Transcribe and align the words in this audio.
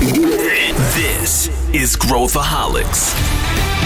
This 0.00 1.48
is 1.74 1.96
Growthaholics. 1.96 3.77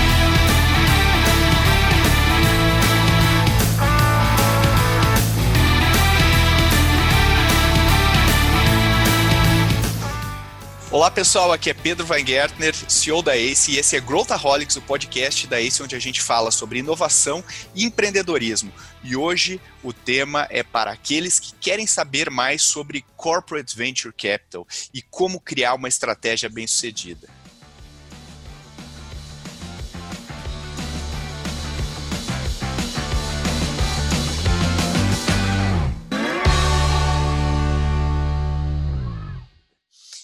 Olá 10.93 11.11
pessoal, 11.11 11.51
aqui 11.51 11.71
é 11.71 11.75
Pedro 11.75 12.07
Weingärtner, 12.07 12.75
CEO 12.87 13.23
da 13.23 13.35
ACE, 13.35 13.73
e 13.73 13.79
esse 13.79 13.97
é 13.97 14.01
Growthaholics, 14.01 14.77
o 14.77 14.83
podcast 14.83 15.47
da 15.47 15.59
ACE, 15.59 15.83
onde 15.83 15.97
a 15.97 15.99
gente 15.99 16.21
fala 16.21 16.51
sobre 16.51 16.81
inovação 16.81 17.43
e 17.75 17.87
empreendedorismo. 17.87 18.71
E 19.03 19.17
hoje 19.17 19.59
o 19.83 19.91
tema 19.91 20.47
é 20.51 20.63
para 20.63 20.93
aqueles 20.93 21.41
que 21.41 21.55
querem 21.55 21.87
saber 21.87 22.29
mais 22.29 22.61
sobre 22.61 23.07
Corporate 23.17 23.75
Venture 23.75 24.13
Capital 24.13 24.67
e 24.93 25.01
como 25.01 25.41
criar 25.41 25.73
uma 25.73 25.89
estratégia 25.89 26.51
bem-sucedida. 26.51 27.27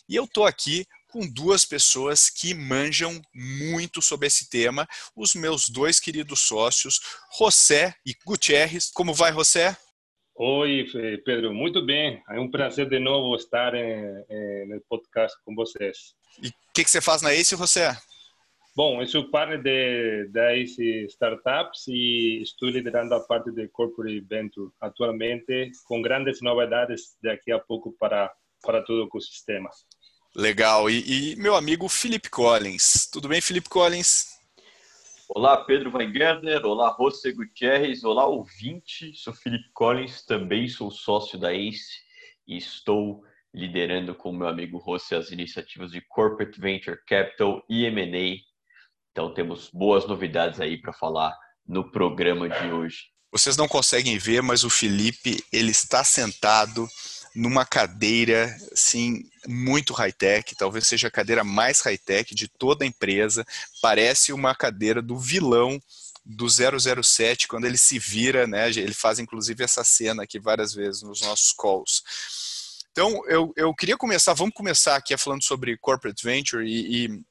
E 0.08 0.16
eu 0.16 0.24
estou 0.24 0.46
aqui 0.46 0.86
com 1.08 1.26
duas 1.26 1.64
pessoas 1.64 2.30
que 2.30 2.54
manjam 2.54 3.20
muito 3.34 4.00
sobre 4.00 4.26
esse 4.26 4.48
tema, 4.48 4.86
os 5.16 5.34
meus 5.34 5.68
dois 5.68 6.00
queridos 6.00 6.40
sócios, 6.40 7.00
José 7.38 7.94
e 8.06 8.14
Gutierrez. 8.24 8.90
Como 8.90 9.12
vai, 9.12 9.32
José? 9.32 9.76
Oi, 10.34 10.86
Pedro, 11.24 11.52
muito 11.52 11.84
bem. 11.84 12.22
É 12.30 12.38
um 12.38 12.50
prazer 12.50 12.88
de 12.88 12.98
novo 12.98 13.34
estar 13.34 13.72
no 13.72 14.80
podcast 14.88 15.36
com 15.44 15.54
vocês. 15.54 16.14
E 16.40 16.48
o 16.48 16.52
que, 16.72 16.84
que, 16.84 16.90
você 16.90 17.00
faz 17.00 17.22
na 17.22 17.34
ACE, 17.34 17.56
José? 17.56 17.96
Bom, 18.76 19.02
eu 19.02 19.06
sou 19.08 19.28
parte 19.30 19.58
de, 19.58 20.28
da 20.28 20.54
ACE 20.54 21.06
Startups 21.06 21.88
e 21.88 22.40
estou 22.40 22.68
liderando 22.68 23.14
a 23.14 23.20
parte 23.20 23.50
de 23.50 23.66
Corporate 23.66 24.20
Venture 24.20 24.70
atualmente, 24.80 25.72
com 25.84 26.00
grandes 26.00 26.40
novidades 26.40 27.16
daqui 27.20 27.50
a 27.50 27.58
pouco 27.58 27.92
para, 27.98 28.32
para 28.62 28.80
todo 28.82 29.02
o 29.02 29.06
ecossistema. 29.08 29.68
Legal. 30.34 30.88
E, 30.90 31.32
e, 31.32 31.36
meu 31.36 31.54
amigo 31.56 31.88
Felipe 31.88 32.30
Collins. 32.30 33.08
Tudo 33.10 33.28
bem, 33.28 33.40
Felipe 33.40 33.68
Collins? 33.68 34.38
Olá, 35.28 35.56
Pedro 35.56 35.90
Weingärtner. 35.94 36.64
Olá, 36.64 36.96
José 36.98 37.32
Gutierrez. 37.32 38.04
Olá, 38.04 38.26
ouvinte. 38.26 39.12
Sou 39.14 39.34
Felipe 39.34 39.68
Collins, 39.72 40.24
também 40.24 40.68
sou 40.68 40.90
sócio 40.90 41.38
da 41.38 41.52
ACE 41.52 42.02
e 42.46 42.56
estou 42.56 43.22
liderando 43.52 44.14
com 44.14 44.32
meu 44.32 44.48
amigo 44.48 44.82
José 44.86 45.16
as 45.16 45.30
iniciativas 45.30 45.90
de 45.90 46.00
Corporate 46.00 46.60
Venture 46.60 46.98
Capital 47.06 47.62
e 47.68 47.84
M&A. 47.86 48.42
Então, 49.12 49.34
temos 49.34 49.70
boas 49.70 50.06
novidades 50.06 50.60
aí 50.60 50.80
para 50.80 50.92
falar 50.92 51.36
no 51.66 51.90
programa 51.90 52.48
de 52.48 52.72
hoje. 52.72 53.06
Vocês 53.30 53.56
não 53.56 53.68
conseguem 53.68 54.16
ver, 54.16 54.42
mas 54.42 54.64
o 54.64 54.70
Felipe, 54.70 55.44
ele 55.52 55.70
está 55.70 56.02
sentado 56.02 56.88
numa 57.38 57.64
cadeira 57.64 58.54
assim 58.72 59.22
muito 59.46 59.92
high-tech, 59.92 60.56
talvez 60.56 60.88
seja 60.88 61.06
a 61.06 61.10
cadeira 61.10 61.44
mais 61.44 61.80
high-tech 61.80 62.34
de 62.34 62.48
toda 62.48 62.84
a 62.84 62.86
empresa. 62.86 63.46
Parece 63.80 64.32
uma 64.32 64.56
cadeira 64.56 65.00
do 65.00 65.16
vilão 65.16 65.80
do 66.24 66.46
007 66.48 67.46
quando 67.46 67.64
ele 67.64 67.78
se 67.78 67.96
vira, 67.96 68.44
né? 68.46 68.68
Ele 68.68 68.92
faz 68.92 69.20
inclusive 69.20 69.62
essa 69.62 69.84
cena 69.84 70.24
aqui 70.24 70.40
várias 70.40 70.74
vezes 70.74 71.02
nos 71.02 71.20
nossos 71.20 71.52
calls. 71.52 72.02
Então, 72.90 73.22
eu, 73.28 73.52
eu 73.56 73.72
queria 73.72 73.96
começar, 73.96 74.34
vamos 74.34 74.54
começar 74.54 74.96
aqui 74.96 75.16
falando 75.16 75.44
sobre 75.44 75.78
corporate 75.78 76.24
venture 76.24 76.66
e, 76.66 77.04
e 77.04 77.22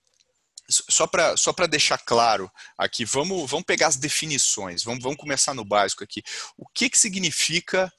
só 0.70 1.06
para 1.06 1.36
só 1.36 1.54
deixar 1.70 1.98
claro 1.98 2.50
aqui, 2.78 3.04
vamos, 3.04 3.50
vamos 3.50 3.66
pegar 3.66 3.88
as 3.88 3.98
definições, 3.98 4.84
vamos, 4.84 5.04
vamos 5.04 5.18
começar 5.18 5.54
no 5.54 5.66
básico 5.66 6.04
aqui. 6.04 6.24
O 6.58 6.66
que, 6.66 6.90
que 6.90 6.98
significa 6.98 7.92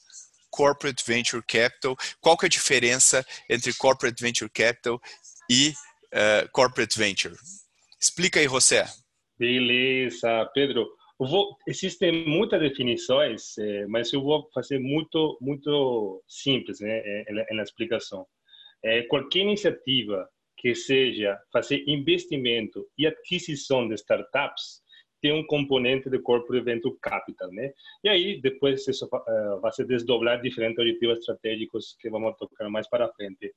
Corporate 0.50 1.02
Venture 1.06 1.42
Capital. 1.46 1.96
Qual 2.20 2.36
que 2.36 2.46
é 2.46 2.48
a 2.48 2.50
diferença 2.50 3.24
entre 3.48 3.72
Corporate 3.74 4.22
Venture 4.22 4.50
Capital 4.50 5.00
e 5.50 5.70
uh, 6.12 6.48
Corporate 6.52 6.98
Venture? 6.98 7.34
Explica 8.00 8.40
aí, 8.40 8.46
José. 8.46 8.86
Beleza, 9.38 10.48
Pedro. 10.54 10.88
Vou, 11.18 11.56
existem 11.66 12.24
muitas 12.28 12.60
definições, 12.60 13.58
eh, 13.58 13.86
mas 13.88 14.12
eu 14.12 14.22
vou 14.22 14.48
fazer 14.54 14.78
muito 14.78 15.36
muito 15.40 16.22
simples 16.28 16.78
né, 16.78 17.24
na 17.50 17.62
explicação. 17.64 18.24
Eh, 18.84 19.02
qualquer 19.02 19.40
iniciativa 19.40 20.28
que 20.56 20.76
seja 20.76 21.36
fazer 21.52 21.82
investimento 21.88 22.86
e 22.96 23.04
aquisição 23.04 23.88
de 23.88 23.94
startups 23.94 24.80
tem 25.20 25.32
um 25.32 25.46
componente 25.46 26.08
de 26.08 26.18
corporate 26.18 26.64
venture 26.64 26.96
capital, 27.00 27.50
né? 27.52 27.72
E 28.04 28.08
aí 28.08 28.40
depois 28.40 28.86
isso 28.86 29.06
uh, 29.06 29.60
vai 29.60 29.72
se 29.72 29.84
desdobrar 29.84 30.40
diferentes 30.40 30.78
objetivos 30.78 31.18
estratégicos 31.18 31.96
que 32.00 32.08
vamos 32.08 32.36
tocar 32.36 32.68
mais 32.68 32.88
para 32.88 33.12
frente. 33.12 33.52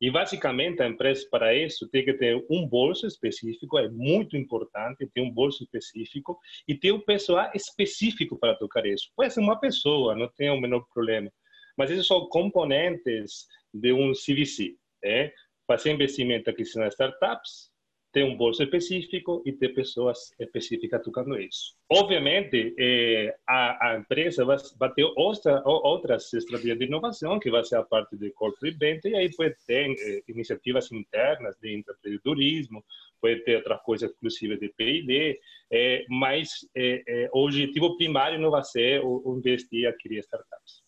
E 0.00 0.10
basicamente 0.10 0.82
a 0.82 0.88
empresa 0.88 1.26
para 1.30 1.54
isso 1.54 1.88
tem 1.88 2.04
que 2.04 2.14
ter 2.14 2.44
um 2.50 2.66
bolso 2.66 3.06
específico, 3.06 3.78
é 3.78 3.88
muito 3.88 4.36
importante 4.36 5.08
ter 5.14 5.20
um 5.20 5.30
bolso 5.30 5.62
específico 5.64 6.38
e 6.68 6.74
ter 6.74 6.92
um 6.92 7.00
pessoal 7.00 7.50
específico 7.54 8.38
para 8.38 8.54
tocar 8.54 8.84
isso. 8.84 9.10
Pode 9.16 9.32
ser 9.32 9.40
uma 9.40 9.58
pessoa, 9.58 10.14
não 10.14 10.28
tem 10.28 10.50
o 10.50 10.60
menor 10.60 10.84
problema. 10.92 11.30
Mas 11.76 11.90
esses 11.90 12.06
são 12.06 12.26
componentes 12.28 13.46
de 13.72 13.92
um 13.92 14.12
CVC, 14.12 14.76
né? 15.02 15.30
Fazer 15.66 15.90
investimento 15.90 16.48
aqui 16.48 16.62
nas 16.76 16.94
startups, 16.94 17.70
ter 18.16 18.24
um 18.24 18.34
bolso 18.34 18.62
específico 18.62 19.42
e 19.44 19.52
ter 19.52 19.74
pessoas 19.74 20.32
específicas 20.40 21.02
tocando 21.02 21.38
isso. 21.38 21.74
Obviamente, 21.92 22.74
eh, 22.78 23.36
a, 23.46 23.90
a, 23.90 23.98
empresa 23.98 24.42
vai, 24.42 24.56
vai 24.78 24.90
ter 24.94 25.04
outra, 25.14 25.62
outras 25.66 26.32
estratégias 26.32 26.78
de 26.78 26.86
inovação, 26.86 27.38
que 27.38 27.50
vai 27.50 27.62
ser 27.62 27.76
a 27.76 27.82
parte 27.82 28.16
de 28.16 28.30
corporate 28.30 28.78
venture, 28.78 29.12
e 29.12 29.18
aí 29.18 29.36
pode 29.36 29.54
ter 29.66 29.90
eh, 29.90 30.22
iniciativas 30.28 30.90
internas 30.90 31.56
de 31.60 31.76
empreendedorismo, 31.76 32.82
pode 33.20 33.44
ter 33.44 33.56
outras 33.56 33.82
coisas 33.82 34.10
exclusivas 34.10 34.60
de 34.60 34.70
P&D, 34.70 35.38
eh, 35.70 36.06
mas 36.08 36.48
eh, 36.74 37.02
eh, 37.06 37.28
o 37.34 37.44
objetivo 37.44 37.98
primário 37.98 38.40
não 38.40 38.50
vai 38.50 38.64
ser 38.64 39.02
o, 39.04 39.20
o 39.26 39.36
investir 39.36 39.80
e 39.80 39.86
adquirir 39.86 40.20
startups. 40.20 40.80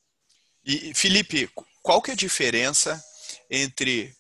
E, 0.64 0.94
Felipe, 0.94 1.46
qual 1.82 2.00
que 2.00 2.10
é 2.10 2.14
a 2.14 2.16
diferença 2.16 2.98
entre 3.50 4.16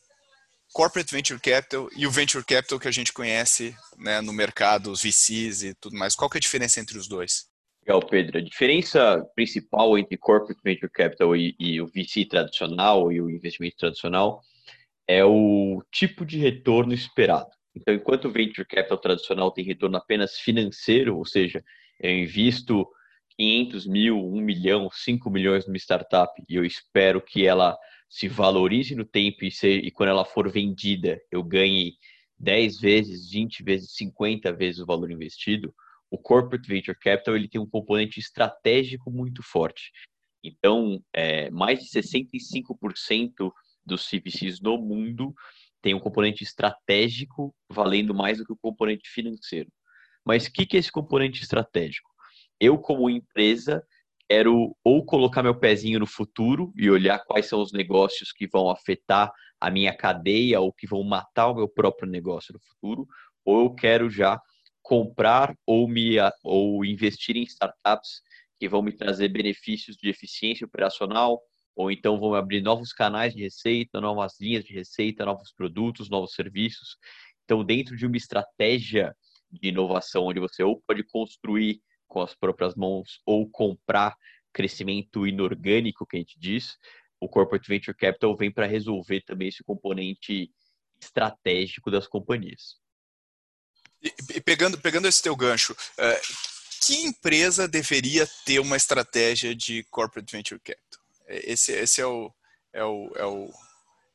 corporate 0.78 1.12
venture 1.12 1.40
capital 1.40 1.88
e 1.96 2.06
o 2.06 2.10
venture 2.10 2.44
capital 2.44 2.78
que 2.78 2.86
a 2.86 2.92
gente 2.92 3.12
conhece 3.12 3.74
né, 3.98 4.20
no 4.20 4.32
mercado, 4.32 4.92
os 4.92 5.02
VCs 5.02 5.64
e 5.64 5.74
tudo 5.74 5.98
mais. 5.98 6.14
Qual 6.14 6.30
que 6.30 6.36
é 6.36 6.38
a 6.38 6.40
diferença 6.40 6.78
entre 6.78 6.96
os 6.96 7.08
dois? 7.08 7.48
Legal, 7.82 8.00
Pedro. 8.06 8.38
A 8.38 8.40
diferença 8.40 9.26
principal 9.34 9.98
entre 9.98 10.16
corporate 10.16 10.60
venture 10.62 10.88
capital 10.92 11.34
e, 11.34 11.56
e 11.58 11.80
o 11.80 11.88
VC 11.88 12.26
tradicional 12.26 13.10
e 13.10 13.20
o 13.20 13.28
investimento 13.28 13.76
tradicional 13.76 14.40
é 15.08 15.24
o 15.24 15.82
tipo 15.90 16.24
de 16.24 16.38
retorno 16.38 16.94
esperado. 16.94 17.50
Então, 17.74 17.92
enquanto 17.92 18.26
o 18.26 18.32
venture 18.32 18.64
capital 18.64 18.98
tradicional 18.98 19.50
tem 19.50 19.64
retorno 19.64 19.96
apenas 19.96 20.38
financeiro, 20.38 21.18
ou 21.18 21.26
seja, 21.26 21.60
eu 21.98 22.12
invisto 22.12 22.86
500 23.36 23.84
mil, 23.84 24.16
1 24.16 24.40
milhão, 24.40 24.88
5 24.92 25.28
milhões 25.28 25.66
numa 25.66 25.76
startup 25.76 26.40
e 26.48 26.54
eu 26.54 26.64
espero 26.64 27.20
que 27.20 27.44
ela 27.44 27.76
se 28.08 28.28
valorize 28.28 28.94
no 28.94 29.04
tempo 29.04 29.44
e, 29.44 29.50
e 29.66 29.90
quando 29.90 30.10
ela 30.10 30.24
for 30.24 30.50
vendida 30.50 31.20
eu 31.30 31.42
ganhe 31.42 31.94
10 32.38 32.80
vezes, 32.80 33.30
20 33.30 33.62
vezes, 33.62 33.94
50 33.94 34.52
vezes 34.52 34.80
o 34.80 34.86
valor 34.86 35.10
investido, 35.10 35.74
o 36.10 36.16
Corporate 36.16 36.66
Venture 36.66 36.98
Capital 36.98 37.36
ele 37.36 37.48
tem 37.48 37.60
um 37.60 37.68
componente 37.68 38.18
estratégico 38.18 39.10
muito 39.10 39.42
forte. 39.42 39.90
Então, 40.42 41.02
é, 41.12 41.50
mais 41.50 41.80
de 41.80 41.90
65% 41.90 43.52
dos 43.84 44.08
CVCs 44.08 44.60
no 44.60 44.78
mundo 44.78 45.34
tem 45.82 45.94
um 45.94 46.00
componente 46.00 46.42
estratégico 46.44 47.54
valendo 47.68 48.14
mais 48.14 48.38
do 48.38 48.44
que 48.44 48.52
o 48.52 48.56
componente 48.56 49.08
financeiro. 49.10 49.70
Mas 50.24 50.46
o 50.46 50.52
que, 50.52 50.66
que 50.66 50.76
é 50.76 50.80
esse 50.80 50.92
componente 50.92 51.42
estratégico? 51.42 52.10
Eu, 52.60 52.78
como 52.78 53.08
empresa, 53.10 53.84
quero 54.28 54.76
ou 54.84 55.04
colocar 55.04 55.42
meu 55.42 55.58
pezinho 55.58 55.98
no 55.98 56.06
futuro 56.06 56.72
e 56.76 56.90
olhar 56.90 57.18
quais 57.24 57.46
são 57.46 57.62
os 57.62 57.72
negócios 57.72 58.30
que 58.30 58.46
vão 58.46 58.68
afetar 58.68 59.32
a 59.60 59.70
minha 59.70 59.96
cadeia 59.96 60.60
ou 60.60 60.72
que 60.72 60.86
vão 60.86 61.02
matar 61.02 61.48
o 61.48 61.54
meu 61.54 61.68
próprio 61.68 62.08
negócio 62.08 62.52
no 62.52 62.60
futuro, 62.60 63.06
ou 63.44 63.64
eu 63.64 63.74
quero 63.74 64.10
já 64.10 64.40
comprar 64.82 65.54
ou 65.66 65.88
me 65.88 66.16
ou 66.44 66.84
investir 66.84 67.36
em 67.36 67.42
startups 67.42 68.22
que 68.58 68.68
vão 68.68 68.82
me 68.82 68.92
trazer 68.92 69.28
benefícios 69.28 69.96
de 69.96 70.08
eficiência 70.08 70.66
operacional, 70.66 71.40
ou 71.74 71.90
então 71.90 72.18
vão 72.18 72.34
abrir 72.34 72.60
novos 72.60 72.92
canais 72.92 73.34
de 73.34 73.42
receita, 73.42 74.00
novas 74.00 74.34
linhas 74.40 74.64
de 74.64 74.74
receita, 74.74 75.24
novos 75.24 75.52
produtos, 75.52 76.10
novos 76.10 76.32
serviços. 76.32 76.96
Então, 77.44 77.64
dentro 77.64 77.96
de 77.96 78.04
uma 78.04 78.16
estratégia 78.16 79.14
de 79.50 79.68
inovação 79.68 80.26
onde 80.26 80.40
você 80.40 80.62
ou 80.62 80.82
pode 80.86 81.04
construir 81.04 81.80
com 82.08 82.20
as 82.20 82.34
próprias 82.34 82.74
mãos 82.74 83.20
ou 83.24 83.48
comprar 83.48 84.16
crescimento 84.52 85.26
inorgânico, 85.26 86.06
que 86.06 86.16
a 86.16 86.18
gente 86.18 86.38
diz, 86.38 86.76
o 87.20 87.28
Corporate 87.28 87.68
Venture 87.68 87.96
Capital 87.96 88.36
vem 88.36 88.50
para 88.50 88.66
resolver 88.66 89.20
também 89.22 89.48
esse 89.48 89.62
componente 89.62 90.50
estratégico 91.00 91.90
das 91.90 92.06
companhias. 92.06 92.76
E, 94.02 94.40
pegando, 94.40 94.78
pegando 94.78 95.08
esse 95.08 95.22
teu 95.22 95.34
gancho, 95.36 95.72
uh, 95.72 96.46
que 96.80 97.02
empresa 97.02 97.66
deveria 97.66 98.26
ter 98.44 98.60
uma 98.60 98.76
estratégia 98.76 99.54
de 99.54 99.84
corporate 99.84 100.30
venture 100.30 100.60
capital? 100.60 101.00
Esse, 101.26 101.72
esse 101.72 102.00
é, 102.00 102.06
o, 102.06 102.32
é, 102.72 102.84
o, 102.84 103.12
é, 103.16 103.24
o, 103.24 103.52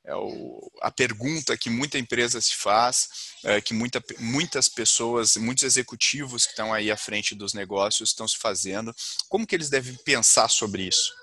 é 0.05 0.15
o, 0.15 0.59
a 0.81 0.91
pergunta 0.91 1.57
que 1.57 1.69
muita 1.69 1.97
empresa 1.97 2.41
se 2.41 2.55
faz, 2.55 3.07
é, 3.45 3.61
que 3.61 3.73
muita, 3.73 4.03
muitas 4.19 4.67
pessoas, 4.67 5.37
muitos 5.37 5.63
executivos 5.63 6.45
que 6.45 6.51
estão 6.51 6.73
aí 6.73 6.91
à 6.91 6.97
frente 6.97 7.33
dos 7.33 7.53
negócios 7.53 8.09
estão 8.09 8.27
se 8.27 8.37
fazendo. 8.37 8.93
Como 9.29 9.47
que 9.47 9.55
eles 9.55 9.69
devem 9.69 9.95
pensar 10.03 10.49
sobre 10.49 10.83
isso? 10.83 11.13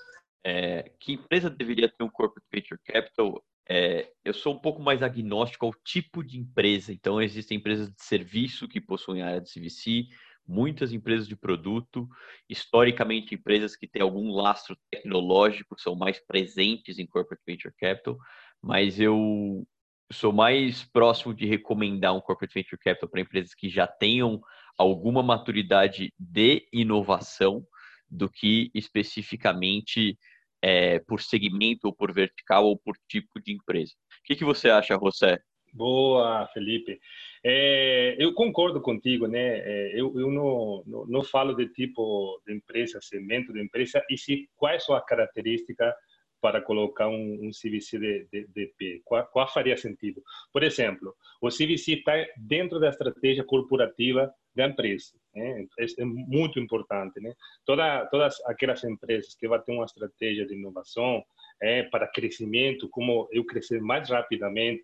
É, 0.43 0.91
que 0.99 1.13
empresa 1.13 1.49
deveria 1.49 1.89
ter 1.89 2.03
um 2.03 2.09
corporate 2.09 2.47
venture 2.51 2.79
capital? 2.83 3.43
É, 3.69 4.11
eu 4.25 4.33
sou 4.33 4.55
um 4.55 4.59
pouco 4.59 4.81
mais 4.81 5.03
agnóstico 5.03 5.67
ao 5.67 5.73
tipo 5.73 6.23
de 6.23 6.39
empresa. 6.39 6.91
Então, 6.91 7.21
existem 7.21 7.57
empresas 7.57 7.87
de 7.87 8.03
serviço 8.03 8.67
que 8.67 8.81
possuem 8.81 9.21
área 9.21 9.39
de 9.39 9.51
CVC, 9.51 10.07
muitas 10.47 10.91
empresas 10.91 11.27
de 11.27 11.35
produto, 11.35 12.09
historicamente 12.49 13.35
empresas 13.35 13.75
que 13.75 13.87
têm 13.87 14.01
algum 14.01 14.31
lastro 14.31 14.75
tecnológico 14.89 15.79
são 15.79 15.95
mais 15.95 16.19
presentes 16.19 16.99
em 16.99 17.05
corporate 17.05 17.43
venture 17.45 17.73
capital, 17.77 18.17
mas 18.61 18.99
eu 18.99 19.65
sou 20.11 20.31
mais 20.33 20.83
próximo 20.83 21.33
de 21.33 21.45
recomendar 21.45 22.15
um 22.15 22.21
corporate 22.21 22.53
venture 22.53 22.77
capital 22.77 23.09
para 23.09 23.21
empresas 23.21 23.53
que 23.55 23.69
já 23.69 23.87
tenham 23.87 24.41
alguma 24.77 25.23
maturidade 25.23 26.13
de 26.19 26.67
inovação 26.71 27.65
do 28.09 28.29
que 28.29 28.69
especificamente 28.73 30.17
é, 30.61 30.99
por 30.99 31.21
segmento 31.21 31.87
ou 31.87 31.95
por 31.95 32.13
vertical 32.13 32.65
ou 32.65 32.77
por 32.77 32.95
tipo 33.07 33.41
de 33.41 33.53
empresa. 33.53 33.93
O 33.93 34.23
que, 34.25 34.35
que 34.35 34.45
você 34.45 34.69
acha, 34.69 34.99
José? 35.01 35.39
Boa, 35.73 36.45
Felipe. 36.53 36.99
É, 37.43 38.15
eu 38.19 38.33
concordo 38.33 38.81
contigo, 38.81 39.25
né? 39.27 39.59
É, 39.59 39.91
eu, 39.93 40.13
eu 40.19 40.29
não, 40.29 40.83
não, 40.85 41.05
não, 41.07 41.23
falo 41.23 41.53
de 41.53 41.67
tipo 41.69 42.41
de 42.45 42.53
empresa, 42.53 42.99
segmento 43.01 43.53
de 43.53 43.61
empresa, 43.61 44.03
e 44.09 44.17
se 44.17 44.49
quais 44.57 44.83
são 44.83 44.93
as 44.93 45.05
características 45.05 45.93
para 46.41 46.61
colocar 46.61 47.07
um, 47.07 47.47
um 47.47 47.51
CVC 47.51 47.99
de, 47.99 48.27
de, 48.31 48.47
de 48.47 48.73
P? 48.77 49.01
Qual, 49.05 49.25
qual, 49.27 49.47
faria 49.47 49.77
sentido? 49.77 50.21
Por 50.51 50.63
exemplo, 50.63 51.15
o 51.39 51.49
CVC 51.49 51.93
está 51.93 52.13
dentro 52.35 52.79
da 52.79 52.89
estratégia 52.89 53.43
corporativa 53.43 54.33
da 54.55 54.67
empresa. 54.67 55.13
Né? 55.35 55.67
É, 55.79 55.85
é, 56.01 56.05
muito 56.05 56.59
importante. 56.59 57.19
Né? 57.21 57.33
Toda, 57.65 58.05
todas 58.07 58.35
aquelas 58.45 58.83
empresas 58.83 59.35
que 59.35 59.47
vão 59.47 59.59
ter 59.59 59.71
uma 59.71 59.85
estratégia 59.85 60.45
de 60.45 60.55
inovação 60.55 61.23
é, 61.61 61.83
para 61.83 62.07
crescimento, 62.07 62.89
como 62.89 63.29
eu 63.31 63.45
crescer 63.45 63.79
mais 63.79 64.09
rapidamente, 64.09 64.83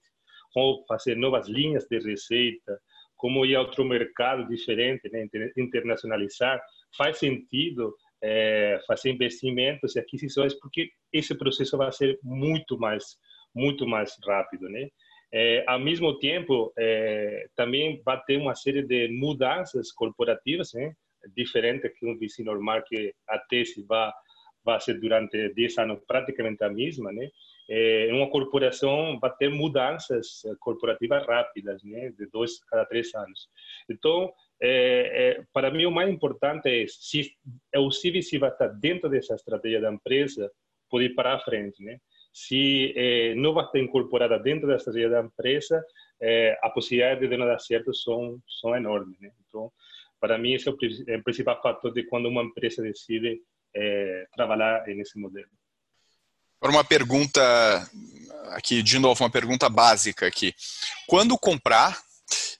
como 0.53 0.85
fazer 0.87 1.15
novas 1.15 1.47
linhas 1.47 1.85
de 1.85 1.99
receita, 1.99 2.79
como 3.15 3.45
ir 3.45 3.55
a 3.55 3.61
outro 3.61 3.83
mercado 3.83 4.47
diferente, 4.47 5.09
né? 5.09 5.27
internacionalizar, 5.57 6.61
faz 6.95 7.17
sentido 7.17 7.95
é, 8.23 8.79
fazer 8.87 9.11
investimentos 9.11 9.95
e 9.95 9.99
aquisições, 9.99 10.53
porque 10.53 10.89
esse 11.11 11.35
processo 11.37 11.77
vai 11.77 11.91
ser 11.91 12.19
muito 12.23 12.77
mais, 12.77 13.17
muito 13.53 13.87
mais 13.87 14.15
rápido, 14.25 14.69
né? 14.69 14.89
É, 15.31 15.63
ao 15.67 15.79
mesmo 15.79 16.17
tempo, 16.19 16.71
é, 16.77 17.47
também 17.55 18.01
vai 18.03 18.21
ter 18.23 18.37
uma 18.37 18.55
série 18.55 18.81
de 18.81 19.09
mudanças 19.09 19.91
corporativas, 19.91 20.73
né? 20.73 20.93
diferente 21.35 21.89
que 21.89 22.05
um 22.05 22.17
VC 22.17 22.43
normal 22.43 22.83
que 22.83 23.13
a 23.27 23.37
tese 23.37 23.83
vai, 23.83 24.11
vai 24.63 24.79
ser 24.79 24.99
durante 24.99 25.53
10 25.53 25.77
anos 25.79 25.99
praticamente 26.07 26.63
a 26.63 26.69
mesma, 26.69 27.11
né? 27.11 27.29
É, 27.69 28.09
uma 28.13 28.29
corporação 28.29 29.19
vai 29.19 29.33
ter 29.35 29.49
mudanças 29.49 30.41
corporativas 30.59 31.25
rápidas, 31.25 31.83
né? 31.83 32.11
De 32.11 32.27
dois 32.27 32.63
cada 32.65 32.85
três 32.85 33.13
anos. 33.13 33.49
Então, 33.89 34.31
é, 34.59 35.37
é, 35.39 35.43
para 35.53 35.69
mim 35.71 35.85
o 35.85 35.91
mais 35.91 36.09
importante 36.09 36.67
é 36.67 36.85
se 36.87 37.31
o 37.75 37.89
CVC 37.89 38.39
vai 38.39 38.49
estar 38.49 38.67
dentro 38.67 39.09
dessa 39.09 39.35
estratégia 39.35 39.81
da 39.81 39.91
empresa, 39.91 40.51
pode 40.89 41.05
ir 41.05 41.15
para 41.15 41.35
a 41.35 41.39
frente, 41.39 41.83
né? 41.83 41.99
Se 42.33 42.93
é, 42.95 43.35
não 43.35 43.53
vai 43.53 43.65
estar 43.65 43.79
incorporada 43.79 44.37
dentro 44.39 44.67
da 44.67 44.75
estratégia 44.75 45.09
da 45.09 45.21
empresa, 45.21 45.83
é, 46.19 46.57
a 46.61 46.69
possibilidade 46.69 47.27
de 47.27 47.37
não 47.37 47.45
dar 47.45 47.59
certo 47.59 47.93
são 47.93 48.41
são 48.59 48.75
enormes, 48.75 49.19
né? 49.19 49.31
Então, 49.47 49.71
para 50.19 50.37
mim 50.37 50.53
esse 50.53 50.67
é 50.67 50.71
o, 50.71 50.77
é 51.07 51.17
principal 51.19 51.61
fator 51.61 51.93
de 51.93 52.03
quando 52.03 52.27
uma 52.27 52.43
empresa 52.43 52.81
decide 52.81 53.41
é, 53.75 54.27
trabalhar 54.35 54.85
nesse 54.87 55.19
modelo. 55.19 55.49
Agora 56.59 56.77
uma 56.77 56.83
pergunta 56.83 57.39
aqui 58.49 58.81
de 58.81 58.97
novo 58.97 59.23
uma 59.23 59.29
pergunta 59.29 59.69
básica 59.69 60.25
aqui. 60.25 60.55
Quando 61.07 61.37
comprar 61.37 62.06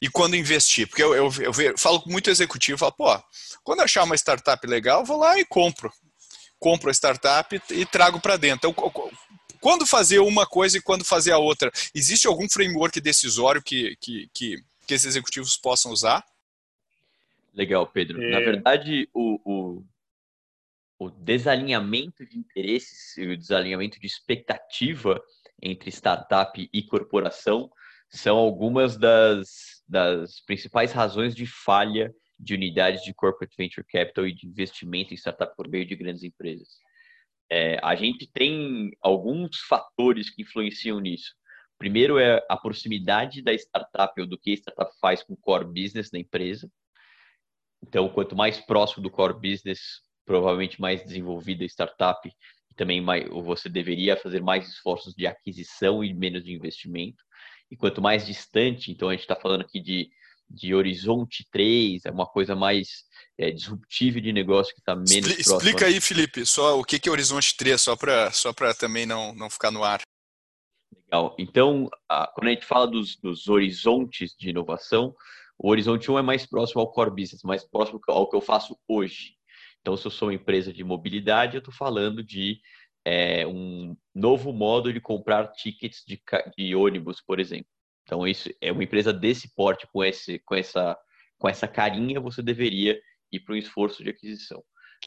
e 0.02 0.10
quando 0.10 0.36
investir? 0.36 0.88
Porque 0.88 1.04
eu, 1.04 1.14
eu, 1.14 1.32
eu, 1.40 1.52
eu 1.62 1.78
falo 1.78 2.02
com 2.02 2.10
muito 2.10 2.30
executivo, 2.30 2.78
falo, 2.78 2.94
pô, 2.94 3.24
quando 3.64 3.82
achar 3.82 4.04
uma 4.04 4.16
startup 4.16 4.66
legal, 4.66 5.06
vou 5.06 5.18
lá 5.18 5.40
e 5.40 5.46
compro. 5.46 5.92
Compro 6.60 6.90
a 6.90 6.94
startup 6.94 7.62
e 7.70 7.86
trago 7.86 8.20
para 8.20 8.38
dentro. 8.38 8.70
Então, 8.70 8.92
quando 9.60 9.86
fazer 9.86 10.20
uma 10.20 10.46
coisa 10.46 10.78
e 10.78 10.82
quando 10.82 11.04
fazer 11.04 11.32
a 11.32 11.38
outra? 11.38 11.72
Existe 11.94 12.28
algum 12.28 12.50
framework 12.50 13.00
decisório 13.00 13.62
que, 13.62 13.96
que, 14.00 14.30
que, 14.34 14.64
que 14.88 14.94
esses 14.94 15.06
executivos 15.06 15.58
possam 15.58 15.92
usar? 15.92 16.24
Legal, 17.54 17.86
Pedro. 17.88 18.22
É... 18.22 18.32
Na 18.32 18.40
verdade, 18.40 19.10
o, 19.14 19.40
o, 19.44 19.86
o 21.00 21.10
desalinhamento 21.10 22.26
de 22.26 22.38
interesses 22.38 23.18
e 23.18 23.28
o 23.28 23.38
desalinhamento 23.38 24.00
de 24.00 24.08
expectativa 24.08 25.22
entre 25.62 25.90
startup 25.90 26.70
e 26.72 26.84
corporação 26.84 27.70
são 28.10 28.38
algumas 28.38 28.98
das, 28.98 29.84
das 29.88 30.40
principais 30.42 30.92
razões 30.92 31.36
de 31.36 31.46
falha 31.46 32.14
de 32.40 32.54
unidades 32.54 33.04
de 33.04 33.14
corporate 33.14 33.56
venture 33.58 33.86
capital 33.86 34.28
e 34.28 34.34
de 34.34 34.48
investimento 34.48 35.14
em 35.14 35.18
startup 35.18 35.56
por 35.56 35.68
meio 35.68 35.86
de 35.86 35.96
grandes 35.96 36.24
empresas. 36.24 36.68
É, 37.50 37.80
a 37.82 37.96
gente 37.96 38.30
tem 38.32 38.92
alguns 39.02 39.58
fatores 39.62 40.30
que 40.30 40.42
influenciam 40.42 41.00
nisso. 41.00 41.34
Primeiro 41.78 42.20
é 42.20 42.44
a 42.50 42.58
proximidade 42.58 43.42
da 43.42 43.54
startup 43.54 44.20
ou 44.20 44.28
do 44.28 44.38
que 44.38 44.52
a 44.52 44.56
startup 44.56 44.92
faz 45.00 45.24
com 45.24 45.34
o 45.34 45.38
core 45.38 45.66
business 45.66 46.10
da 46.10 46.20
empresa. 46.20 46.70
Então, 47.82 48.10
quanto 48.10 48.36
mais 48.36 48.60
próximo 48.60 49.04
do 49.04 49.10
core 49.10 49.40
business, 49.40 50.02
provavelmente 50.26 50.82
mais 50.82 51.04
desenvolvida 51.04 51.64
a 51.64 51.68
startup, 51.68 52.30
também 52.76 53.02
mais, 53.02 53.28
você 53.30 53.70
deveria 53.70 54.18
fazer 54.18 54.42
mais 54.42 54.68
esforços 54.68 55.14
de 55.14 55.26
aquisição 55.26 56.04
e 56.04 56.14
menos 56.14 56.44
de 56.44 56.54
investimento 56.54 57.24
e 57.72 57.76
quanto 57.76 58.02
mais 58.02 58.26
distante, 58.26 58.92
então 58.92 59.10
a 59.10 59.12
gente 59.12 59.22
está 59.22 59.36
falando 59.36 59.62
aqui 59.62 59.80
de, 59.80 60.10
de 60.50 60.74
horizonte 60.74 61.46
3, 61.52 62.06
é 62.06 62.12
uma 62.12 62.26
coisa 62.26 62.56
mais 62.56 63.06
é, 63.38 63.52
disruptível 63.52 64.22
de 64.22 64.34
negócio 64.34 64.74
que 64.74 64.82
está 64.82 64.96
menos 64.96 65.14
Expli 65.14 65.36
próximo. 65.36 65.58
Explica 65.58 65.86
aí, 65.86 66.02
Felipe, 66.02 66.46
só 66.46 66.80
o 66.80 66.84
que, 66.84 67.00
que 67.00 67.10
é 67.10 67.12
horizonte 67.12 67.56
3, 67.56 67.82
só 67.82 67.96
para 67.96 68.32
só 68.32 68.54
também 68.80 69.06
não, 69.06 69.34
não 69.34 69.50
ficar 69.50 69.72
no 69.72 69.84
ar. 69.84 70.02
Legal. 71.06 71.36
Então, 71.38 71.90
a, 72.10 72.28
quando 72.28 72.48
a 72.48 72.52
gente 72.52 72.66
fala 72.66 72.88
dos, 72.88 73.16
dos 73.18 73.48
horizontes 73.48 74.36
de 74.38 74.50
inovação, 74.50 75.16
o 75.58 75.70
horizonte 75.70 76.10
1 76.10 76.20
é 76.20 76.22
mais 76.22 76.46
próximo 76.46 76.82
ao 76.82 76.92
core 76.92 77.12
business, 77.12 77.42
mais 77.44 77.64
próximo 77.64 78.00
ao 78.08 78.30
que 78.30 78.36
eu 78.36 78.42
faço 78.42 78.78
hoje. 78.88 79.36
Então, 79.82 79.96
se 79.96 80.06
eu 80.06 80.12
sou 80.12 80.28
uma 80.28 80.34
empresa 80.34 80.74
de 80.74 80.84
mobilidade, 80.84 81.56
eu 81.56 81.60
estou 81.60 81.74
falando 81.74 82.24
de 82.24 82.60
é, 83.10 83.48
um 83.48 83.96
novo 84.14 84.52
modo 84.52 84.92
de 84.92 85.00
comprar 85.00 85.48
tickets 85.54 86.04
de, 86.06 86.22
de, 86.58 86.76
ônibus, 86.76 87.22
por 87.22 87.40
exemplo. 87.40 87.72
Então, 88.04 88.28
isso 88.28 88.50
é 88.60 88.70
uma 88.70 88.84
empresa 88.84 89.14
desse 89.14 89.56
porte, 89.56 89.88
com, 89.94 90.04
esse, 90.04 90.40
com, 90.40 90.56
essa, 90.56 90.98
com 91.38 91.48
essa 91.48 91.70
carinha, 91.70 92.20
você 92.20 92.42
deveria 92.42 93.00
ir 93.32 93.40
para 93.40 93.56
um 93.56 93.58
esforço 93.58 94.04
de 94.04 94.10
aquisição. 94.10 94.62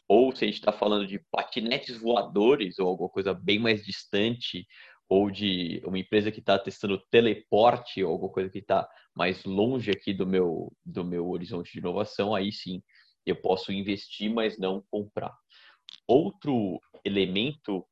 Ou 0.07 0.35
se 0.35 0.43
a 0.43 0.47
gente 0.47 0.57
está 0.57 0.71
falando 0.71 1.05
de 1.05 1.19
patinetes 1.31 1.99
voadores 1.99 2.79
ou 2.79 2.87
alguma 2.87 3.09
coisa 3.09 3.35
bem 3.35 3.59
mais 3.59 3.85
distante, 3.85 4.65
ou 5.07 5.29
de 5.29 5.79
uma 5.85 5.99
empresa 5.99 6.31
que 6.31 6.39
está 6.39 6.57
testando 6.57 7.03
teleporte 7.11 8.03
ou 8.03 8.13
alguma 8.13 8.31
coisa 8.31 8.49
que 8.49 8.59
está 8.59 8.89
mais 9.13 9.43
longe 9.43 9.91
aqui 9.91 10.11
do 10.11 10.25
meu, 10.25 10.73
do 10.83 11.05
meu 11.05 11.29
horizonte 11.29 11.71
de 11.71 11.79
inovação, 11.79 12.33
aí 12.33 12.51
sim 12.51 12.81
eu 13.27 13.35
posso 13.35 13.71
investir, 13.71 14.33
mas 14.33 14.57
não 14.57 14.83
comprar. 14.89 15.35
Outro 16.07 16.79
elemento 17.05 17.85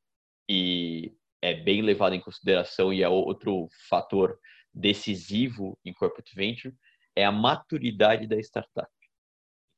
que 0.50 1.16
é 1.40 1.54
bem 1.54 1.80
levado 1.80 2.12
em 2.12 2.20
consideração 2.20 2.92
e 2.92 3.04
é 3.04 3.08
outro 3.08 3.68
fator 3.88 4.36
decisivo 4.74 5.78
em 5.84 5.92
corporate 5.92 6.34
venture 6.34 6.74
é 7.14 7.24
a 7.24 7.30
maturidade 7.30 8.26
da 8.26 8.36
startup. 8.36 8.90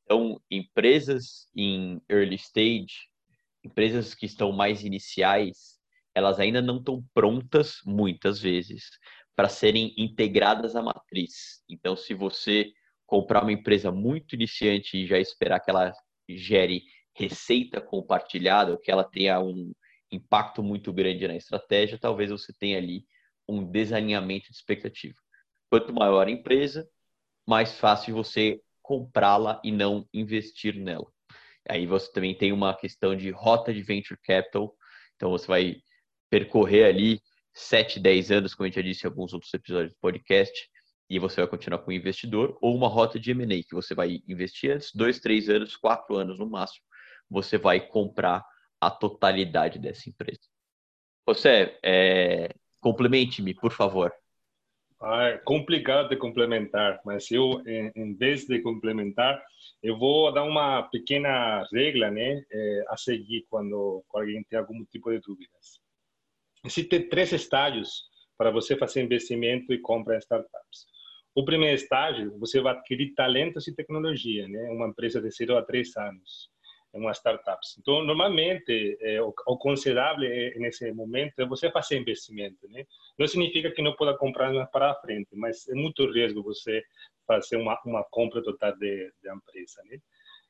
Então, 0.03 0.41
empresas 0.51 1.47
em 1.55 2.01
early 2.09 2.37
stage, 2.37 3.07
empresas 3.63 4.15
que 4.15 4.25
estão 4.25 4.51
mais 4.51 4.83
iniciais, 4.83 5.79
elas 6.15 6.41
ainda 6.41 6.63
não 6.63 6.79
estão 6.79 7.05
prontas, 7.13 7.81
muitas 7.85 8.41
vezes, 8.41 8.85
para 9.37 9.51
serem 9.51 9.93
integradas 9.99 10.75
à 10.75 10.81
matriz. 10.81 11.63
Então, 11.69 11.95
se 11.95 12.15
você 12.15 12.73
comprar 13.05 13.43
uma 13.43 13.53
empresa 13.53 13.93
muito 13.93 14.35
iniciante 14.35 14.97
e 14.97 15.07
já 15.07 15.19
esperar 15.19 15.61
que 15.61 15.71
ela 15.71 15.93
gere 16.31 16.83
receita 17.15 17.79
compartilhada, 17.79 18.79
que 18.83 18.91
ela 18.91 19.05
tenha 19.05 19.39
um, 19.39 19.71
impacto 20.13 20.63
muito 20.63 20.93
grande 20.93 21.27
na 21.27 21.37
estratégia, 21.37 21.99
talvez 21.99 22.31
você 22.31 22.53
tenha 22.53 22.79
ali 22.79 23.05
um 23.49 23.65
desalinhamento 23.65 24.51
de 24.51 24.57
expectativa. 24.57 25.19
Quanto 25.71 25.93
maior 25.93 26.27
a 26.27 26.31
empresa, 26.31 26.89
mais 27.47 27.79
fácil 27.79 28.15
você 28.15 28.61
comprá-la 28.83 29.61
e 29.65 29.73
não 29.73 30.07
investir 30.13 30.77
nela. 30.77 31.07
Aí 31.69 31.87
você 31.87 32.13
também 32.13 32.35
tem 32.35 32.53
uma 32.53 32.75
questão 32.75 33.17
de 33.17 33.31
rota 33.31 33.73
de 33.73 33.83
venture 33.83 34.21
capital. 34.23 34.75
Então 35.17 35.31
você 35.31 35.47
vai 35.47 35.77
percorrer 36.29 36.85
ali 36.85 37.21
7, 37.55 38.01
10 38.01 38.31
anos, 38.31 38.55
como 38.55 38.65
a 38.65 38.69
gente 38.69 38.77
já 38.77 38.83
disse 38.83 39.07
em 39.07 39.09
alguns 39.09 39.33
outros 39.33 39.53
episódios 39.55 39.93
do 39.93 39.99
podcast, 40.01 40.69
e 41.09 41.19
você 41.19 41.43
vai 41.43 41.47
continuar 41.49 41.79
com 41.81 41.91
o 41.91 41.95
investidor, 41.95 42.57
ou 42.63 42.75
uma 42.75 42.89
rota 42.89 43.21
de 43.21 43.31
M&A, 43.33 43.63
que 43.63 43.75
você 43.75 43.95
vai 43.95 44.21
investir 44.27 44.73
antes, 44.73 44.91
2, 44.95 45.21
3 45.21 45.51
anos, 45.51 45.77
4 45.77 46.17
anos 46.17 46.39
no 46.39 46.49
máximo, 46.49 46.85
você 47.29 47.59
vai 47.59 47.81
comprar 47.81 48.43
a 48.83 48.91
totalidade 48.91 49.79
dessa 49.79 50.11
empresa. 50.11 50.41
Você, 51.25 51.79
é, 51.85 52.53
complemente-me, 52.81 53.55
por 53.55 53.71
favor. 53.71 54.13
Ah, 55.01 55.27
é 55.29 55.39
complicado 55.39 56.09
de 56.09 56.17
complementar, 56.17 57.01
mas 57.05 57.31
eu, 57.31 57.63
em, 57.65 57.93
em, 57.95 58.15
vez 58.15 58.45
de 58.45 58.61
complementar, 58.61 59.41
eu 59.83 59.97
vou 59.97 60.33
dar 60.33 60.43
uma 60.43 60.83
pequena 60.83 61.65
regra 61.73 62.11
né, 62.11 62.45
é, 62.51 62.85
a 62.89 62.97
seguir 62.97 63.47
quando, 63.49 64.05
quando 64.09 64.25
alguém 64.25 64.45
tem 64.45 64.59
algum 64.59 64.85
tipo 64.87 65.13
de 65.13 65.21
dúvidas. 65.21 65.81
Existem 66.65 67.09
três 67.09 67.33
estágios 67.33 68.05
para 68.37 68.51
você 68.51 68.77
fazer 68.77 69.03
investimento 69.03 69.73
e 69.73 69.79
compra 69.79 70.17
em 70.17 70.19
startups. 70.19 70.87
O 71.37 71.45
primeiro 71.45 71.77
estágio, 71.77 72.37
você 72.39 72.61
vai 72.61 72.75
adquirir 72.75 73.15
talentos 73.15 73.69
e 73.69 73.75
tecnologia, 73.75 74.47
né? 74.49 74.71
Uma 74.71 74.89
empresa 74.89 75.21
de 75.21 75.31
0 75.31 75.57
a 75.57 75.63
3 75.63 75.97
anos 75.97 76.52
uma 76.93 77.13
startups. 77.13 77.77
Então, 77.79 78.05
normalmente, 78.05 78.99
é, 79.01 79.23
o, 79.23 79.33
o 79.47 79.57
considerável 79.57 80.31
é, 80.31 80.55
nesse 80.57 80.93
momento 80.93 81.41
é 81.41 81.47
você 81.47 81.71
fazer 81.71 81.99
investimento, 81.99 82.69
né? 82.69 82.85
Não 83.19 83.27
significa 83.27 83.71
que 83.71 83.83
não 83.83 83.95
pode 83.95 84.19
comprar 84.19 84.53
mais 84.53 84.71
para 84.71 84.95
frente, 84.97 85.29
mas 85.33 85.67
é 85.69 85.75
muito 85.75 86.05
risco 86.11 86.43
você 86.43 86.83
fazer 87.27 87.57
uma, 87.57 87.81
uma 87.87 88.05
compra 88.05 88.43
total 88.43 88.73
de, 88.77 89.13
de 89.23 89.31
empresa, 89.31 89.83
né? 89.85 89.99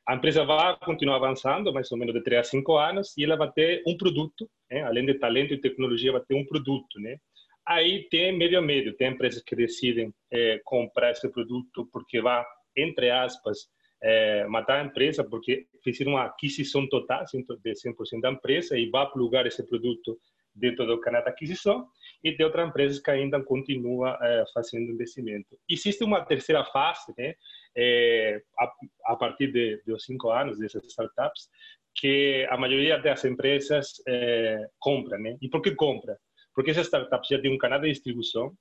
A 0.07 0.17
empresa 0.17 0.45
vai 0.45 0.77
continuar 0.81 1.17
avançando, 1.17 1.73
mais 1.73 1.91
ou 1.93 1.99
menos 1.99 2.13
de 2.13 2.23
3 2.25 2.41
a 2.41 2.45
5 2.45 2.77
anos, 2.77 3.17
e 3.17 3.23
ela 3.23 3.37
vai 3.37 3.53
ter 3.53 3.85
um 3.87 3.97
produto, 3.97 4.51
né? 4.69 4.83
além 4.83 5.07
de 5.07 5.15
talento 5.15 5.55
e 5.55 5.61
tecnologia, 5.61 6.11
vai 6.11 6.21
ter 6.21 6.35
um 6.35 6.45
produto, 6.45 6.99
né? 6.99 7.19
Aí 7.65 8.09
tem 8.11 8.37
meio 8.37 8.59
a 8.59 8.63
meio, 8.63 8.97
tem 8.97 9.13
empresas 9.13 9.41
que 9.41 9.55
decidem 9.55 10.13
é, 10.33 10.61
comprar 10.65 11.13
esse 11.13 11.29
produto 11.31 11.89
porque 11.93 12.21
vai, 12.21 12.45
entre 12.77 13.11
aspas, 13.11 13.69
é, 14.03 14.47
matar 14.47 14.81
a 14.81 14.85
empresa 14.85 15.23
porque 15.23 15.67
fizeram 15.83 16.13
uma 16.13 16.25
aquisição 16.25 16.89
total 16.89 17.25
de 17.25 17.73
100% 17.73 18.21
da 18.21 18.31
empresa 18.31 18.77
e 18.77 18.91
vai 18.91 19.09
plugar 19.11 19.47
esse 19.47 19.67
produto 19.67 20.19
dentro 20.55 20.87
do 20.87 21.01
canal 21.01 21.23
de 21.23 21.31
aquisição 21.31 21.87
e 22.23 22.33
tem 22.33 22.45
outras 22.45 22.69
empresas 22.69 23.01
que 23.01 23.11
ainda 23.11 23.43
continua 23.43 24.19
é, 24.21 24.45
fazendo 24.53 24.93
investimento. 24.93 25.59
Existe 25.69 26.05
uma 26.05 26.25
terceira 26.25 26.65
fase, 26.65 27.13
né, 27.17 27.35
é, 27.77 28.43
a, 28.59 28.73
a, 29.07 29.17
partir 29.17 29.51
de, 29.51 29.83
dos 29.87 30.05
cinco 30.05 30.31
anos 30.31 30.59
dessas 30.59 30.85
startups, 30.85 31.49
que 31.95 32.47
a 32.51 32.57
maioria 32.57 32.99
das 32.99 33.25
empresas 33.25 34.03
é, 34.07 34.67
compra, 34.79 35.19
né? 35.19 35.37
E 35.43 35.49
por 35.49 35.61
que 35.61 35.75
compra? 35.75 36.19
Porque 36.55 36.71
essas 36.71 36.87
startups 36.87 37.29
já 37.29 37.41
têm 37.41 37.53
um 37.53 37.59
canal 37.59 37.81
de 37.81 37.89
distribuição, 37.91 38.53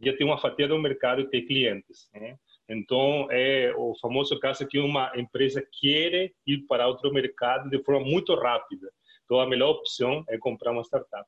já 0.00 0.16
tem 0.16 0.26
uma 0.26 0.38
fatia 0.38 0.66
do 0.66 0.78
mercado 0.78 1.20
e 1.20 1.30
tem 1.30 1.46
clientes, 1.46 2.08
né? 2.12 2.36
Então, 2.72 3.28
é 3.30 3.72
o 3.76 3.94
famoso 4.00 4.38
caso 4.40 4.66
que 4.66 4.78
uma 4.78 5.12
empresa 5.16 5.62
quer 5.80 6.32
ir 6.46 6.66
para 6.66 6.88
outro 6.88 7.12
mercado 7.12 7.68
de 7.68 7.82
forma 7.84 8.04
muito 8.04 8.34
rápida. 8.34 8.88
Então, 9.24 9.40
a 9.40 9.46
melhor 9.46 9.70
opção 9.70 10.24
é 10.28 10.38
comprar 10.38 10.72
uma 10.72 10.82
startup. 10.82 11.26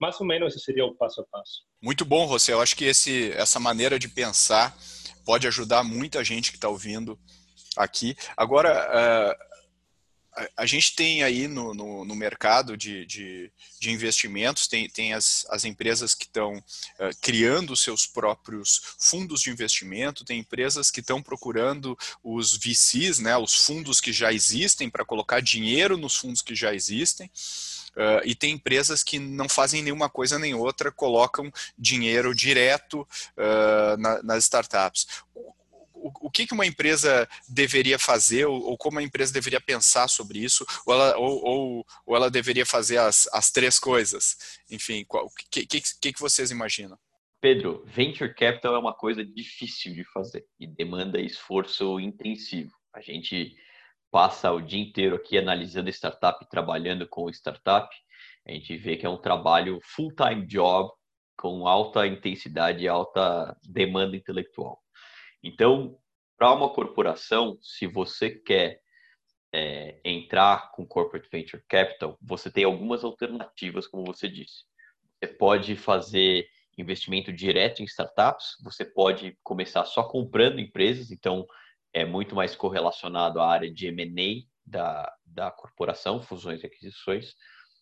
Mais 0.00 0.18
ou 0.20 0.26
menos 0.26 0.54
esse 0.54 0.64
seria 0.64 0.84
o 0.84 0.94
passo 0.94 1.20
a 1.20 1.24
passo. 1.24 1.64
Muito 1.82 2.04
bom, 2.04 2.26
José. 2.28 2.52
Eu 2.52 2.60
acho 2.60 2.76
que 2.76 2.84
esse, 2.84 3.30
essa 3.32 3.60
maneira 3.60 3.98
de 3.98 4.08
pensar 4.08 4.76
pode 5.24 5.46
ajudar 5.46 5.82
muita 5.82 6.22
gente 6.24 6.50
que 6.50 6.56
está 6.56 6.68
ouvindo 6.68 7.18
aqui. 7.76 8.16
Agora, 8.36 8.70
uh, 8.88 9.46
a 10.56 10.66
gente 10.66 10.94
tem 10.94 11.22
aí 11.22 11.48
no, 11.48 11.72
no, 11.72 12.04
no 12.04 12.14
mercado 12.14 12.76
de, 12.76 13.06
de, 13.06 13.50
de, 13.80 13.90
investimentos, 13.90 14.66
tem, 14.68 14.88
tem 14.88 15.14
as, 15.14 15.46
as 15.48 15.64
empresas 15.64 16.14
que 16.14 16.24
estão 16.24 16.56
uh, 16.56 17.16
criando 17.22 17.76
seus 17.76 18.06
próprios 18.06 18.82
fundos 18.98 19.40
de 19.40 19.50
investimento, 19.50 20.24
tem 20.24 20.40
empresas 20.40 20.90
que 20.90 21.00
estão 21.00 21.22
procurando 21.22 21.96
os 22.22 22.56
VCs, 22.56 23.18
né, 23.18 23.36
os 23.36 23.54
fundos 23.54 24.00
que 24.00 24.12
já 24.12 24.32
existem, 24.32 24.90
para 24.90 25.06
colocar 25.06 25.40
dinheiro 25.40 25.96
nos 25.96 26.16
fundos 26.16 26.42
que 26.42 26.54
já 26.54 26.74
existem. 26.74 27.30
Uh, 27.96 28.20
e 28.26 28.34
tem 28.34 28.52
empresas 28.52 29.02
que 29.02 29.18
não 29.18 29.48
fazem 29.48 29.82
nenhuma 29.82 30.10
coisa 30.10 30.38
nem 30.38 30.54
outra, 30.54 30.92
colocam 30.92 31.50
dinheiro 31.78 32.34
direto 32.34 33.08
uh, 33.38 33.96
na, 33.96 34.22
nas 34.22 34.44
startups 34.44 35.06
que, 36.30 36.46
que 36.46 36.54
uma 36.54 36.66
empresa 36.66 37.28
deveria 37.48 37.98
fazer 37.98 38.46
ou, 38.46 38.60
ou, 38.62 38.78
como 38.78 38.98
a 38.98 39.02
empresa 39.02 39.32
deveria 39.32 39.60
pensar 39.60 40.08
sobre 40.08 40.38
isso 40.38 40.64
ou 40.86 40.94
ela, 40.94 41.16
ou, 41.16 41.44
ou, 41.44 41.86
ou 42.06 42.16
ela 42.16 42.30
deveria 42.30 42.66
fazer 42.66 42.98
as, 42.98 43.28
as 43.32 43.50
três 43.50 43.78
coisas? 43.78 44.36
Enfim, 44.70 45.04
o 45.08 45.30
que, 45.50 45.66
que, 45.66 46.12
que 46.12 46.20
vocês 46.20 46.50
imaginam? 46.50 46.98
Pedro, 47.40 47.84
venture 47.86 48.34
capital 48.34 48.74
é 48.74 48.78
uma 48.78 48.94
coisa 48.94 49.24
difícil 49.24 49.94
de 49.94 50.04
fazer 50.12 50.44
e 50.58 50.66
demanda 50.66 51.20
esforço 51.20 52.00
intensivo. 52.00 52.72
A 52.94 53.00
gente 53.00 53.54
passa 54.10 54.50
o 54.50 54.60
dia 54.60 54.80
inteiro 54.80 55.16
aqui 55.16 55.36
analisando 55.36 55.90
startup, 55.90 56.48
trabalhando 56.48 57.06
com 57.06 57.28
startup. 57.30 57.94
A 58.46 58.52
gente 58.52 58.76
vê 58.76 58.96
que 58.96 59.04
é 59.04 59.08
um 59.08 59.20
trabalho 59.20 59.78
full-time 59.82 60.46
job 60.46 60.90
com 61.36 61.68
alta 61.68 62.06
intensidade 62.06 62.84
e 62.84 62.88
alta 62.88 63.54
demanda 63.62 64.16
intelectual. 64.16 64.82
Então, 65.42 65.98
para 66.36 66.52
uma 66.52 66.68
corporação, 66.68 67.58
se 67.62 67.86
você 67.86 68.30
quer 68.30 68.80
é, 69.52 69.98
entrar 70.04 70.70
com 70.72 70.86
corporate 70.86 71.28
venture 71.30 71.62
capital, 71.68 72.18
você 72.20 72.50
tem 72.50 72.64
algumas 72.64 73.04
alternativas, 73.04 73.86
como 73.86 74.04
você 74.04 74.28
disse. 74.28 74.64
Você 75.18 75.32
pode 75.32 75.76
fazer 75.76 76.46
investimento 76.76 77.32
direto 77.32 77.80
em 77.80 77.86
startups, 77.86 78.56
você 78.62 78.84
pode 78.84 79.38
começar 79.42 79.84
só 79.86 80.02
comprando 80.02 80.60
empresas, 80.60 81.10
então 81.10 81.46
é 81.92 82.04
muito 82.04 82.34
mais 82.34 82.54
correlacionado 82.54 83.40
à 83.40 83.48
área 83.50 83.72
de 83.72 83.86
M&A 83.86 84.44
da, 84.66 85.10
da 85.24 85.50
corporação, 85.50 86.20
fusões 86.20 86.62
e 86.62 86.66
aquisições, 86.66 87.34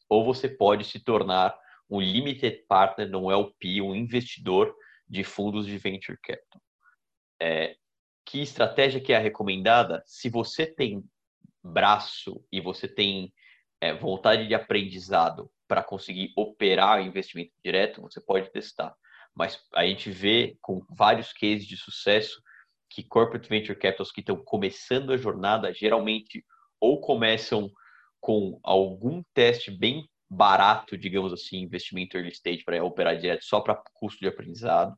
ou 0.08 0.24
você 0.24 0.48
pode 0.48 0.84
se 0.84 1.00
tornar 1.00 1.58
um 1.90 2.00
limited 2.00 2.64
partner, 2.68 3.16
um 3.16 3.32
LP, 3.32 3.82
um 3.82 3.96
investidor 3.96 4.72
de 5.08 5.24
fundos 5.24 5.66
de 5.66 5.76
venture 5.76 6.16
capital 6.22 6.60
é, 7.40 7.76
que 8.24 8.40
estratégia 8.40 9.00
que 9.00 9.12
é 9.12 9.16
a 9.16 9.20
recomendada? 9.20 10.02
Se 10.06 10.28
você 10.28 10.66
tem 10.66 11.04
braço 11.62 12.42
e 12.50 12.60
você 12.60 12.88
tem 12.88 13.32
é, 13.80 13.94
vontade 13.94 14.46
de 14.46 14.54
aprendizado 14.54 15.50
para 15.68 15.82
conseguir 15.82 16.32
operar 16.36 17.02
investimento 17.02 17.52
direto, 17.64 18.02
você 18.02 18.20
pode 18.20 18.50
testar. 18.50 18.94
Mas 19.34 19.60
a 19.74 19.84
gente 19.84 20.10
vê 20.10 20.56
com 20.60 20.84
vários 20.88 21.32
cases 21.32 21.66
de 21.66 21.76
sucesso 21.76 22.40
que 22.88 23.02
corporate 23.02 23.48
venture 23.48 23.78
capitals 23.78 24.12
que 24.12 24.20
estão 24.20 24.36
começando 24.36 25.12
a 25.12 25.16
jornada 25.16 25.72
geralmente 25.72 26.44
ou 26.80 27.00
começam 27.00 27.70
com 28.20 28.60
algum 28.62 29.22
teste 29.34 29.70
bem 29.70 30.08
barato, 30.30 30.96
digamos 30.96 31.32
assim, 31.32 31.58
investimento 31.58 32.16
early 32.16 32.30
stage 32.30 32.64
para 32.64 32.82
operar 32.82 33.16
direto 33.16 33.44
só 33.44 33.60
para 33.60 33.82
custo 33.94 34.20
de 34.20 34.28
aprendizado, 34.28 34.96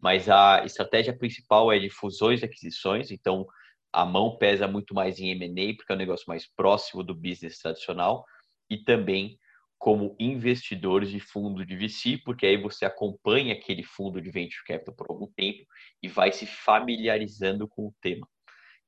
mas 0.00 0.28
a 0.28 0.64
estratégia 0.64 1.16
principal 1.16 1.72
é 1.72 1.78
de 1.78 1.90
fusões 1.90 2.42
e 2.42 2.44
aquisições, 2.44 3.10
então 3.10 3.46
a 3.92 4.04
mão 4.04 4.36
pesa 4.36 4.68
muito 4.68 4.94
mais 4.94 5.18
em 5.18 5.30
M&A, 5.30 5.74
porque 5.74 5.92
é 5.92 5.94
um 5.94 5.98
negócio 5.98 6.24
mais 6.28 6.46
próximo 6.54 7.02
do 7.02 7.14
business 7.14 7.58
tradicional, 7.58 8.24
e 8.68 8.78
também 8.78 9.38
como 9.78 10.14
investidores 10.20 11.10
de 11.10 11.18
fundo 11.18 11.64
de 11.64 11.74
VC, 11.74 12.18
porque 12.24 12.46
aí 12.46 12.56
você 12.56 12.84
acompanha 12.84 13.54
aquele 13.54 13.82
fundo 13.82 14.20
de 14.20 14.30
venture 14.30 14.62
capital 14.66 14.94
por 14.94 15.06
algum 15.08 15.26
tempo 15.32 15.64
e 16.02 16.08
vai 16.08 16.30
se 16.32 16.46
familiarizando 16.46 17.66
com 17.66 17.86
o 17.86 17.94
tema. 18.00 18.28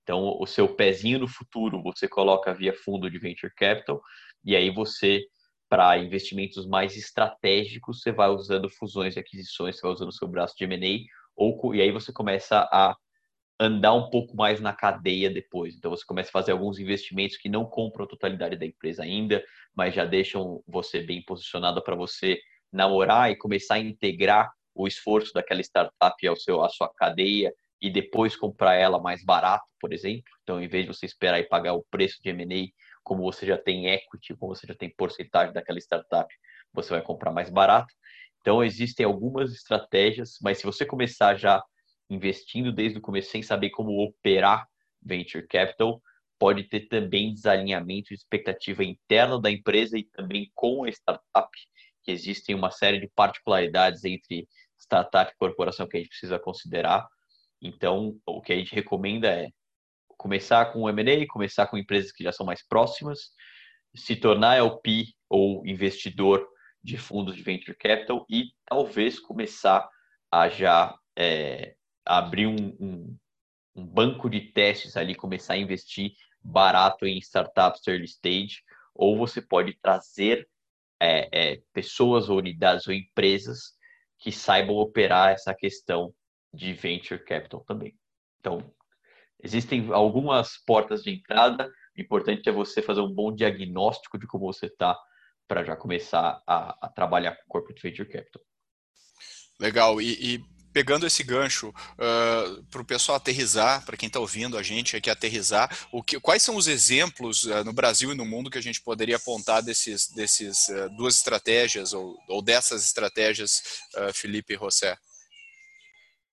Então, 0.02 0.36
o 0.38 0.46
seu 0.46 0.68
pezinho 0.74 1.18
no 1.18 1.28
futuro 1.28 1.82
você 1.82 2.06
coloca 2.06 2.52
via 2.52 2.74
fundo 2.74 3.10
de 3.10 3.18
venture 3.18 3.52
capital, 3.54 4.02
e 4.44 4.54
aí 4.54 4.70
você 4.70 5.24
para 5.72 5.96
investimentos 5.96 6.66
mais 6.66 6.98
estratégicos, 6.98 8.02
você 8.02 8.12
vai 8.12 8.28
usando 8.28 8.68
fusões 8.68 9.16
e 9.16 9.18
aquisições, 9.18 9.76
você 9.76 9.80
vai 9.80 9.92
usando 9.92 10.10
o 10.10 10.12
seu 10.12 10.28
braço 10.28 10.54
de 10.54 10.64
M&A, 10.64 11.06
ou, 11.34 11.74
e 11.74 11.80
aí 11.80 11.90
você 11.90 12.12
começa 12.12 12.68
a 12.70 12.94
andar 13.58 13.94
um 13.94 14.10
pouco 14.10 14.36
mais 14.36 14.60
na 14.60 14.74
cadeia 14.74 15.30
depois. 15.30 15.74
Então, 15.74 15.90
você 15.90 16.04
começa 16.04 16.28
a 16.28 16.32
fazer 16.32 16.52
alguns 16.52 16.78
investimentos 16.78 17.38
que 17.38 17.48
não 17.48 17.64
compram 17.64 18.04
a 18.04 18.06
totalidade 18.06 18.56
da 18.56 18.66
empresa 18.66 19.02
ainda, 19.02 19.42
mas 19.74 19.94
já 19.94 20.04
deixam 20.04 20.62
você 20.66 21.00
bem 21.00 21.24
posicionado 21.24 21.82
para 21.82 21.96
você 21.96 22.38
namorar 22.70 23.30
e 23.30 23.36
começar 23.36 23.76
a 23.76 23.78
integrar 23.78 24.52
o 24.74 24.86
esforço 24.86 25.32
daquela 25.32 25.62
startup 25.62 26.26
ao 26.28 26.36
seu, 26.36 26.62
à 26.62 26.68
sua 26.68 26.92
cadeia 26.92 27.50
e 27.80 27.88
depois 27.88 28.36
comprar 28.36 28.74
ela 28.74 29.00
mais 29.00 29.24
barato, 29.24 29.64
por 29.80 29.94
exemplo. 29.94 30.30
Então, 30.42 30.62
em 30.62 30.68
vez 30.68 30.84
de 30.84 30.92
você 30.92 31.06
esperar 31.06 31.40
e 31.40 31.48
pagar 31.48 31.72
o 31.72 31.86
preço 31.90 32.22
de 32.22 32.28
M&A 32.28 32.68
como 33.02 33.22
você 33.22 33.46
já 33.46 33.58
tem 33.58 33.88
equity, 33.88 34.34
como 34.36 34.54
você 34.54 34.66
já 34.66 34.74
tem 34.74 34.90
porcentagem 34.94 35.52
daquela 35.52 35.78
startup, 35.78 36.32
você 36.72 36.90
vai 36.90 37.02
comprar 37.02 37.32
mais 37.32 37.50
barato. 37.50 37.92
Então, 38.40 38.62
existem 38.62 39.06
algumas 39.06 39.52
estratégias, 39.52 40.38
mas 40.42 40.58
se 40.58 40.64
você 40.64 40.84
começar 40.84 41.36
já 41.36 41.62
investindo 42.10 42.72
desde 42.72 42.98
o 42.98 43.02
começo 43.02 43.30
sem 43.30 43.42
saber 43.42 43.70
como 43.70 44.02
operar 44.02 44.66
venture 45.00 45.46
capital, 45.46 46.00
pode 46.38 46.64
ter 46.64 46.88
também 46.88 47.32
desalinhamento 47.32 48.08
de 48.08 48.14
expectativa 48.14 48.82
interna 48.82 49.40
da 49.40 49.50
empresa 49.50 49.96
e 49.96 50.04
também 50.04 50.50
com 50.54 50.84
a 50.84 50.88
startup, 50.88 51.48
que 52.02 52.10
existem 52.10 52.54
uma 52.54 52.70
série 52.70 52.98
de 52.98 53.08
particularidades 53.14 54.04
entre 54.04 54.48
startup 54.76 55.30
e 55.30 55.36
corporação 55.36 55.86
que 55.86 55.96
a 55.96 56.00
gente 56.00 56.08
precisa 56.08 56.38
considerar. 56.38 57.06
Então, 57.60 58.18
o 58.26 58.42
que 58.42 58.52
a 58.52 58.56
gente 58.56 58.74
recomenda 58.74 59.28
é 59.28 59.50
começar 60.22 60.72
com 60.72 60.82
o 60.82 60.88
M&A, 60.88 61.26
começar 61.26 61.66
com 61.66 61.76
empresas 61.76 62.12
que 62.12 62.22
já 62.22 62.30
são 62.30 62.46
mais 62.46 62.64
próximas, 62.64 63.32
se 63.92 64.14
tornar 64.14 64.56
LP 64.56 65.06
ou 65.28 65.66
investidor 65.66 66.48
de 66.82 66.96
fundos 66.96 67.34
de 67.34 67.42
venture 67.42 67.76
capital 67.76 68.24
e 68.30 68.52
talvez 68.64 69.18
começar 69.18 69.88
a 70.30 70.48
já 70.48 70.96
é, 71.18 71.74
abrir 72.06 72.46
um, 72.46 72.76
um, 72.78 73.18
um 73.74 73.84
banco 73.84 74.30
de 74.30 74.40
testes 74.52 74.96
ali, 74.96 75.16
começar 75.16 75.54
a 75.54 75.58
investir 75.58 76.12
barato 76.40 77.04
em 77.04 77.18
startups 77.18 77.86
early 77.88 78.04
stage, 78.04 78.62
ou 78.94 79.18
você 79.18 79.42
pode 79.42 79.76
trazer 79.82 80.48
é, 81.00 81.28
é, 81.32 81.62
pessoas 81.72 82.28
ou 82.28 82.38
unidades 82.38 82.86
ou 82.86 82.94
empresas 82.94 83.72
que 84.20 84.30
saibam 84.30 84.76
operar 84.76 85.32
essa 85.32 85.52
questão 85.52 86.14
de 86.54 86.72
venture 86.72 87.24
capital 87.24 87.64
também. 87.64 87.92
Então, 88.38 88.72
existem 89.42 89.92
algumas 89.92 90.56
portas 90.64 91.02
de 91.02 91.10
entrada. 91.10 91.70
O 91.96 92.00
importante 92.00 92.48
é 92.48 92.52
você 92.52 92.80
fazer 92.80 93.00
um 93.00 93.12
bom 93.12 93.34
diagnóstico 93.34 94.18
de 94.18 94.26
como 94.26 94.46
você 94.46 94.66
está 94.66 94.98
para 95.48 95.64
já 95.64 95.76
começar 95.76 96.42
a, 96.46 96.86
a, 96.86 96.88
trabalhar 96.88 97.36
com 97.36 97.48
corporate 97.48 97.82
venture 97.82 98.08
capital. 98.08 98.42
Legal. 99.60 100.00
E, 100.00 100.36
e 100.36 100.44
pegando 100.72 101.06
esse 101.06 101.22
gancho 101.22 101.68
uh, 101.68 102.64
para 102.70 102.80
o 102.80 102.84
pessoal 102.84 103.16
aterrizar, 103.16 103.84
para 103.84 103.96
quem 103.96 104.06
está 104.06 104.18
ouvindo 104.18 104.56
a 104.56 104.62
gente 104.62 104.96
aqui 104.96 105.10
aterrizar, 105.10 105.70
o 105.92 106.02
que, 106.02 106.18
quais 106.18 106.42
são 106.42 106.56
os 106.56 106.66
exemplos 106.66 107.44
uh, 107.44 107.62
no 107.64 107.72
Brasil 107.72 108.12
e 108.12 108.16
no 108.16 108.24
mundo 108.24 108.50
que 108.50 108.58
a 108.58 108.62
gente 108.62 108.80
poderia 108.82 109.16
apontar 109.16 109.62
desses, 109.62 110.08
desses 110.14 110.68
uh, 110.68 110.88
duas 110.96 111.16
estratégias 111.16 111.92
ou, 111.92 112.16
ou 112.28 112.42
dessas 112.42 112.84
estratégias, 112.84 113.62
Felipe 114.14 114.54
e 114.54 114.58
José? 114.58 114.96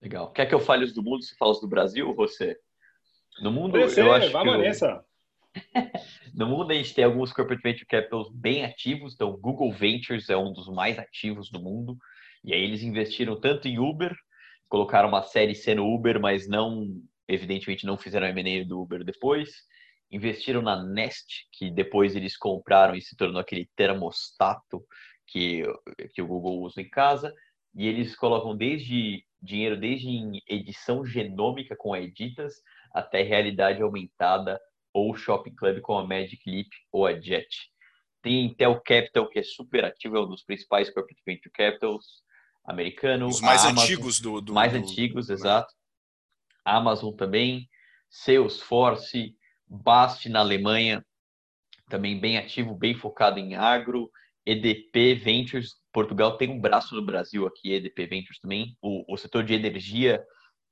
Legal. 0.01 0.31
Quer 0.31 0.45
que 0.45 0.53
eu 0.53 0.59
fale 0.59 0.83
os 0.83 0.93
do 0.93 1.01
mundo 1.01 1.23
se 1.23 1.35
fala 1.37 1.51
os 1.51 1.61
do 1.61 1.67
Brasil, 1.67 2.13
José? 2.17 2.55
No 3.39 3.51
mundo, 3.51 3.77
eu 3.77 4.13
acho 4.13 4.31
que 4.31 4.57
nessa. 4.57 5.03
no 6.33 6.47
mundo 6.47 6.71
a 6.71 6.75
gente 6.75 6.93
tem 6.93 7.03
alguns 7.03 7.31
corporate 7.31 7.63
venture 7.63 7.85
capitals 7.85 8.29
bem 8.33 8.65
ativos, 8.65 9.13
então 9.13 9.37
Google 9.37 9.71
Ventures 9.71 10.29
é 10.29 10.37
um 10.37 10.51
dos 10.51 10.67
mais 10.67 10.97
ativos 10.99 11.49
do 11.49 11.61
mundo. 11.61 11.97
E 12.43 12.53
aí 12.53 12.61
eles 12.61 12.83
investiram 12.83 13.39
tanto 13.39 13.67
em 13.67 13.79
Uber, 13.79 14.15
colocaram 14.69 15.09
uma 15.09 15.23
série 15.23 15.55
C 15.55 15.73
no 15.75 15.93
Uber, 15.93 16.19
mas 16.19 16.47
não, 16.47 17.01
evidentemente 17.27 17.85
não 17.85 17.97
fizeram 17.97 18.27
M&A 18.27 18.65
do 18.65 18.81
Uber 18.81 19.03
depois. 19.03 19.63
Investiram 20.11 20.61
na 20.61 20.81
Nest, 20.83 21.47
que 21.51 21.71
depois 21.71 22.15
eles 22.15 22.37
compraram 22.37 22.95
e 22.95 23.01
se 23.01 23.15
tornou 23.15 23.41
aquele 23.41 23.69
termostato 23.75 24.85
que, 25.25 25.63
que 26.13 26.21
o 26.21 26.27
Google 26.27 26.61
usa 26.61 26.81
em 26.81 26.89
casa. 26.89 27.33
E 27.75 27.87
eles 27.87 28.15
colocam 28.15 28.55
desde 28.55 29.25
dinheiro 29.41 29.77
desde 29.77 30.07
em 30.07 30.41
edição 30.47 31.05
genômica 31.05 31.75
com 31.75 31.95
Editas 31.95 32.55
até 32.95 33.21
realidade 33.21 33.81
aumentada 33.81 34.59
ou 34.93 35.13
Shopping 35.13 35.53
Club 35.53 35.81
com 35.81 35.97
a 35.97 36.07
Magic 36.07 36.41
Leap 36.49 36.69
ou 36.89 37.05
a 37.05 37.19
Jet. 37.19 37.69
Tem 38.21 38.45
Intel 38.45 38.81
Capital, 38.81 39.29
que 39.29 39.37
é 39.37 39.43
super 39.43 39.83
ativo, 39.83 40.15
é 40.15 40.21
um 40.21 40.27
dos 40.27 40.43
principais 40.43 40.89
corporate 40.89 41.21
venture 41.25 41.51
capitals 41.51 42.23
americano. 42.63 43.27
Os 43.27 43.41
mais 43.41 43.65
Amazon, 43.65 43.83
antigos 43.83 44.19
do, 44.21 44.39
do 44.39 44.53
Mais 44.53 44.71
do, 44.71 44.79
antigos, 44.79 45.27
do, 45.27 45.33
exato. 45.33 45.71
Amazon 46.63 47.13
também, 47.13 47.69
Salesforce, 48.09 49.35
Bast 49.67 50.29
na 50.29 50.39
Alemanha, 50.39 51.05
também 51.89 52.19
bem 52.19 52.37
ativo, 52.37 52.73
bem 52.73 52.95
focado 52.95 53.37
em 53.37 53.55
agro. 53.55 54.09
EDP 54.45 55.15
Ventures, 55.15 55.75
Portugal 55.91 56.37
tem 56.37 56.49
um 56.49 56.61
braço 56.61 56.95
no 56.95 57.05
Brasil 57.05 57.45
aqui, 57.45 57.73
EDP 57.73 58.05
Ventures 58.05 58.39
também. 58.39 58.77
O, 58.81 59.13
o 59.13 59.17
setor 59.17 59.43
de 59.43 59.53
energia 59.53 60.23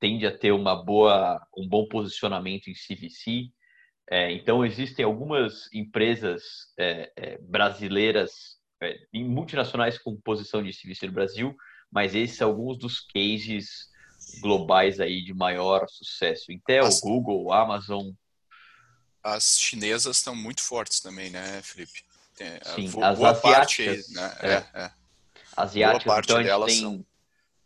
tende 0.04 0.26
a 0.26 0.36
ter 0.36 0.52
uma 0.52 0.76
boa, 0.76 1.40
um 1.56 1.66
bom 1.66 1.88
posicionamento 1.88 2.68
em 2.68 2.74
CVC. 2.74 3.48
É, 4.10 4.30
então, 4.32 4.62
existem 4.62 5.02
algumas 5.02 5.72
empresas 5.72 6.42
é, 6.78 7.10
é, 7.16 7.38
brasileiras, 7.38 8.58
é, 8.82 8.98
multinacionais 9.14 9.96
com 9.96 10.14
posição 10.20 10.62
de 10.62 10.72
CVC 10.72 11.06
no 11.06 11.14
Brasil, 11.14 11.56
mas 11.90 12.14
esses 12.14 12.36
são 12.36 12.50
alguns 12.50 12.76
dos 12.76 13.00
cases 13.00 13.88
globais 14.42 15.00
aí 15.00 15.24
de 15.24 15.32
maior 15.32 15.88
sucesso. 15.88 16.52
Intel, 16.52 16.84
as, 16.84 17.00
Google, 17.00 17.50
Amazon. 17.50 18.10
As 19.22 19.58
chinesas 19.58 20.18
estão 20.18 20.36
muito 20.36 20.60
fortes 20.60 21.00
também, 21.00 21.30
né, 21.30 21.62
Felipe? 21.62 22.04
Tem, 22.36 22.48
Sim, 22.74 22.90
boa, 22.90 23.08
as 23.08 23.18
boa 23.18 23.30
asiáticas. 23.30 24.12
Parte, 24.12 24.12
né? 24.12 24.36
é. 24.42 24.52
É, 24.52 24.84
é. 24.84 24.90
Asiáticas, 25.56 26.04
boa 26.04 26.14
parte 26.14 26.30
então 26.30 26.42
gente 26.42 26.66
tem 26.66 26.80
são... 26.82 27.06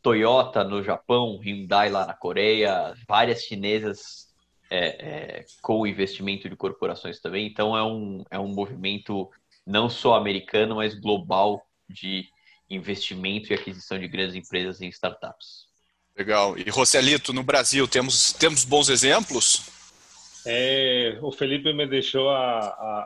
Toyota 0.03 0.65
no 0.65 0.83
Japão, 0.83 1.39
Hyundai 1.39 1.91
lá 1.91 2.07
na 2.07 2.15
Coreia, 2.15 2.95
várias 3.07 3.43
chinesas 3.43 4.29
é, 4.71 4.87
é, 4.87 5.45
com 5.63 5.87
investimento 5.87 6.49
de 6.49 6.57
corporações 6.57 7.21
também. 7.21 7.47
Então 7.47 7.77
é 7.77 7.83
um, 7.83 8.25
é 8.31 8.39
um 8.39 8.49
movimento 8.49 9.31
não 9.67 9.89
só 9.89 10.15
americano, 10.15 10.77
mas 10.77 10.95
global 10.95 11.63
de 11.89 12.27
investimento 12.71 13.53
e 13.53 13.55
aquisição 13.55 13.99
de 13.99 14.09
grandes 14.09 14.35
empresas 14.35 14.81
em 14.81 14.89
startups. 14.89 15.67
Legal. 16.17 16.59
E 16.59 16.69
Roselito, 16.69 17.33
no 17.33 17.43
Brasil, 17.43 17.87
temos, 17.87 18.33
temos 18.33 18.65
bons 18.65 18.89
exemplos? 18.89 19.71
É, 20.47 21.19
o 21.23 21.31
Felipe 21.31 21.73
me 21.73 21.87
deixou 21.87 22.31
a, 22.31 22.59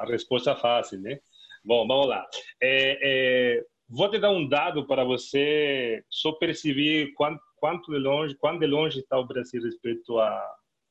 a 0.02 0.06
resposta 0.08 0.56
fácil, 0.56 1.00
né? 1.00 1.18
Bom, 1.64 1.86
vamos 1.86 2.08
lá. 2.08 2.26
É, 2.60 2.98
é, 3.02 3.64
vou 3.92 4.10
te 4.10 4.18
dar 4.18 4.30
um 4.30 4.48
dado 4.48 4.86
para 4.86 5.04
você 5.04 6.02
só 6.08 6.32
perceber 6.32 7.12
quanto, 7.12 7.42
quanto 7.56 7.92
de 7.92 7.98
longe, 7.98 8.34
quanto 8.36 8.60
de 8.60 8.66
longe 8.66 9.00
está 9.00 9.18
o 9.18 9.26
Brasil 9.26 9.62
respeito 9.62 10.18
a, 10.18 10.30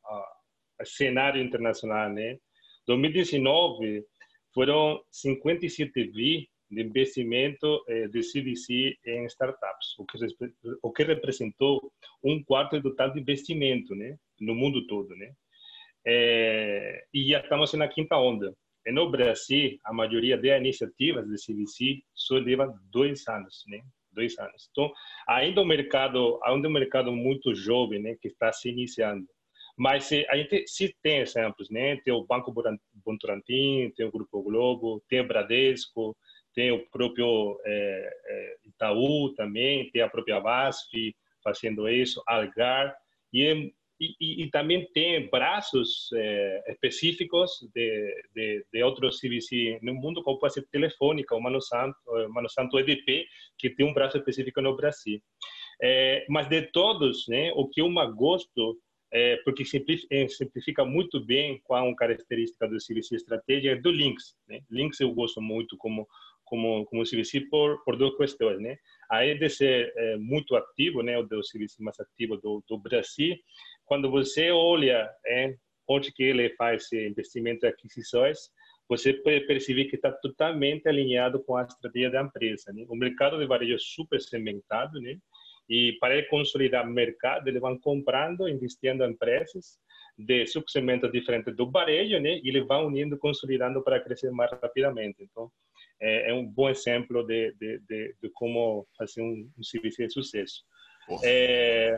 a, 0.05 0.33
a 0.79 0.85
cenário 0.85 1.41
internacional, 1.41 2.09
né? 2.09 2.37
2019 2.85 4.05
foram 4.53 5.03
57 5.09 5.91
bi 6.11 6.47
de 6.69 6.81
investimento 6.81 7.83
eh, 7.89 8.07
CVC 8.07 8.95
em 9.05 9.25
startups, 9.25 9.97
o 9.97 10.05
que, 10.05 10.17
o 10.81 10.91
que 10.91 11.03
representou 11.03 11.91
um 12.23 12.41
quarto 12.43 12.79
do 12.79 12.91
total 12.91 13.11
de 13.11 13.19
investimento, 13.19 13.95
né, 13.95 14.15
no 14.39 14.55
mundo 14.55 14.85
todo, 14.87 15.09
né. 15.15 15.33
É, 16.05 17.03
e 17.13 17.29
já 17.29 17.39
estamos 17.39 17.73
na 17.73 17.87
quinta 17.87 18.15
onda. 18.15 18.55
E 18.85 18.91
no 18.91 19.09
Brasil, 19.09 19.77
a 19.85 19.93
maioria 19.93 20.37
das 20.37 20.59
iniciativas 20.59 21.27
de 21.27 21.35
CVC 21.35 22.01
só 22.13 22.35
leva 22.35 22.73
dois 22.91 23.27
anos, 23.27 23.63
né? 23.67 23.81
Dois 24.11 24.37
anos. 24.39 24.67
Então, 24.71 24.91
ainda 25.27 25.61
o 25.61 25.65
mercado, 25.65 26.39
ainda 26.43 26.67
um 26.67 26.71
mercado 26.71 27.11
muito 27.11 27.55
jovem, 27.55 28.01
né, 28.01 28.15
que 28.21 28.27
está 28.27 28.51
se 28.51 28.69
iniciando. 28.69 29.25
Mas 29.77 30.11
a 30.29 30.35
gente 30.35 30.67
se 30.67 30.95
tem 31.01 31.19
exemplos, 31.19 31.69
né? 31.69 31.95
Tem 32.03 32.13
o 32.13 32.25
Banco 32.25 32.53
Votorantim, 33.05 33.91
tem 33.95 34.05
o 34.05 34.11
Grupo 34.11 34.43
Globo, 34.43 35.01
tem 35.07 35.21
o 35.21 35.27
Bradesco, 35.27 36.15
tem 36.53 36.71
o 36.71 36.85
próprio 36.89 37.59
é, 37.65 38.09
é, 38.25 38.55
Itaú 38.65 39.33
também, 39.35 39.89
tem 39.91 40.01
a 40.01 40.09
própria 40.09 40.39
VASF 40.39 41.15
fazendo 41.43 41.87
isso, 41.89 42.21
Algar, 42.27 42.95
e, 43.33 43.73
e, 44.19 44.43
e 44.43 44.49
também 44.49 44.87
tem 44.93 45.29
braços 45.29 46.09
é, 46.15 46.71
específicos 46.71 47.51
de, 47.73 48.23
de, 48.33 48.65
de, 48.73 48.83
outros 48.83 49.19
CVC 49.19 49.79
no 49.83 49.93
mundo, 49.93 50.23
como 50.23 50.39
pode 50.39 50.53
ser 50.53 50.67
Telefônica, 50.71 51.35
o 51.35 51.41
Mano 51.41 51.61
Santo, 51.61 51.95
o 52.07 52.29
Mano 52.33 52.49
Santo 52.49 52.79
EDP, 52.79 53.27
que 53.57 53.69
tem 53.69 53.85
um 53.85 53.93
braço 53.93 54.17
específico 54.17 54.61
no 54.61 54.75
Brasil. 54.75 55.21
É, 55.81 56.25
mas 56.29 56.47
de 56.47 56.63
todos, 56.71 57.27
né, 57.27 57.51
o 57.55 57.67
que 57.67 57.81
eu 57.81 57.89
mais 57.89 58.13
gosto 58.13 58.77
é, 59.13 59.37
porque 59.43 59.65
simplifica, 59.65 60.29
simplifica, 60.29 60.85
muito 60.85 61.23
bem 61.23 61.59
qual 61.63 61.85
é 61.85 61.91
a 61.91 61.95
característica 61.95 62.67
do 62.67 62.77
CVC 62.77 63.15
Estratégia, 63.15 63.71
é 63.71 63.75
do 63.75 63.91
Links. 63.91 64.35
Né? 64.47 64.61
Links 64.69 64.99
eu 64.99 65.11
gosto 65.13 65.41
muito 65.41 65.77
como 65.77 66.07
como 66.45 66.85
como 66.85 67.03
CVC 67.03 67.41
por 67.49 67.81
por 67.83 67.95
duas 67.95 68.15
questões, 68.17 68.59
né? 68.59 68.77
Além 69.09 69.37
de 69.37 69.49
ser 69.49 69.93
muito 70.19 70.55
ativo, 70.55 71.01
né, 71.01 71.17
o 71.17 71.23
do 71.23 71.39
CVC 71.41 71.81
mais 71.81 71.97
ativo 71.99 72.37
do, 72.37 72.63
do 72.67 72.77
Brasil, 72.77 73.37
quando 73.91 74.09
você 74.09 74.51
olha 74.51 75.11
é, 75.27 75.53
onde 75.85 76.13
que 76.13 76.23
ele 76.23 76.49
faz 76.51 76.89
investimento 76.93 77.65
e 77.65 77.67
aquisições, 77.67 78.37
você 78.87 79.11
pode 79.11 79.41
perceber 79.41 79.83
que 79.83 79.97
está 79.97 80.09
totalmente 80.13 80.87
alinhado 80.87 81.43
com 81.43 81.57
a 81.57 81.63
estratégia 81.63 82.09
da 82.09 82.21
empresa. 82.21 82.71
Né? 82.71 82.85
O 82.87 82.95
mercado 82.95 83.37
de 83.37 83.45
varejo 83.45 83.75
é 83.75 83.77
super 83.77 84.21
segmentado, 84.21 84.97
né? 85.01 85.17
E 85.69 85.97
para 85.99 86.15
ele 86.15 86.27
consolidar 86.27 86.87
o 86.87 86.89
mercado, 86.89 87.49
eles 87.49 87.59
vão 87.59 87.77
comprando, 87.77 88.47
investindo 88.47 89.03
em 89.03 89.11
empresas 89.11 89.77
de 90.17 90.47
subsegmentos 90.47 91.11
diferentes 91.11 91.53
do 91.53 91.69
varejo, 91.69 92.17
né? 92.17 92.39
E 92.41 92.47
eles 92.47 92.65
vão 92.65 92.87
unindo, 92.87 93.17
consolidando 93.17 93.83
para 93.83 93.99
crescer 93.99 94.31
mais 94.31 94.49
rapidamente. 94.51 95.21
Então, 95.21 95.51
é, 95.99 96.29
é 96.29 96.33
um 96.33 96.45
bom 96.45 96.69
exemplo 96.69 97.27
de, 97.27 97.53
de, 97.59 97.79
de, 97.89 98.15
de 98.23 98.29
como 98.35 98.87
fazer 98.97 99.21
um, 99.21 99.51
um 99.59 99.63
serviço 99.63 99.97
de 99.97 100.13
sucesso. 100.13 100.63
É, 101.25 101.97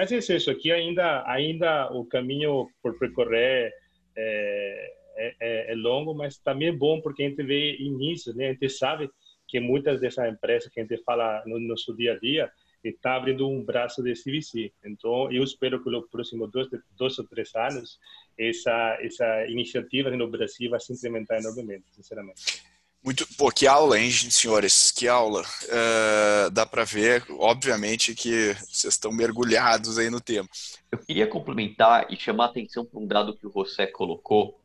Mas 0.00 0.10
é 0.12 0.34
isso, 0.34 0.50
aqui 0.50 0.72
ainda, 0.72 1.22
ainda 1.30 1.92
o 1.92 2.06
caminho 2.06 2.70
por 2.82 2.98
percorrer 2.98 3.70
é, 4.16 4.94
é, 5.14 5.34
é, 5.38 5.72
é 5.72 5.74
longo, 5.74 6.14
mas 6.14 6.38
também 6.38 6.68
é 6.68 6.72
bom 6.72 7.02
porque 7.02 7.22
a 7.22 7.28
gente 7.28 7.42
vê 7.42 7.76
início, 7.76 8.34
né? 8.34 8.48
A 8.48 8.52
gente 8.54 8.70
sabe 8.70 9.10
que 9.46 9.60
muitas 9.60 10.00
dessas 10.00 10.32
empresas 10.32 10.72
que 10.72 10.80
a 10.80 10.84
gente 10.84 10.96
fala 11.04 11.42
no 11.44 11.60
nosso 11.60 11.94
dia 11.94 12.14
a 12.14 12.18
dia 12.18 12.50
está 12.82 13.14
abrindo 13.14 13.46
um 13.46 13.62
braço 13.62 14.02
de 14.02 14.14
CVC. 14.14 14.72
Então, 14.82 15.30
eu 15.30 15.44
espero 15.44 15.84
que 15.84 15.90
nos 15.90 16.08
próximos 16.08 16.50
dois, 16.50 16.68
dois 16.96 17.18
ou 17.18 17.26
três 17.26 17.54
anos 17.54 18.00
essa 18.38 18.98
essa 19.02 19.46
iniciativa 19.48 20.10
no 20.12 20.30
Brasil 20.30 20.70
vai 20.70 20.80
se 20.80 20.94
implementar 20.94 21.40
enormemente, 21.40 21.84
sinceramente. 21.90 22.69
Muito, 23.02 23.26
pô, 23.36 23.50
que 23.50 23.66
aula, 23.66 23.98
hein, 23.98 24.10
senhores? 24.10 24.90
Que 24.90 25.08
aula. 25.08 25.42
Uh, 25.42 26.50
dá 26.50 26.66
para 26.66 26.84
ver, 26.84 27.24
obviamente, 27.30 28.14
que 28.14 28.52
vocês 28.68 28.92
estão 28.92 29.10
mergulhados 29.10 29.98
aí 29.98 30.10
no 30.10 30.20
tema. 30.20 30.48
Eu 30.92 30.98
queria 30.98 31.26
complementar 31.26 32.12
e 32.12 32.16
chamar 32.16 32.44
a 32.44 32.48
atenção 32.48 32.84
para 32.84 33.00
um 33.00 33.06
dado 33.06 33.34
que 33.34 33.46
o 33.46 33.52
José 33.52 33.86
colocou. 33.86 34.60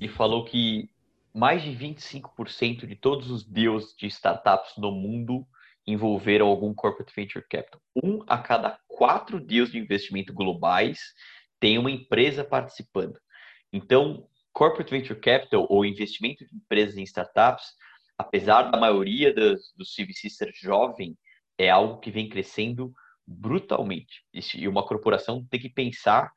Ele 0.00 0.08
falou 0.08 0.44
que 0.44 0.90
mais 1.32 1.62
de 1.62 1.70
25% 1.70 2.84
de 2.84 2.96
todos 2.96 3.30
os 3.30 3.44
deals 3.44 3.94
de 3.96 4.08
startups 4.08 4.72
no 4.76 4.90
mundo 4.90 5.46
envolveram 5.86 6.48
algum 6.48 6.74
corporate 6.74 7.12
venture 7.14 7.44
capital. 7.48 7.80
Um 8.02 8.24
a 8.26 8.38
cada 8.38 8.78
quatro 8.88 9.38
deals 9.38 9.70
de 9.70 9.78
investimento 9.78 10.32
globais 10.32 10.98
tem 11.60 11.78
uma 11.78 11.90
empresa 11.90 12.42
participando. 12.42 13.18
Então, 13.72 14.26
corporate 14.52 14.90
venture 14.90 15.18
capital 15.18 15.66
ou 15.68 15.84
investimento 15.84 16.44
de 16.46 16.54
empresas 16.54 16.96
em 16.96 17.02
startups, 17.02 17.64
apesar 18.16 18.70
da 18.70 18.78
maioria 18.78 19.34
dos, 19.34 19.72
CVC 19.96 20.30
ser 20.30 20.52
jovem, 20.54 21.16
é 21.58 21.70
algo 21.70 22.00
que 22.00 22.10
vem 22.10 22.28
crescendo 22.28 22.92
brutalmente. 23.26 24.24
E 24.32 24.68
uma 24.68 24.86
corporação 24.86 25.44
tem 25.46 25.60
que 25.60 25.70
pensar 25.70 26.30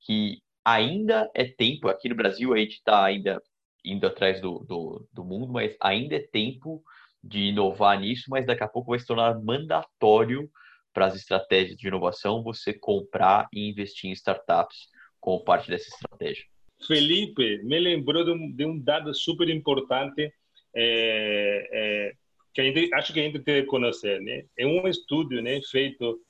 que 0.00 0.40
ainda 0.64 1.30
é 1.34 1.44
tempo, 1.44 1.88
aqui 1.88 2.08
no 2.08 2.14
Brasil 2.14 2.52
a 2.52 2.58
gente 2.58 2.74
está 2.74 3.04
ainda 3.04 3.42
indo 3.84 4.06
atrás 4.06 4.40
do, 4.40 4.60
do, 4.60 5.08
do, 5.12 5.24
mundo, 5.24 5.52
mas 5.52 5.76
ainda 5.80 6.16
é 6.16 6.20
tempo 6.20 6.82
de 7.22 7.48
inovar 7.48 7.98
nisso, 7.98 8.24
mas 8.28 8.46
daqui 8.46 8.62
a 8.62 8.68
pouco 8.68 8.90
vai 8.90 8.98
se 8.98 9.06
tornar 9.06 9.40
mandatório 9.40 10.50
para 10.92 11.06
as 11.06 11.14
estratégias 11.14 11.76
de 11.76 11.88
inovação 11.88 12.42
você 12.42 12.72
comprar 12.72 13.48
e 13.52 13.68
investir 13.70 14.10
em 14.10 14.12
startups 14.12 14.88
como 15.20 15.44
parte 15.44 15.68
dessa 15.68 15.88
estratégia. 15.88 16.44
Felipe 16.86 17.62
me 17.64 17.78
lembrou 17.78 18.24
de 18.24 18.30
um, 18.30 18.52
de 18.52 18.64
um 18.64 18.78
dado 18.78 19.12
super 19.14 19.48
importante 19.48 20.32
é, 20.74 21.68
é, 21.72 22.12
que 22.54 22.62
gente, 22.62 22.94
acho 22.94 23.12
que 23.12 23.20
a 23.20 23.22
gente 23.24 23.40
tem 23.40 23.62
que 23.62 23.68
conhecer. 23.68 24.20
Né? 24.20 24.44
É 24.56 24.66
um 24.66 24.86
estudo 24.86 25.40
né, 25.42 25.60
feito 25.70 26.20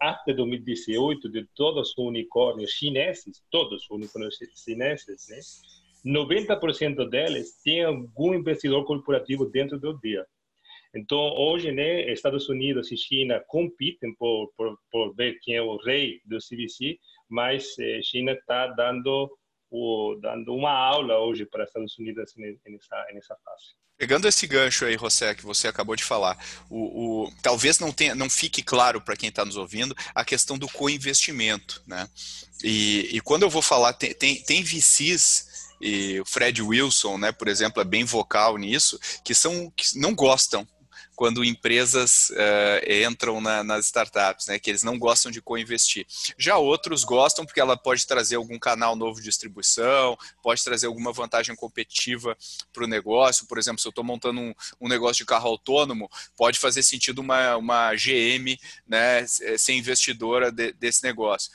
até 0.00 0.32
2018 0.32 1.28
de 1.28 1.46
todos 1.54 1.90
os 1.90 1.98
unicórnios 1.98 2.72
chineses, 2.72 3.42
todos 3.50 3.82
os 3.82 3.90
unicórnios 3.90 4.38
chineses, 4.64 5.26
né? 5.28 5.40
90% 6.04 7.08
deles 7.08 7.60
tem 7.62 7.84
algum 7.84 8.34
investidor 8.34 8.84
corporativo 8.84 9.44
dentro 9.44 9.78
do 9.78 9.98
dia. 10.00 10.26
Então, 10.94 11.18
hoje, 11.18 11.70
né, 11.70 12.10
Estados 12.10 12.48
Unidos 12.48 12.90
e 12.90 12.96
China 12.96 13.42
competem 13.46 14.12
por, 14.14 14.50
por, 14.56 14.78
por 14.90 15.14
ver 15.14 15.38
quem 15.42 15.54
é 15.56 15.62
o 15.62 15.76
rei 15.76 16.20
do 16.24 16.38
CVC, 16.38 16.98
mas 17.28 17.78
eh, 17.78 18.00
China 18.02 18.32
está 18.32 18.66
dando 18.66 19.30
o, 19.70 20.18
dando 20.20 20.52
uma 20.54 20.72
aula 20.72 21.18
hoje 21.18 21.46
para 21.46 21.64
Estados 21.64 21.96
Unidos 21.98 22.34
nessa, 22.36 23.06
nessa 23.12 23.36
fase. 23.44 23.74
Pegando 23.96 24.26
esse 24.26 24.46
gancho 24.46 24.86
aí, 24.86 24.96
José, 24.96 25.34
que 25.34 25.44
você 25.44 25.68
acabou 25.68 25.94
de 25.94 26.02
falar, 26.02 26.42
o, 26.70 27.24
o 27.24 27.32
talvez 27.42 27.78
não, 27.78 27.92
tenha, 27.92 28.14
não 28.14 28.30
fique 28.30 28.62
claro 28.62 29.00
para 29.00 29.16
quem 29.16 29.28
está 29.28 29.44
nos 29.44 29.56
ouvindo 29.56 29.94
a 30.14 30.24
questão 30.24 30.58
do 30.58 30.66
co-investimento. 30.68 31.82
Né? 31.86 32.08
E, 32.64 33.10
e, 33.12 33.20
quando 33.20 33.42
eu 33.42 33.50
vou 33.50 33.60
falar, 33.60 33.92
tem, 33.92 34.14
tem, 34.14 34.42
tem 34.42 34.62
VCs 34.62 35.68
e 35.80 36.18
o 36.20 36.24
Fred 36.24 36.62
Wilson, 36.62 37.18
né, 37.18 37.30
por 37.30 37.46
exemplo, 37.46 37.80
é 37.80 37.84
bem 37.84 38.04
vocal 38.04 38.56
nisso, 38.56 38.98
que 39.24 39.34
são 39.34 39.70
que 39.76 39.98
não 39.98 40.14
gostam 40.14 40.66
quando 41.20 41.44
empresas 41.44 42.30
uh, 42.30 43.06
entram 43.06 43.42
na, 43.42 43.62
nas 43.62 43.84
startups, 43.84 44.46
né, 44.46 44.58
que 44.58 44.70
eles 44.70 44.82
não 44.82 44.98
gostam 44.98 45.30
de 45.30 45.42
co-investir. 45.42 46.06
Já 46.38 46.56
outros 46.56 47.04
gostam 47.04 47.44
porque 47.44 47.60
ela 47.60 47.76
pode 47.76 48.06
trazer 48.06 48.36
algum 48.36 48.58
canal 48.58 48.96
novo 48.96 49.18
de 49.18 49.26
distribuição, 49.26 50.16
pode 50.42 50.64
trazer 50.64 50.86
alguma 50.86 51.12
vantagem 51.12 51.54
competitiva 51.54 52.34
para 52.72 52.84
o 52.84 52.86
negócio. 52.86 53.46
Por 53.46 53.58
exemplo, 53.58 53.82
se 53.82 53.86
eu 53.86 53.90
estou 53.90 54.02
montando 54.02 54.40
um, 54.40 54.54
um, 54.80 54.88
negócio 54.88 55.22
de 55.22 55.26
carro 55.26 55.50
autônomo, 55.50 56.10
pode 56.38 56.58
fazer 56.58 56.82
sentido 56.82 57.18
uma, 57.18 57.54
uma 57.58 57.94
GM 57.94 58.58
né, 58.88 59.26
ser 59.26 59.74
investidora 59.74 60.50
de, 60.50 60.72
desse 60.72 61.02
negócio. 61.02 61.50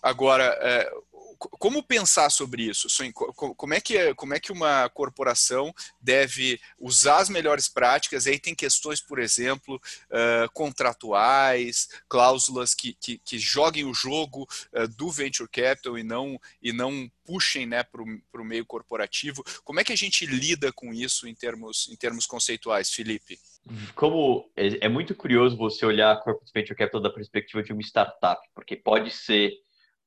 Agora, 0.00 0.56
é, 0.62 0.88
como 1.38 1.82
pensar 1.82 2.30
sobre 2.30 2.64
isso? 2.64 2.88
Como 3.34 3.74
é, 3.74 3.80
que, 3.80 3.96
é, 3.96 4.14
como 4.14 4.34
é 4.34 4.40
que 4.40 4.52
uma 4.52 4.88
corporação 4.88 5.72
deve 6.00 6.60
usar 6.78 7.18
as 7.18 7.28
melhores 7.28 7.68
práticas? 7.68 8.26
Aí 8.26 8.38
tem 8.38 8.54
questões, 8.54 9.00
por 9.00 9.18
exemplo, 9.18 9.76
uh, 9.76 10.50
contratuais, 10.52 11.88
cláusulas 12.08 12.74
que, 12.74 12.94
que, 12.94 13.18
que, 13.18 13.38
joguem 13.38 13.84
o 13.84 13.94
jogo 13.94 14.48
uh, 14.74 14.88
do 14.88 15.10
venture 15.10 15.48
capital 15.48 15.98
e 15.98 16.02
não, 16.02 16.40
e 16.62 16.72
não 16.72 17.10
puxem 17.24 17.66
né, 17.66 17.82
para 17.82 18.02
o 18.02 18.44
meio 18.44 18.66
corporativo. 18.66 19.44
Como 19.64 19.80
é 19.80 19.84
que 19.84 19.92
a 19.92 19.96
gente 19.96 20.26
lida 20.26 20.72
com 20.72 20.92
isso 20.92 21.28
em 21.28 21.34
termos, 21.34 21.88
em 21.88 21.96
termos 21.96 22.26
conceituais, 22.26 22.90
Felipe? 22.90 23.38
Como 23.94 24.50
é, 24.56 24.86
é 24.86 24.88
muito 24.88 25.14
curioso 25.14 25.56
você 25.56 25.84
olhar 25.84 26.12
a 26.12 26.16
corporate 26.16 26.52
venture 26.52 26.76
capital 26.76 27.00
da 27.00 27.10
perspectiva 27.10 27.62
de 27.62 27.72
uma 27.72 27.82
startup, 27.82 28.40
porque 28.54 28.74
pode 28.74 29.10
ser 29.10 29.52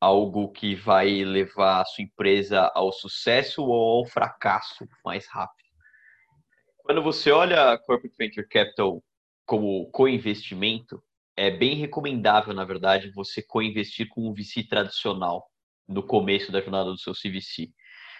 algo 0.03 0.51
que 0.51 0.75
vai 0.75 1.23
levar 1.23 1.79
a 1.79 1.85
sua 1.85 2.03
empresa 2.03 2.69
ao 2.75 2.91
sucesso 2.91 3.63
ou 3.63 3.99
ao 3.99 4.05
fracasso 4.05 4.85
mais 5.05 5.25
rápido. 5.29 5.69
Quando 6.79 7.01
você 7.01 7.31
olha 7.31 7.77
Corporate 7.85 8.13
Venture 8.17 8.45
Capital 8.49 9.01
como 9.45 9.89
co-investimento, 9.91 11.01
é 11.37 11.49
bem 11.49 11.75
recomendável, 11.75 12.53
na 12.53 12.65
verdade, 12.65 13.13
você 13.13 13.41
co-investir 13.41 14.09
com 14.09 14.27
um 14.27 14.33
VC 14.33 14.67
tradicional 14.67 15.49
no 15.87 16.03
começo 16.05 16.51
da 16.51 16.59
jornada 16.59 16.91
do 16.91 16.97
seu 16.97 17.13
CVC. 17.13 17.71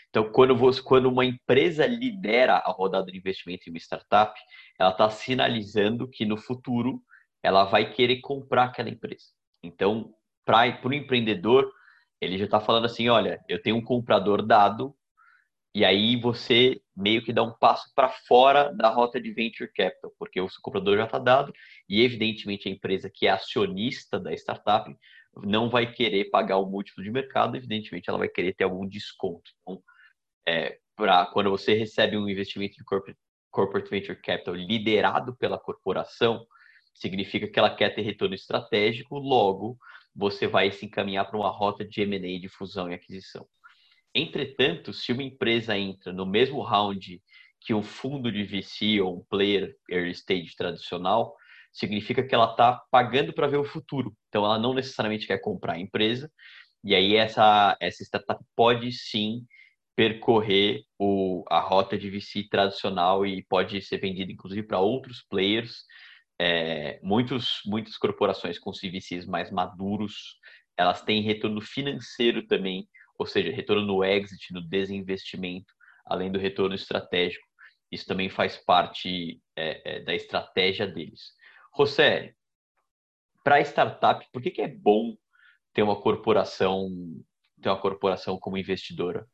Então, 0.10 0.32
quando, 0.32 0.56
você, 0.56 0.82
quando 0.82 1.10
uma 1.10 1.26
empresa 1.26 1.86
lidera 1.86 2.56
a 2.60 2.72
rodada 2.72 3.12
de 3.12 3.17
investimento 3.17 3.67
em 3.67 3.74
uma 3.74 3.80
startup, 3.80 4.39
ela 4.80 4.91
está 4.91 5.10
sinalizando 5.10 6.10
que 6.10 6.26
no 6.26 6.38
futuro 6.38 7.04
ela 7.43 7.65
vai 7.65 7.91
querer 7.91 8.22
comprar 8.22 8.65
aquela 8.65 8.89
empresa. 8.89 9.26
Então, 9.62 10.13
para 10.45 10.79
o 10.84 10.93
empreendedor, 10.93 11.71
ele 12.19 12.38
já 12.38 12.45
está 12.45 12.60
falando 12.60 12.86
assim, 12.86 13.10
olha, 13.10 13.43
eu 13.47 13.62
tenho 13.62 13.75
um 13.75 13.84
comprador 13.84 14.45
dado, 14.45 14.95
e 15.75 15.84
aí 15.84 16.15
você 16.15 16.79
meio 16.95 17.23
que 17.23 17.34
dá 17.34 17.41
um 17.43 17.51
passo 17.51 17.91
para 17.95 18.10
fora 18.10 18.71
da 18.73 18.89
rota 18.89 19.19
de 19.19 19.32
venture 19.34 19.71
capital, 19.73 20.13
porque 20.19 20.39
o 20.39 20.47
comprador 20.62 20.97
já 20.97 21.06
está 21.06 21.19
dado, 21.19 21.53
e 21.89 22.01
evidentemente 22.01 22.67
a 22.67 22.71
empresa 22.71 23.10
que 23.12 23.27
é 23.27 23.32
acionista 23.32 24.19
da 24.19 24.32
startup 24.34 24.95
não 25.43 25.69
vai 25.69 25.91
querer 25.91 26.25
pagar 26.25 26.58
o 26.58 26.69
múltiplo 26.69 27.03
de 27.03 27.10
mercado, 27.10 27.58
evidentemente 27.58 28.10
ela 28.10 28.19
vai 28.19 28.29
querer 28.29 28.53
ter 28.53 28.65
algum 28.65 28.88
desconto. 28.88 29.51
Então, 29.62 29.82
é, 30.47 30.77
pra, 30.95 31.25
quando 31.25 31.49
você 31.49 31.73
recebe 31.73 32.15
um 32.17 32.29
investimento 32.29 32.75
de 32.77 32.84
corporate, 32.84 33.19
corporate 33.49 33.89
venture 33.89 34.21
capital 34.21 34.53
liderado 34.53 35.36
pela 35.36 35.58
corporação, 35.58 36.45
significa 36.93 37.47
que 37.47 37.58
ela 37.58 37.75
quer 37.75 37.95
ter 37.95 38.03
retorno 38.03 38.36
estratégico, 38.36 39.17
logo 39.17 39.77
você 40.15 40.47
vai 40.47 40.71
se 40.71 40.86
encaminhar 40.86 41.26
para 41.26 41.38
uma 41.38 41.49
rota 41.49 41.84
de 41.86 42.02
M&A, 42.02 42.39
de 42.39 42.49
fusão 42.49 42.89
e 42.89 42.93
aquisição. 42.93 43.47
Entretanto, 44.13 44.93
se 44.93 45.12
uma 45.12 45.23
empresa 45.23 45.78
entra 45.78 46.13
no 46.13 46.26
mesmo 46.26 46.62
round 46.62 47.21
que 47.60 47.73
um 47.73 47.82
fundo 47.82 48.32
de 48.32 48.43
VC 48.43 49.02
ou 49.02 49.19
um 49.19 49.23
player 49.23 49.76
early 49.89 50.12
stage 50.12 50.56
tradicional, 50.56 51.36
significa 51.71 52.21
que 52.21 52.36
ela 52.36 52.52
está 52.52 52.82
pagando 52.91 53.34
para 53.34 53.47
ver 53.47 53.58
o 53.58 53.63
futuro. 53.63 54.15
Então, 54.28 54.45
ela 54.45 54.60
não 54.60 54.73
necessariamente 54.73 55.26
quer 55.26 55.39
comprar 55.39 55.73
a 55.73 55.80
empresa, 55.80 56.32
e 56.84 56.93
aí 56.93 57.15
essa, 57.15 57.76
essa 57.80 58.04
startup 58.04 58.43
pode 58.56 58.91
sim 58.91 59.45
percorrer 59.95 60.84
o, 60.99 61.43
a 61.49 61.60
rota 61.60 61.97
de 61.97 62.10
VC 62.10 62.47
tradicional 62.49 63.26
e 63.26 63.43
pode 63.43 63.82
ser 63.82 63.99
vendida, 63.99 64.32
inclusive, 64.32 64.63
para 64.67 64.80
outros 64.80 65.23
players 65.30 65.86
é, 66.45 66.99
muitos, 67.01 67.62
muitas 67.65 67.97
corporações 67.97 68.60
com 68.60 68.73
CVCs 68.73 69.25
mais 69.25 69.49
maduros, 69.49 70.38
elas 70.75 71.01
têm 71.01 71.21
retorno 71.21 71.62
financeiro 71.62 72.45
também, 72.45 72.86
ou 73.17 73.25
seja, 73.25 73.49
retorno 73.49 73.86
no 73.86 74.03
exit, 74.03 74.51
no 74.51 74.60
desinvestimento, 74.62 75.73
além 76.06 76.29
do 76.29 76.38
retorno 76.38 76.75
estratégico. 76.75 77.47
Isso 77.89 78.06
também 78.06 78.29
faz 78.29 78.58
parte 78.58 79.41
é, 79.56 79.82
é, 79.86 79.99
da 80.01 80.13
estratégia 80.13 80.86
deles. 80.86 81.32
José, 81.77 82.36
para 83.41 83.62
startup, 83.62 84.27
por 84.34 84.41
que, 84.41 84.51
que 84.51 84.62
é 84.62 84.67
bom 84.67 85.15
ter 85.73 85.82
uma 85.82 86.01
corporação, 86.01 86.89
ter 87.62 87.69
uma 87.69 87.79
corporação 87.79 88.38
como 88.38 88.58
investidora? 88.58 89.25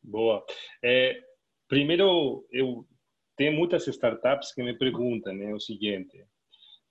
Boa. 0.00 0.46
É, 0.84 1.20
primeiro, 1.66 2.46
eu 2.52 2.86
tem 3.36 3.54
muitas 3.54 3.86
startups 3.86 4.52
que 4.52 4.62
me 4.62 4.76
perguntam 4.76 5.34
né, 5.34 5.54
o 5.54 5.60
seguinte: 5.60 6.24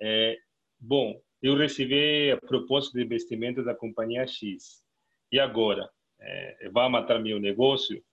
é, 0.01 0.37
bom, 0.79 1.19
eu 1.41 1.55
recebi 1.55 2.31
a 2.31 2.37
proposta 2.37 2.97
de 2.97 3.03
investimento 3.03 3.63
da 3.63 3.75
companhia 3.75 4.25
X. 4.27 4.83
E 5.31 5.39
agora? 5.39 5.89
É, 6.19 6.69
vai 6.69 6.89
matar 6.89 7.19
meu 7.19 7.39
negócio? 7.39 8.03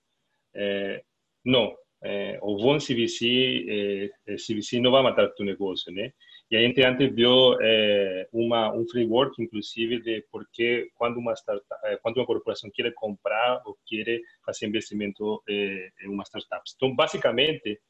É, 0.54 1.02
não. 1.44 1.76
É, 2.04 2.38
o 2.42 2.56
bom 2.56 2.78
CVC, 2.78 4.10
é, 4.26 4.34
CVC 4.34 4.80
não 4.80 4.90
vai 4.90 5.02
matar 5.02 5.28
teu 5.34 5.46
negócio, 5.46 5.92
né? 5.92 6.12
E 6.52 6.56
a 6.56 6.60
gente 6.60 6.82
antes 6.82 7.10
viu 7.14 7.56
é, 7.62 8.28
uma, 8.30 8.70
um 8.74 8.86
framework, 8.86 9.42
inclusive, 9.42 10.02
de 10.02 10.22
porque 10.30 10.90
quando 10.96 11.16
uma, 11.16 11.32
startup, 11.32 11.80
é, 11.82 11.96
quando 11.96 12.18
uma 12.18 12.26
corporação 12.26 12.70
quer 12.70 12.92
comprar 12.92 13.62
ou 13.64 13.74
quer 13.86 14.20
fazer 14.44 14.66
investimento 14.66 15.42
é, 15.48 15.88
em 16.02 16.08
uma 16.08 16.24
startup. 16.24 16.62
Então, 16.76 16.94
basicamente, 16.94 17.80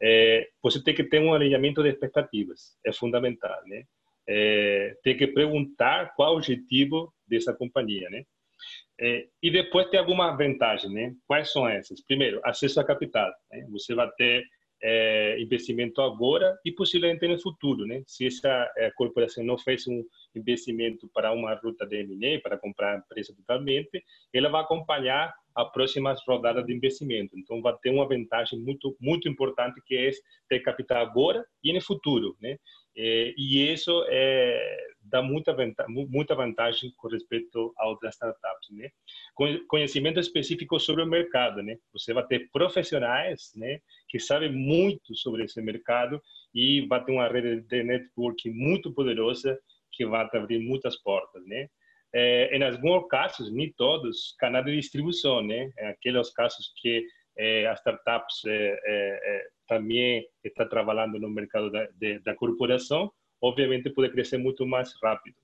é, 0.00 0.48
você 0.62 0.80
tem 0.80 0.94
que 0.94 1.02
ter 1.02 1.20
um 1.20 1.34
alinhamento 1.34 1.82
de 1.82 1.88
expectativas. 1.88 2.78
É 2.86 2.92
fundamental, 2.92 3.60
né? 3.66 3.82
Tem 5.02 5.16
que 5.16 5.26
perguntar 5.26 6.14
qual 6.14 6.34
o 6.34 6.36
objetivo 6.36 7.12
dessa 7.26 7.52
companhia, 7.52 8.08
né? 8.08 8.22
E 9.42 9.50
depois 9.50 9.90
tem 9.90 9.98
alguma 9.98 10.30
vantagem, 10.36 10.92
né? 10.92 11.12
Quais 11.26 11.50
são 11.50 11.68
essas? 11.68 12.00
Primeiro, 12.00 12.40
acesso 12.44 12.78
a 12.78 12.84
capital. 12.84 13.32
Né? 13.50 13.66
Você 13.70 13.96
vai 13.96 14.08
ter 14.12 14.44
é, 14.82 15.40
investimento 15.40 16.02
agora 16.02 16.58
e 16.64 16.72
possivelmente 16.72 17.26
no 17.28 17.40
futuro, 17.40 17.86
né? 17.86 18.02
Se 18.06 18.26
essa 18.26 18.72
é, 18.76 18.90
corporação 18.90 19.44
não 19.44 19.56
fez 19.56 19.86
um 19.86 20.04
investimento 20.34 21.08
para 21.14 21.32
uma 21.32 21.54
ruta 21.54 21.86
de 21.86 22.00
M&A, 22.00 22.40
para 22.40 22.58
comprar 22.58 22.94
a 22.94 22.98
empresa 22.98 23.34
totalmente, 23.34 24.02
ela 24.32 24.48
vai 24.48 24.62
acompanhar 24.62 25.32
a 25.54 25.64
próxima 25.66 26.14
rodada 26.26 26.62
de 26.62 26.72
investimento. 26.72 27.38
Então, 27.38 27.60
vai 27.60 27.76
ter 27.82 27.90
uma 27.90 28.08
vantagem 28.08 28.58
muito 28.58 28.96
muito 29.00 29.28
importante 29.28 29.80
que 29.86 29.96
é 29.96 30.10
ter 30.48 30.60
capital 30.60 31.02
agora 31.02 31.44
e 31.62 31.72
no 31.72 31.80
futuro, 31.80 32.36
né? 32.40 32.58
E 32.94 33.72
isso 33.72 34.04
é, 34.08 34.92
dá 35.02 35.22
muita 35.22 35.54
muita 35.88 36.34
vantagem 36.34 36.92
com 36.96 37.08
respeito 37.08 37.72
a 37.76 37.88
outras 37.88 38.14
startups, 38.14 38.70
né? 38.70 38.90
Conhecimento 39.68 40.20
específico 40.20 40.78
sobre 40.78 41.02
o 41.02 41.06
mercado, 41.06 41.62
né? 41.62 41.76
Você 41.92 42.12
vai 42.12 42.26
ter 42.26 42.50
profissionais, 42.50 43.52
né, 43.56 43.80
que 44.08 44.18
sabem 44.18 44.52
muito 44.52 45.14
sobre 45.14 45.44
esse 45.44 45.60
mercado 45.60 46.20
e 46.54 46.86
vai 46.86 47.04
ter 47.04 47.12
uma 47.12 47.28
rede 47.28 47.62
de 47.62 47.82
network 47.82 48.50
muito 48.50 48.92
poderosa 48.92 49.58
que 49.90 50.06
vai 50.06 50.28
abrir 50.34 50.58
muitas 50.58 50.96
portas, 51.02 51.44
né? 51.46 51.68
É, 52.14 52.54
em 52.56 52.62
alguns 52.62 53.08
casos, 53.08 53.50
nem 53.52 53.72
todos, 53.72 54.34
canal 54.38 54.62
de 54.62 54.76
distribuição, 54.76 55.42
né? 55.42 55.70
Aqueles 55.78 56.30
casos 56.32 56.72
que 56.76 57.06
é, 57.36 57.66
as 57.66 57.78
startups 57.78 58.42
é, 58.46 59.48
também 59.66 60.26
está 60.42 60.66
trabalhando 60.66 61.18
no 61.18 61.28
mercado 61.30 61.70
da, 61.70 61.86
de, 61.98 62.18
da 62.20 62.34
corporação, 62.34 63.12
obviamente 63.40 63.90
pode 63.90 64.10
crescer 64.10 64.38
muito 64.38 64.66
mais 64.66 64.92
rápido. 65.02 65.36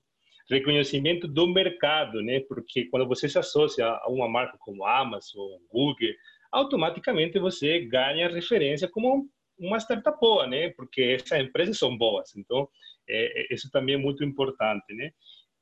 Reconhecimento 0.49 1.27
do 1.27 1.47
mercado, 1.47 2.21
né? 2.21 2.39
Porque 2.41 2.85
quando 2.85 3.07
você 3.07 3.29
se 3.29 3.37
associa 3.37 3.87
a 3.87 4.09
uma 4.09 4.27
marca 4.27 4.57
como 4.59 4.85
Amazon, 4.85 5.59
Google, 5.71 6.13
automaticamente 6.51 7.37
você 7.37 7.81
ganha 7.81 8.29
referência 8.29 8.87
como 8.87 9.29
uma 9.59 9.77
startup 9.79 10.19
boa, 10.19 10.47
né? 10.47 10.69
Porque 10.69 11.01
essas 11.01 11.39
empresas 11.39 11.77
são 11.77 11.95
boas. 11.95 12.35
Então, 12.35 12.67
é, 13.07 13.53
isso 13.53 13.69
também 13.71 13.95
é 13.95 13.97
muito 13.97 14.23
importante, 14.23 14.93
né? 14.93 15.11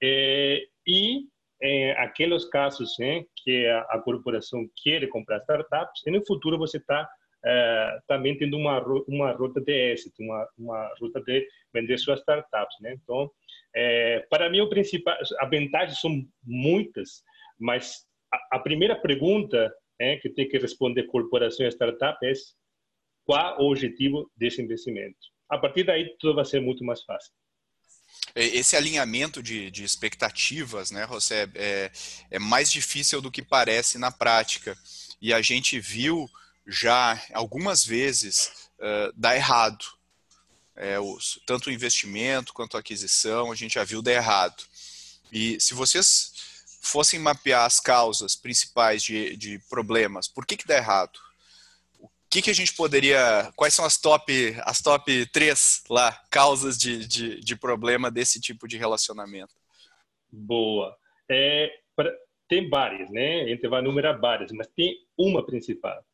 É, 0.02 0.64
e 0.86 1.26
em 1.62 1.92
aqueles 1.94 2.46
casos 2.46 2.96
né, 3.00 3.24
que 3.36 3.66
a, 3.66 3.80
a, 3.90 4.00
corporação 4.00 4.70
quer 4.76 5.08
comprar 5.10 5.40
startups, 5.40 6.04
e 6.06 6.12
no 6.12 6.24
futuro 6.26 6.58
você 6.58 6.78
está 6.78 7.10
é, 7.46 8.00
também 8.08 8.38
tendo 8.38 8.58
uma 8.58 8.80
uma 9.08 9.32
rota 9.32 9.62
de 9.62 9.72
êxito, 9.72 10.22
uma 10.22 10.48
uma 10.58 10.92
rota 11.00 11.22
de 11.22 11.48
vender 11.74 11.98
suas 11.98 12.20
startups, 12.20 12.78
né? 12.82 12.94
Então, 13.02 13.32
é, 13.76 14.26
para 14.30 14.50
mim 14.50 14.62
o 14.62 14.70
principal, 14.70 15.16
as 15.20 15.50
vantagens 15.50 16.00
são 16.00 16.24
muitas, 16.44 17.24
mas 17.60 18.06
a, 18.34 18.58
a 18.58 18.60
primeira 18.60 18.96
pergunta 18.96 19.74
é, 20.00 20.18
que 20.18 20.30
tem 20.30 20.48
que 20.48 20.58
responder 20.58 21.04
corporação 21.04 21.66
e 21.66 21.70
startup 21.72 22.18
é 22.26 22.34
qual 23.26 23.62
o 23.62 23.72
objetivo 23.72 24.32
desse 24.36 24.62
investimento. 24.62 25.18
A 25.50 25.58
partir 25.58 25.84
daí 25.84 26.16
tudo 26.20 26.36
vai 26.36 26.46
ser 26.46 26.62
muito 26.62 26.84
mais 26.84 27.04
fácil. 27.04 27.32
Esse 28.36 28.76
alinhamento 28.76 29.42
de, 29.42 29.72
de 29.72 29.84
expectativas, 29.84 30.92
né, 30.92 31.08
José, 31.08 31.48
é, 31.56 31.92
é 32.30 32.40
mais 32.40 32.72
difícil 32.72 33.22
do 33.22 33.32
que 33.32 33.42
parece 33.42 33.98
na 33.98 34.12
prática. 34.12 34.78
E 35.22 35.34
a 35.34 35.42
gente 35.42 35.80
viu 35.80 36.30
já 36.68 37.22
algumas 37.34 37.86
vezes 37.86 38.70
uh, 38.80 39.14
dar 39.16 39.36
errado. 39.36 39.86
É, 40.76 41.00
os, 41.00 41.42
tanto 41.46 41.70
o 41.70 41.74
investimento 41.74 42.54
quanto 42.54 42.78
a 42.78 42.82
aquisição, 42.82 43.52
a 43.52 43.56
gente 43.56 43.76
já 43.76 43.84
viu 43.84 44.02
dar 44.02 44.12
errado. 44.12 44.64
E 45.32 45.60
se 45.60 45.74
vocês 45.74 46.34
fossem 46.82 47.20
mapear 47.20 47.66
as 47.66 47.80
causas 47.80 48.36
principais 48.36 49.02
de, 49.02 49.36
de 49.36 49.60
problemas, 49.70 50.28
por 50.28 50.46
que, 50.46 50.56
que 50.56 50.68
dá 50.68 50.78
errado? 50.78 51.18
O 52.00 52.08
que, 52.30 52.42
que 52.42 52.52
a 52.52 52.54
gente 52.54 52.74
poderia. 52.74 53.52
Quais 53.56 53.74
são 53.74 53.86
as 53.86 53.98
top, 53.98 54.56
as 54.62 54.82
top 54.82 55.26
três 55.28 55.82
lá, 55.90 56.12
causas 56.30 56.78
de, 56.78 57.08
de, 57.08 57.40
de 57.40 57.56
problema 57.56 58.12
desse 58.12 58.40
tipo 58.40 58.68
de 58.68 58.78
relacionamento? 58.78 59.56
Boa. 60.32 60.96
É, 61.30 61.72
tem 62.48 62.70
várias, 62.70 63.10
né? 63.10 63.46
Gente 63.48 63.68
vai 63.68 63.82
numerar 63.82 64.20
várias, 64.20 64.52
mas 64.52 64.68
tem 64.76 64.96
uma 65.18 65.46
principal 65.46 66.06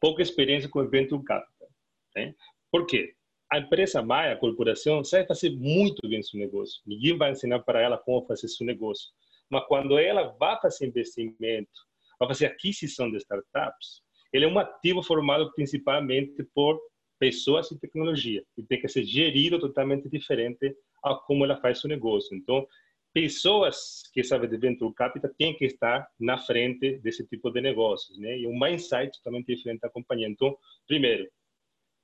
pouca 0.00 0.22
experiência 0.22 0.68
com 0.68 0.88
venture 0.88 1.22
capital. 1.22 1.68
Né? 2.16 2.34
Por 2.70 2.86
quê? 2.86 3.14
A 3.52 3.58
empresa 3.58 4.00
Maia, 4.00 4.32
a 4.32 4.36
corporação, 4.36 5.04
sabe 5.04 5.26
fazer 5.26 5.50
muito 5.50 6.08
bem 6.08 6.22
seu 6.22 6.38
negócio. 6.38 6.80
Ninguém 6.86 7.18
vai 7.18 7.32
ensinar 7.32 7.60
para 7.60 7.80
ela 7.80 7.98
como 7.98 8.24
fazer 8.26 8.48
seu 8.48 8.64
negócio. 8.64 9.10
Mas 9.50 9.64
quando 9.66 9.98
ela 9.98 10.34
vai 10.38 10.58
fazer 10.60 10.86
investimento, 10.86 11.70
vai 12.18 12.28
fazer 12.28 12.46
aquisição 12.46 13.10
de 13.10 13.16
startups, 13.16 14.02
ele 14.32 14.44
é 14.44 14.48
um 14.48 14.58
ativo 14.58 15.02
formado 15.02 15.52
principalmente 15.52 16.44
por 16.54 16.80
pessoas 17.18 17.70
e 17.70 17.78
tecnologia 17.78 18.42
e 18.56 18.62
tem 18.62 18.80
que 18.80 18.88
ser 18.88 19.04
gerido 19.04 19.58
totalmente 19.58 20.08
diferente 20.08 20.74
a 21.04 21.14
como 21.14 21.44
ela 21.44 21.60
faz 21.60 21.80
seu 21.80 21.88
negócio. 21.88 22.34
Então, 22.36 22.66
pessoas 23.12 24.02
que 24.12 24.22
sabem 24.22 24.48
de 24.48 24.56
venture 24.56 24.94
capital 24.94 25.30
têm 25.38 25.56
que 25.56 25.64
estar 25.64 26.08
na 26.18 26.38
frente 26.38 26.98
desse 26.98 27.26
tipo 27.26 27.50
de 27.50 27.60
negócios, 27.60 28.18
né? 28.18 28.38
E 28.38 28.46
um 28.46 28.58
mindset 28.58 29.16
totalmente 29.18 29.54
diferente 29.54 29.80
da 29.80 29.90
companhia. 29.90 30.28
Então, 30.28 30.56
primeiro, 30.86 31.28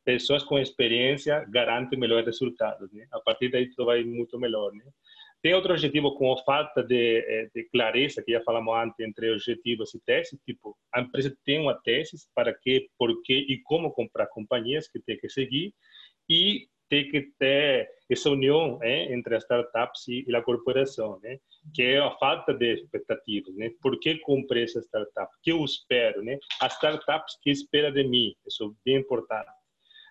pessoas 0.04 0.42
com 0.42 0.58
experiência 0.58 1.44
garantem 1.48 1.98
melhores 1.98 2.26
resultados, 2.26 2.92
né? 2.92 3.06
A 3.12 3.20
partir 3.20 3.50
daí 3.50 3.68
tudo 3.70 3.86
vai 3.86 4.04
muito 4.04 4.38
melhor, 4.38 4.72
né? 4.72 4.84
Tem 5.42 5.54
outro 5.54 5.72
objetivo 5.72 6.14
com 6.16 6.32
a 6.32 6.42
falta 6.44 6.82
de, 6.82 7.18
eh, 7.18 7.50
de, 7.54 7.64
clareza, 7.70 8.22
que 8.22 8.32
já 8.32 8.40
falamos 8.42 8.74
antes, 8.74 8.98
entre 8.98 9.30
objetivos 9.30 9.94
e 9.94 10.00
teses, 10.00 10.40
tipo, 10.44 10.76
a 10.92 11.00
empresa 11.00 11.36
tem 11.44 11.60
uma 11.60 11.74
tese 11.74 12.16
para 12.34 12.52
que, 12.52 12.88
por 12.98 13.22
que 13.22 13.34
e 13.34 13.60
como 13.62 13.92
comprar 13.92 14.26
companhias 14.28 14.88
que 14.88 14.98
tem 14.98 15.16
que 15.18 15.28
seguir, 15.28 15.72
e 16.28 16.66
tem 16.88 17.08
que 17.08 17.22
ter 17.38 17.88
essa 18.10 18.30
união 18.30 18.78
né, 18.78 19.12
entre 19.12 19.34
as 19.34 19.42
startups 19.42 20.06
e, 20.08 20.24
a 20.34 20.42
corporação, 20.42 21.18
né? 21.22 21.38
que 21.74 21.82
é 21.82 21.98
a 21.98 22.10
falta 22.12 22.54
de 22.54 22.74
expectativas. 22.74 23.54
Né? 23.56 23.70
Por 23.82 23.98
que 23.98 24.18
comprei 24.18 24.64
essa 24.64 24.80
startup? 24.80 25.26
O 25.34 25.42
que 25.42 25.52
eu 25.52 25.64
espero? 25.64 26.22
Né? 26.22 26.38
As 26.60 26.74
startups 26.74 27.36
que 27.42 27.50
esperam 27.50 27.92
de 27.92 28.04
mim, 28.04 28.34
isso 28.46 28.64
é 28.64 28.82
bem 28.84 29.00
importante. 29.00 29.50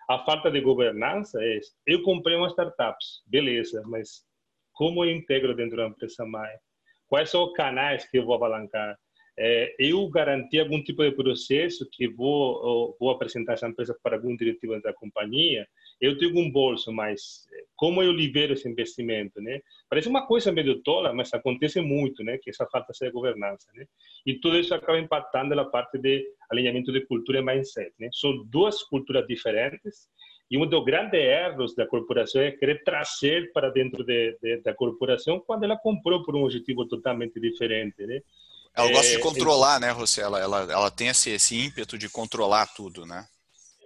A 0.08 0.18
falta 0.24 0.50
de 0.50 0.60
governança 0.60 1.42
é, 1.42 1.58
eu 1.86 2.02
comprei 2.02 2.36
uma 2.36 2.50
startup, 2.50 2.96
beleza, 3.26 3.82
mas 3.86 4.24
como 4.72 5.04
eu 5.04 5.10
integro 5.10 5.54
dentro 5.56 5.76
da 5.76 5.88
empresa 5.88 6.24
mãe? 6.24 6.50
Quais 7.08 7.30
são 7.30 7.44
os 7.44 7.52
canais 7.54 8.08
que 8.08 8.18
eu 8.18 8.24
vou 8.24 8.34
apalancar? 8.34 8.96
É, 9.38 9.74
eu 9.78 10.08
garantir 10.08 10.60
algum 10.60 10.82
tipo 10.82 11.02
de 11.02 11.12
processo 11.12 11.86
que 11.92 12.08
vou 12.08 12.96
vou 12.98 13.10
apresentar 13.10 13.52
essa 13.52 13.68
empresa 13.68 13.94
para 14.02 14.16
algum 14.16 14.34
diretivo 14.34 14.80
da 14.80 14.94
companhia 14.94 15.66
eu 16.00 16.18
tenho 16.18 16.38
um 16.38 16.50
bolso, 16.50 16.92
mas 16.92 17.46
eh, 17.52 17.64
como 17.74 18.02
eu 18.02 18.12
libero 18.12 18.52
esse 18.52 18.68
investimento, 18.68 19.40
né? 19.40 19.60
Parece 19.88 20.08
uma 20.08 20.26
coisa 20.26 20.52
meio 20.52 20.82
tola, 20.82 21.12
mas 21.12 21.32
acontece 21.32 21.80
muito, 21.80 22.22
né? 22.22 22.38
Que 22.38 22.50
essa 22.50 22.66
falta 22.66 22.92
de 22.92 23.10
governança, 23.10 23.68
né? 23.74 23.86
E 24.26 24.34
tudo 24.34 24.58
isso 24.58 24.74
acaba 24.74 24.98
impactando 24.98 25.54
na 25.54 25.64
parte 25.64 25.98
de 25.98 26.24
alinhamento 26.50 26.92
de 26.92 27.06
cultura 27.06 27.38
e 27.38 27.42
mindset, 27.42 27.92
né? 27.98 28.08
São 28.12 28.44
duas 28.46 28.82
culturas 28.82 29.26
diferentes 29.26 30.08
e 30.50 30.56
um 30.56 30.66
dos 30.66 30.84
grandes 30.84 31.18
erros 31.18 31.74
da 31.74 31.86
corporação 31.86 32.40
é 32.40 32.52
querer 32.52 32.84
trazer 32.84 33.52
para 33.52 33.70
dentro 33.70 34.04
de, 34.04 34.38
de, 34.40 34.58
da 34.58 34.74
corporação 34.74 35.42
quando 35.44 35.64
ela 35.64 35.76
comprou 35.76 36.22
por 36.22 36.36
um 36.36 36.44
objetivo 36.44 36.86
totalmente 36.86 37.40
diferente, 37.40 38.06
né? 38.06 38.20
Ela 38.74 38.92
gosta 38.92 39.12
é, 39.12 39.16
de 39.16 39.22
controlar, 39.22 39.76
é... 39.76 39.80
né, 39.80 39.90
Rosé? 39.90 40.22
Ela, 40.22 40.38
ela, 40.38 40.60
ela 40.70 40.90
tem 40.90 41.08
esse, 41.08 41.30
esse 41.30 41.58
ímpeto 41.58 41.96
de 41.96 42.08
controlar 42.08 42.66
tudo, 42.74 43.06
né? 43.06 43.26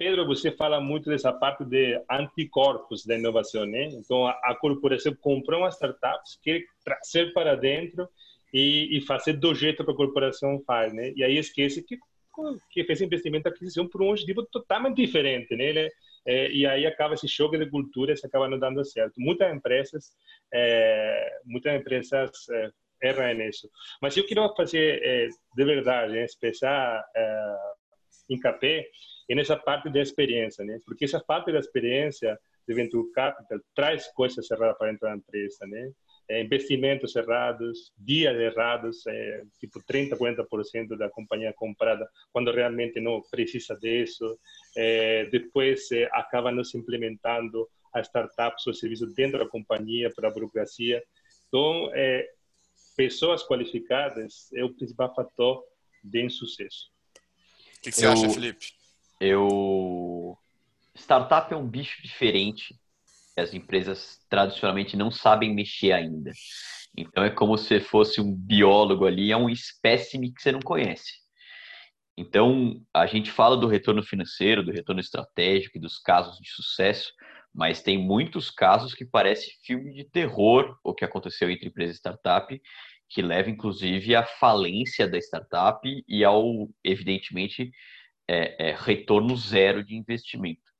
Pedro, 0.00 0.24
você 0.24 0.50
fala 0.50 0.80
muito 0.80 1.10
dessa 1.10 1.30
parte 1.30 1.62
de 1.62 2.02
anticorpos 2.10 3.04
da 3.04 3.18
inovação, 3.18 3.66
né? 3.66 3.84
Então, 3.92 4.26
a, 4.26 4.30
a 4.44 4.54
corporação 4.54 5.14
comprou 5.14 5.60
uma 5.60 5.68
startup, 5.68 6.22
quer 6.42 6.62
trazer 6.82 7.34
para 7.34 7.54
dentro 7.54 8.08
e, 8.50 8.96
e, 8.96 9.02
fazer 9.02 9.34
do 9.34 9.54
jeito 9.54 9.84
que 9.84 9.90
a 9.90 9.94
corporação 9.94 10.58
faz, 10.66 10.90
né? 10.94 11.12
E 11.14 11.22
aí 11.22 11.36
esquece 11.36 11.82
que 11.82 11.98
que 12.70 12.82
fez 12.84 13.02
investimento 13.02 13.46
em 13.46 13.52
aquisição 13.52 13.86
por 13.86 14.00
um 14.00 14.08
objetivo 14.08 14.42
totalmente 14.46 14.96
diferente, 14.96 15.54
né? 15.54 15.64
Ele, 15.64 15.90
é, 16.24 16.50
e 16.50 16.64
aí 16.64 16.86
acaba 16.86 17.12
esse 17.12 17.28
choque 17.28 17.58
de 17.58 17.68
culturas 17.68 18.24
acaba 18.24 18.48
não 18.48 18.58
dando 18.58 18.82
certo. 18.82 19.20
Muitas 19.20 19.54
empresas, 19.54 20.14
é, 20.50 21.40
muitas 21.44 21.78
empresas 21.78 22.48
é, 22.48 22.70
erram 23.02 23.34
nisso. 23.34 23.68
Mas 24.00 24.16
eu 24.16 24.24
quero 24.24 24.48
fazer 24.56 24.98
é, 25.04 25.28
de 25.54 25.64
verdade, 25.66 26.14
né, 26.14 26.26
expressar 28.10 28.24
é, 28.28 28.34
encapé 28.34 28.90
nessa 29.30 29.56
parte 29.56 29.88
da 29.90 30.00
experiência, 30.00 30.64
né? 30.64 30.78
Porque 30.84 31.04
essa 31.04 31.20
parte 31.20 31.52
da 31.52 31.58
experiência 31.58 32.38
de 32.66 32.74
venture 32.74 33.10
capital 33.12 33.58
traz 33.74 34.06
coisas 34.12 34.50
erradas 34.50 34.76
para 34.76 34.90
dentro 34.90 35.08
da 35.08 35.16
empresa, 35.16 35.66
né? 35.66 35.92
É, 36.28 36.42
investimentos 36.42 37.16
errados, 37.16 37.92
dias 37.98 38.36
errados, 38.36 39.04
é, 39.06 39.42
tipo 39.58 39.82
30, 39.84 40.16
40% 40.16 40.96
da 40.96 41.10
companhia 41.10 41.52
comprada 41.52 42.08
quando 42.32 42.52
realmente 42.52 43.00
não 43.00 43.20
precisa 43.30 43.76
disso. 43.76 44.38
É, 44.76 45.24
depois 45.26 45.90
é, 45.90 46.08
acaba 46.12 46.52
não 46.52 46.62
se 46.62 46.78
implementando 46.78 47.68
a 47.92 48.00
startups 48.00 48.64
ou 48.68 48.74
serviços 48.74 49.12
dentro 49.14 49.40
da 49.40 49.48
companhia 49.48 50.12
para 50.14 50.28
a 50.28 50.30
burocracia. 50.30 51.02
Então, 51.48 51.90
é, 51.94 52.28
pessoas 52.96 53.44
qualificadas 53.44 54.52
é 54.54 54.62
o 54.62 54.72
principal 54.72 55.12
fator 55.12 55.64
de 56.04 56.24
insucesso. 56.24 56.92
O 57.80 57.82
que, 57.82 57.90
que 57.90 57.96
você 57.96 58.06
eu, 58.06 58.12
acha, 58.12 58.28
Felipe? 58.28 58.66
Eu 59.18 60.38
startup 60.94 61.52
é 61.52 61.56
um 61.56 61.66
bicho 61.66 62.02
diferente 62.02 62.74
as 63.40 63.54
empresas 63.54 64.20
tradicionalmente 64.28 64.96
não 64.96 65.10
sabem 65.10 65.54
mexer 65.54 65.92
ainda. 65.92 66.30
Então 66.96 67.24
é 67.24 67.30
como 67.30 67.56
se 67.56 67.80
fosse 67.80 68.20
um 68.20 68.34
biólogo 68.34 69.06
ali, 69.06 69.32
é 69.32 69.36
um 69.36 69.48
espécime 69.48 70.32
que 70.32 70.42
você 70.42 70.52
não 70.52 70.60
conhece. 70.60 71.12
Então 72.16 72.80
a 72.92 73.06
gente 73.06 73.30
fala 73.30 73.56
do 73.56 73.66
retorno 73.66 74.02
financeiro, 74.02 74.62
do 74.62 74.72
retorno 74.72 75.00
estratégico 75.00 75.78
e 75.78 75.80
dos 75.80 75.98
casos 75.98 76.38
de 76.38 76.50
sucesso, 76.50 77.12
mas 77.54 77.82
tem 77.82 77.98
muitos 77.98 78.50
casos 78.50 78.94
que 78.94 79.04
parece 79.04 79.56
filme 79.64 79.92
de 79.92 80.04
terror 80.04 80.76
o 80.84 80.94
que 80.94 81.04
aconteceu 81.04 81.50
entre 81.50 81.68
empresa 81.68 81.92
e 81.92 81.96
startup, 81.96 82.62
que 83.10 83.20
leva 83.20 83.50
inclusive 83.50 84.14
à 84.14 84.24
falência 84.24 85.06
da 85.06 85.18
startup 85.18 85.80
e 86.08 86.24
ao 86.24 86.68
evidentemente 86.82 87.70
é, 88.28 88.70
é, 88.70 88.76
retorno 88.78 89.36
zero 89.36 89.84
de 89.84 89.96
investimento 89.96 90.70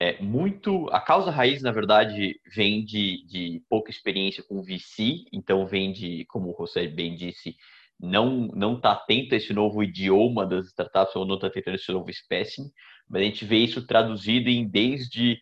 é 0.00 0.20
muito. 0.20 0.88
A 0.90 1.00
causa 1.00 1.30
raiz, 1.30 1.62
na 1.62 1.70
verdade, 1.72 2.40
vem 2.54 2.84
de, 2.84 3.24
de 3.26 3.62
pouca 3.68 3.90
experiência 3.90 4.42
com 4.42 4.62
VC, 4.62 5.24
então 5.32 5.66
vem 5.66 5.92
de, 5.92 6.24
como 6.26 6.50
o 6.50 6.56
José 6.58 6.86
bem 6.86 7.14
disse, 7.14 7.56
não 7.98 8.48
não 8.48 8.76
está 8.76 8.92
atento 8.92 9.34
a 9.34 9.38
esse 9.38 9.52
novo 9.52 9.82
idioma 9.82 10.46
das 10.46 10.66
startups 10.66 11.14
ou 11.16 11.24
não 11.24 11.36
está 11.36 11.48
tentando 11.48 11.76
esse 11.76 11.90
novo 11.92 12.10
espécime, 12.10 12.70
mas 13.08 13.22
a 13.22 13.24
gente 13.24 13.44
vê 13.44 13.58
isso 13.58 13.86
traduzido 13.86 14.50
em 14.50 14.68
desde 14.68 15.38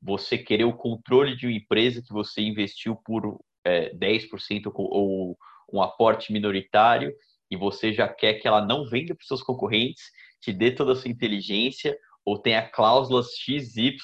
você 0.00 0.38
querer 0.38 0.64
o 0.64 0.76
controle 0.76 1.36
de 1.36 1.46
uma 1.46 1.52
empresa 1.54 2.02
que 2.02 2.12
você 2.12 2.40
investiu 2.40 2.96
por 2.96 3.38
é, 3.64 3.94
10% 3.94 4.72
ou 4.74 5.36
um 5.72 5.82
aporte 5.82 6.32
minoritário 6.32 7.14
e 7.50 7.56
você 7.56 7.92
já 7.92 8.08
quer 8.08 8.34
que 8.34 8.46
ela 8.46 8.64
não 8.64 8.88
venda 8.88 9.14
para 9.14 9.22
os 9.22 9.26
seus 9.26 9.42
concorrentes, 9.42 10.04
te 10.40 10.52
dê 10.52 10.70
toda 10.70 10.92
a 10.92 10.94
sua 10.94 11.10
inteligência, 11.10 11.96
ou 12.24 12.38
tenha 12.38 12.62
cláusulas 12.62 13.34
XYZ 13.36 13.98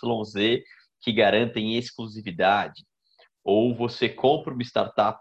que 1.01 1.13
garantem 1.13 1.77
exclusividade, 1.77 2.85
ou 3.45 3.75
você 3.75 4.09
compra 4.09 4.53
uma 4.53 4.63
startup 4.63 5.21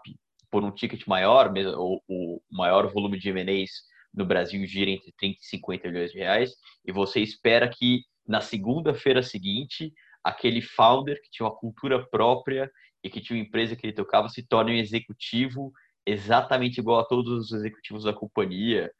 por 0.50 0.64
um 0.64 0.72
ticket 0.72 1.06
maior, 1.06 1.52
ou 1.76 2.02
o 2.08 2.40
maior 2.50 2.92
volume 2.92 3.18
de 3.18 3.28
M&As 3.28 3.70
no 4.12 4.24
Brasil 4.24 4.66
gira 4.66 4.90
entre 4.90 5.12
30 5.16 5.38
e 5.40 5.44
50 5.44 5.88
milhões 5.88 6.10
de 6.10 6.18
reais, 6.18 6.52
e 6.84 6.90
você 6.90 7.20
espera 7.20 7.68
que 7.68 8.02
na 8.26 8.40
segunda-feira 8.40 9.22
seguinte, 9.22 9.92
aquele 10.24 10.60
founder 10.60 11.20
que 11.22 11.30
tinha 11.30 11.46
uma 11.46 11.54
cultura 11.54 12.04
própria 12.08 12.70
e 13.04 13.08
que 13.08 13.20
tinha 13.20 13.38
uma 13.38 13.46
empresa 13.46 13.76
que 13.76 13.86
ele 13.86 13.92
tocava 13.94 14.28
se 14.28 14.42
torne 14.42 14.72
um 14.72 14.76
executivo 14.76 15.72
exatamente 16.06 16.78
igual 16.78 17.00
a 17.00 17.04
todos 17.04 17.32
os 17.32 17.52
executivos 17.52 18.04
da 18.04 18.12
companhia, 18.12 18.90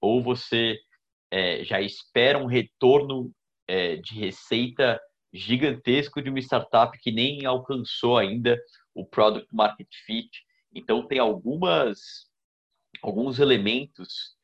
ou 0.00 0.22
você 0.22 0.78
é, 1.30 1.64
já 1.64 1.80
espera 1.80 2.38
um 2.38 2.46
retorno 2.46 3.32
é, 3.66 3.96
de 3.96 4.14
receita 4.14 5.00
gigantesco 5.32 6.20
de 6.20 6.28
uma 6.28 6.38
startup 6.38 6.96
que 6.98 7.10
nem 7.10 7.44
alcançou 7.46 8.18
ainda 8.18 8.60
o 8.94 9.04
product 9.04 9.48
market 9.54 9.88
fit. 10.04 10.30
Então 10.74 11.06
tem 11.06 11.18
algumas 11.18 11.98
alguns 13.02 13.38
elementos. 13.38 14.36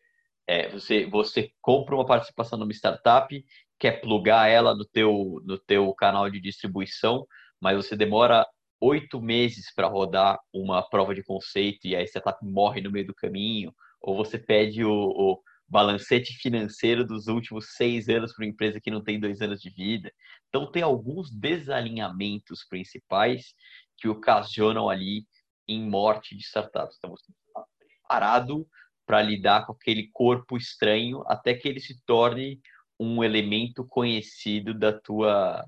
É, 0.47 0.69
você 0.71 1.07
você 1.07 1.53
compra 1.61 1.95
uma 1.95 2.07
participação 2.07 2.59
numa 2.59 2.73
startup, 2.73 3.45
quer 3.79 4.01
plugar 4.01 4.49
ela 4.49 4.75
no 4.75 4.85
teu 4.87 5.43
no 5.45 5.59
teu 5.59 5.93
canal 5.95 6.31
de 6.31 6.41
distribuição, 6.41 7.27
mas 7.61 7.77
você 7.77 7.95
demora 7.95 8.47
oito 8.81 9.21
meses 9.21 9.73
para 9.75 9.89
rodar 9.89 10.39
uma 10.53 10.83
prova 10.83 11.15
de 11.15 11.23
conceito 11.23 11.87
e 11.87 11.97
a 11.97 12.03
startup 12.03 12.39
morre 12.45 12.81
no 12.81 12.91
meio 12.91 13.07
do 13.07 13.15
caminho, 13.15 13.75
ou 14.01 14.17
você 14.17 14.39
pede 14.39 14.85
o, 14.85 14.93
o 14.93 15.43
balancete 15.69 16.33
financeiro 16.35 17.05
dos 17.05 17.27
últimos 17.27 17.75
seis 17.75 18.09
anos 18.09 18.33
para 18.33 18.45
uma 18.45 18.51
empresa 18.51 18.81
que 18.81 18.91
não 18.91 19.03
tem 19.03 19.21
dois 19.21 19.43
anos 19.43 19.61
de 19.61 19.71
vida. 19.71 20.11
Então, 20.49 20.71
tem 20.71 20.83
alguns 20.83 21.31
desalinhamentos 21.31 22.65
principais 22.65 23.55
que 23.99 24.09
ocasionam 24.09 24.89
ali 24.89 25.27
em 25.67 25.87
morte 25.87 26.35
de 26.35 26.43
startups. 26.43 26.97
Então, 26.97 27.11
você 27.11 27.31
está 27.31 27.65
preparado 27.79 28.67
para 29.05 29.21
lidar 29.21 29.67
com 29.67 29.73
aquele 29.73 30.09
corpo 30.13 30.57
estranho 30.57 31.23
até 31.27 31.55
que 31.55 31.69
ele 31.69 31.81
se 31.81 32.03
torne 32.07 32.61
um 32.99 33.23
elemento 33.23 33.87
conhecido 33.87 34.75
da 34.75 34.93
tua 34.93 35.65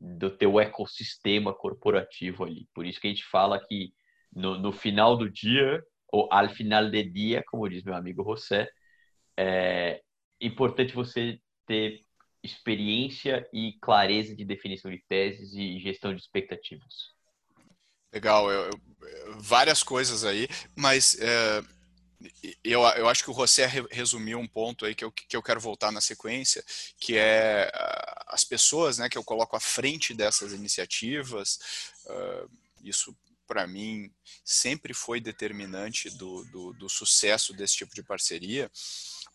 do 0.00 0.30
teu 0.30 0.60
ecossistema 0.60 1.54
corporativo 1.54 2.44
ali. 2.44 2.68
Por 2.74 2.86
isso 2.86 3.00
que 3.00 3.06
a 3.06 3.10
gente 3.10 3.24
fala 3.24 3.58
que 3.64 3.92
no, 4.32 4.58
no 4.58 4.72
final 4.72 5.16
do 5.16 5.30
dia, 5.30 5.82
ou 6.08 6.28
al 6.32 6.48
final 6.50 6.90
de 6.90 7.02
dia, 7.04 7.42
como 7.46 7.68
diz 7.68 7.82
meu 7.82 7.94
amigo 7.94 8.24
José, 8.24 8.68
é 9.36 10.00
importante 10.40 10.94
você 10.94 11.40
ter 11.66 12.04
experiência 12.42 13.48
e 13.52 13.76
clareza 13.80 14.34
de 14.34 14.44
definição 14.44 14.90
de 14.90 15.02
teses 15.08 15.52
e 15.54 15.80
gestão 15.80 16.14
de 16.14 16.20
expectativas. 16.20 17.16
Legal, 18.12 18.50
eu, 18.50 18.70
eu, 18.70 19.40
várias 19.40 19.82
coisas 19.82 20.24
aí, 20.24 20.48
mas 20.74 21.18
é, 21.20 21.60
eu, 22.64 22.82
eu 22.82 23.08
acho 23.08 23.22
que 23.22 23.30
o 23.30 23.34
José 23.34 23.66
resumiu 23.90 24.38
um 24.38 24.46
ponto 24.46 24.84
aí 24.84 24.94
que 24.94 25.04
eu, 25.04 25.12
que 25.12 25.36
eu 25.36 25.42
quero 25.42 25.60
voltar 25.60 25.92
na 25.92 26.00
sequência, 26.00 26.64
que 26.98 27.16
é 27.16 27.70
as 28.26 28.44
pessoas 28.44 28.98
né, 28.98 29.08
que 29.08 29.18
eu 29.18 29.24
coloco 29.24 29.56
à 29.56 29.60
frente 29.60 30.14
dessas 30.14 30.52
iniciativas, 30.52 31.58
uh, 32.06 32.50
isso 32.82 33.16
para 33.46 33.66
mim 33.66 34.10
sempre 34.44 34.92
foi 34.92 35.20
determinante 35.20 36.10
do, 36.10 36.44
do, 36.46 36.72
do 36.72 36.88
sucesso 36.88 37.52
desse 37.52 37.76
tipo 37.76 37.94
de 37.94 38.02
parceria 38.02 38.70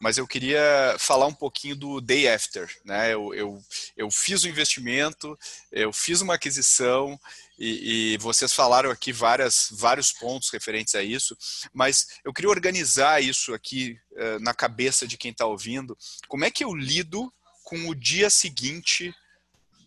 mas 0.01 0.17
eu 0.17 0.27
queria 0.27 0.95
falar 0.97 1.27
um 1.27 1.33
pouquinho 1.33 1.75
do 1.75 2.01
day 2.01 2.27
after. 2.27 2.67
Né? 2.83 3.13
Eu, 3.13 3.35
eu, 3.35 3.63
eu 3.95 4.09
fiz 4.09 4.43
o 4.43 4.47
um 4.47 4.49
investimento, 4.49 5.37
eu 5.71 5.93
fiz 5.93 6.21
uma 6.21 6.33
aquisição, 6.33 7.19
e, 7.63 8.13
e, 8.13 8.17
vocês 8.17 8.51
falaram 8.51 8.89
aqui 8.89 9.13
várias, 9.13 9.67
vários 9.71 10.11
pontos 10.11 10.49
referentes 10.49 10.95
a 10.95 11.03
isso, 11.03 11.37
mas 11.71 12.07
eu 12.25 12.33
queria 12.33 12.49
organizar 12.49 13.21
isso 13.21 13.53
aqui 13.53 13.99
uh, 14.13 14.39
na 14.39 14.51
cabeça 14.51 15.05
de 15.05 15.15
quem 15.15 15.29
está 15.29 15.45
ouvindo. 15.45 15.95
Como 16.27 16.43
é 16.43 16.49
que 16.49 16.63
eu 16.63 16.73
lido 16.73 17.31
com 17.63 17.87
o 17.87 17.93
dia 17.93 18.31
seguinte 18.31 19.13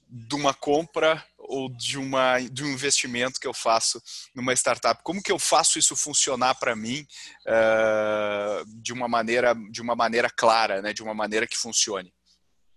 de 0.08 0.37
uma 0.37 0.54
compra 0.54 1.26
ou 1.37 1.68
de, 1.68 1.98
uma, 1.98 2.38
de 2.38 2.62
um 2.62 2.68
investimento 2.68 3.40
que 3.40 3.46
eu 3.48 3.52
faço 3.52 4.00
numa 4.32 4.52
startup? 4.52 5.02
Como 5.02 5.20
que 5.20 5.32
eu 5.32 5.38
faço 5.40 5.76
isso 5.76 5.96
funcionar 5.96 6.54
para 6.54 6.76
mim 6.76 7.04
uh, 7.44 8.64
de 8.80 8.92
uma 8.92 9.08
maneira 9.08 9.52
de 9.72 9.82
uma 9.82 9.96
maneira 9.96 10.30
clara, 10.30 10.80
né? 10.80 10.92
De 10.92 11.02
uma 11.02 11.12
maneira 11.12 11.44
que 11.44 11.56
funcione. 11.56 12.14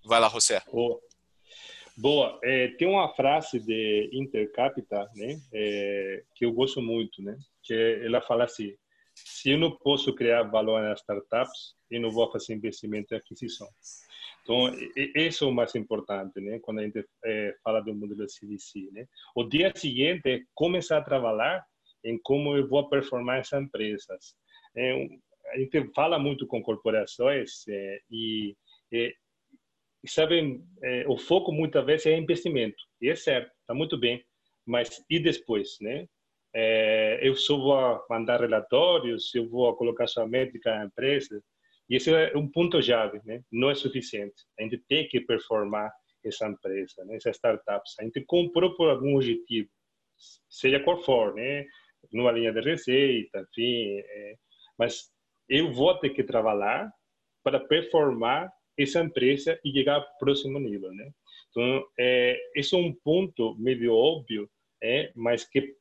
Vai 0.03 0.19
lá, 0.19 0.27
José. 0.27 0.63
Boa. 0.71 0.99
Boa. 1.97 2.39
É, 2.43 2.67
tem 2.69 2.87
uma 2.87 3.11
frase 3.15 3.59
de 3.59 4.09
Intercapita, 4.13 5.09
né? 5.15 5.39
É, 5.51 6.23
que 6.35 6.45
eu 6.45 6.53
gosto 6.53 6.79
muito, 6.79 7.23
né? 7.23 7.35
Que 7.63 7.73
ela 8.03 8.21
fala 8.21 8.43
assim: 8.43 8.71
se 9.15 9.51
eu 9.51 9.57
não 9.57 9.75
posso 9.77 10.13
criar 10.13 10.43
valor 10.43 10.79
nas 10.81 10.99
startups, 10.99 11.75
eu 11.89 11.99
não 11.99 12.11
vou 12.11 12.31
fazer 12.31 12.53
investimento 12.53 13.13
em 13.13 13.17
aquisição. 13.17 13.67
Então, 14.43 14.71
isso 15.15 15.43
é 15.43 15.47
o 15.47 15.51
mais 15.51 15.73
importante, 15.73 16.39
né? 16.39 16.59
Quando 16.59 16.79
a 16.79 16.83
gente 16.83 17.03
é, 17.25 17.55
fala 17.63 17.81
do 17.81 17.95
modelo 17.95 18.29
CDC, 18.29 18.89
né? 18.91 19.07
O 19.35 19.43
dia 19.43 19.73
seguinte 19.75 20.29
é 20.29 20.41
começar 20.53 20.99
a 20.99 21.03
trabalhar 21.03 21.65
em 22.03 22.17
como 22.21 22.55
eu 22.55 22.67
vou 22.67 22.87
performar 22.87 23.39
essas 23.39 23.61
empresas. 23.61 24.35
É, 24.75 24.93
a 25.51 25.57
gente 25.57 25.91
fala 25.95 26.19
muito 26.19 26.45
com 26.45 26.61
corporações 26.61 27.67
é, 27.67 27.99
e, 28.11 28.55
e, 30.03 30.09
sabem, 30.09 30.63
é, 30.83 31.05
o 31.07 31.17
foco 31.17 31.51
muitas 31.51 31.85
vezes 31.85 32.05
é 32.07 32.17
investimento. 32.17 32.77
E 33.01 33.09
é 33.09 33.15
certo, 33.15 33.51
está 33.61 33.73
muito 33.73 33.97
bem. 33.97 34.23
Mas 34.65 35.03
e 35.09 35.19
depois, 35.19 35.77
né? 35.81 36.07
É, 36.53 37.19
eu 37.21 37.35
só 37.35 37.57
vou 37.57 38.05
mandar 38.09 38.41
relatórios, 38.41 39.33
eu 39.35 39.47
vou 39.49 39.75
colocar 39.75 40.07
sua 40.07 40.27
métrica 40.27 40.75
na 40.75 40.85
empresa, 40.85 41.41
e 41.89 41.95
esse 41.95 42.13
é 42.13 42.35
um 42.35 42.49
ponto 42.49 42.81
chave, 42.81 43.21
né? 43.23 43.41
Não 43.51 43.69
é 43.69 43.75
suficiente. 43.75 44.43
A 44.59 44.63
gente 44.63 44.77
tem 44.89 45.07
que 45.07 45.21
performar 45.21 45.91
essa 46.23 46.47
empresa, 46.47 47.05
né, 47.05 47.15
essa 47.15 47.31
startup. 47.31 47.83
A 47.99 48.03
gente 48.03 48.21
comprou 48.25 48.75
por 48.75 48.89
algum 48.89 49.15
objetivo, 49.15 49.69
seja 50.49 50.79
qual 50.79 51.01
for, 51.03 51.33
né? 51.33 51.65
Numa 52.11 52.31
linha 52.31 52.51
de 52.51 52.61
receita, 52.61 53.39
enfim. 53.39 53.99
É, 53.99 54.35
mas 54.77 55.09
eu 55.47 55.71
vou 55.71 55.97
ter 55.99 56.09
que 56.09 56.23
trabalhar 56.23 56.91
para 57.43 57.59
performar 57.59 58.51
essa 58.77 59.01
empresa 59.01 59.59
e 59.63 59.71
chegar 59.71 59.95
ao 59.95 60.17
próximo 60.19 60.59
nível, 60.59 60.91
né? 60.93 61.09
Então, 61.49 61.83
é, 61.97 62.37
esse 62.55 62.75
é 62.75 62.77
um 62.77 62.93
ponto 62.93 63.55
meio 63.57 63.93
óbvio, 63.93 64.49
é, 64.81 65.11
mas 65.15 65.47
que 65.47 65.75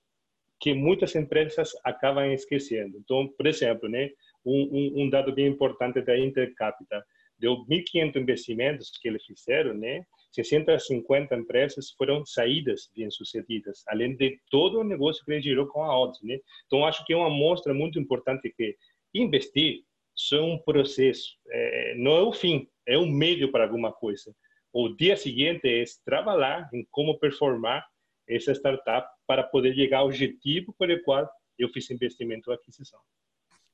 que 0.60 0.74
muitas 0.74 1.14
empresas 1.14 1.72
acabam 1.84 2.32
esquecendo. 2.32 2.98
Então, 2.98 3.28
por 3.28 3.46
exemplo, 3.46 3.88
né, 3.88 4.10
um, 4.44 5.02
um, 5.02 5.10
dado 5.10 5.32
bem 5.32 5.46
importante 5.46 6.00
da 6.00 6.18
Intercapital, 6.18 7.02
de 7.38 7.46
1.500 7.46 8.16
investimentos 8.16 8.90
que 9.00 9.08
eles 9.08 9.24
fizeram, 9.24 9.74
né, 9.74 10.04
650 10.32 11.34
empresas 11.34 11.90
foram 11.92 12.24
saídas 12.24 12.90
bem-sucedidas, 12.96 13.82
além 13.88 14.16
de 14.16 14.38
todo 14.50 14.80
o 14.80 14.84
negócio 14.84 15.24
que 15.24 15.32
ele 15.32 15.42
gerou 15.42 15.66
com 15.66 15.82
a 15.82 15.98
Odds. 15.98 16.22
Né? 16.22 16.38
Então, 16.66 16.84
acho 16.84 17.04
que 17.04 17.12
é 17.12 17.16
uma 17.16 17.26
amostra 17.26 17.74
muito 17.74 17.98
importante 17.98 18.52
que 18.56 18.76
investir 19.14 19.82
só 20.14 20.38
é 20.38 20.42
um 20.42 20.58
processo, 20.58 21.36
é, 21.48 21.94
não 21.96 22.16
é 22.16 22.22
o 22.22 22.32
fim, 22.32 22.66
é 22.86 22.98
um 22.98 23.06
meio 23.10 23.50
para 23.50 23.64
alguma 23.64 23.92
coisa. 23.92 24.34
O 24.72 24.88
dia 24.88 25.16
seguinte 25.16 25.66
é 25.66 25.84
trabalhar 26.04 26.68
em 26.72 26.86
como 26.90 27.18
performar 27.18 27.86
essa 28.28 28.52
startup 28.52 29.08
para 29.26 29.42
poder 29.42 29.74
chegar 29.74 29.98
ao 29.98 30.06
objetivo 30.06 30.74
pelo 30.78 31.02
qual 31.02 31.28
eu 31.58 31.68
fiz 31.70 31.90
investimento 31.90 32.50
ou 32.50 32.54
aquisição. 32.56 33.00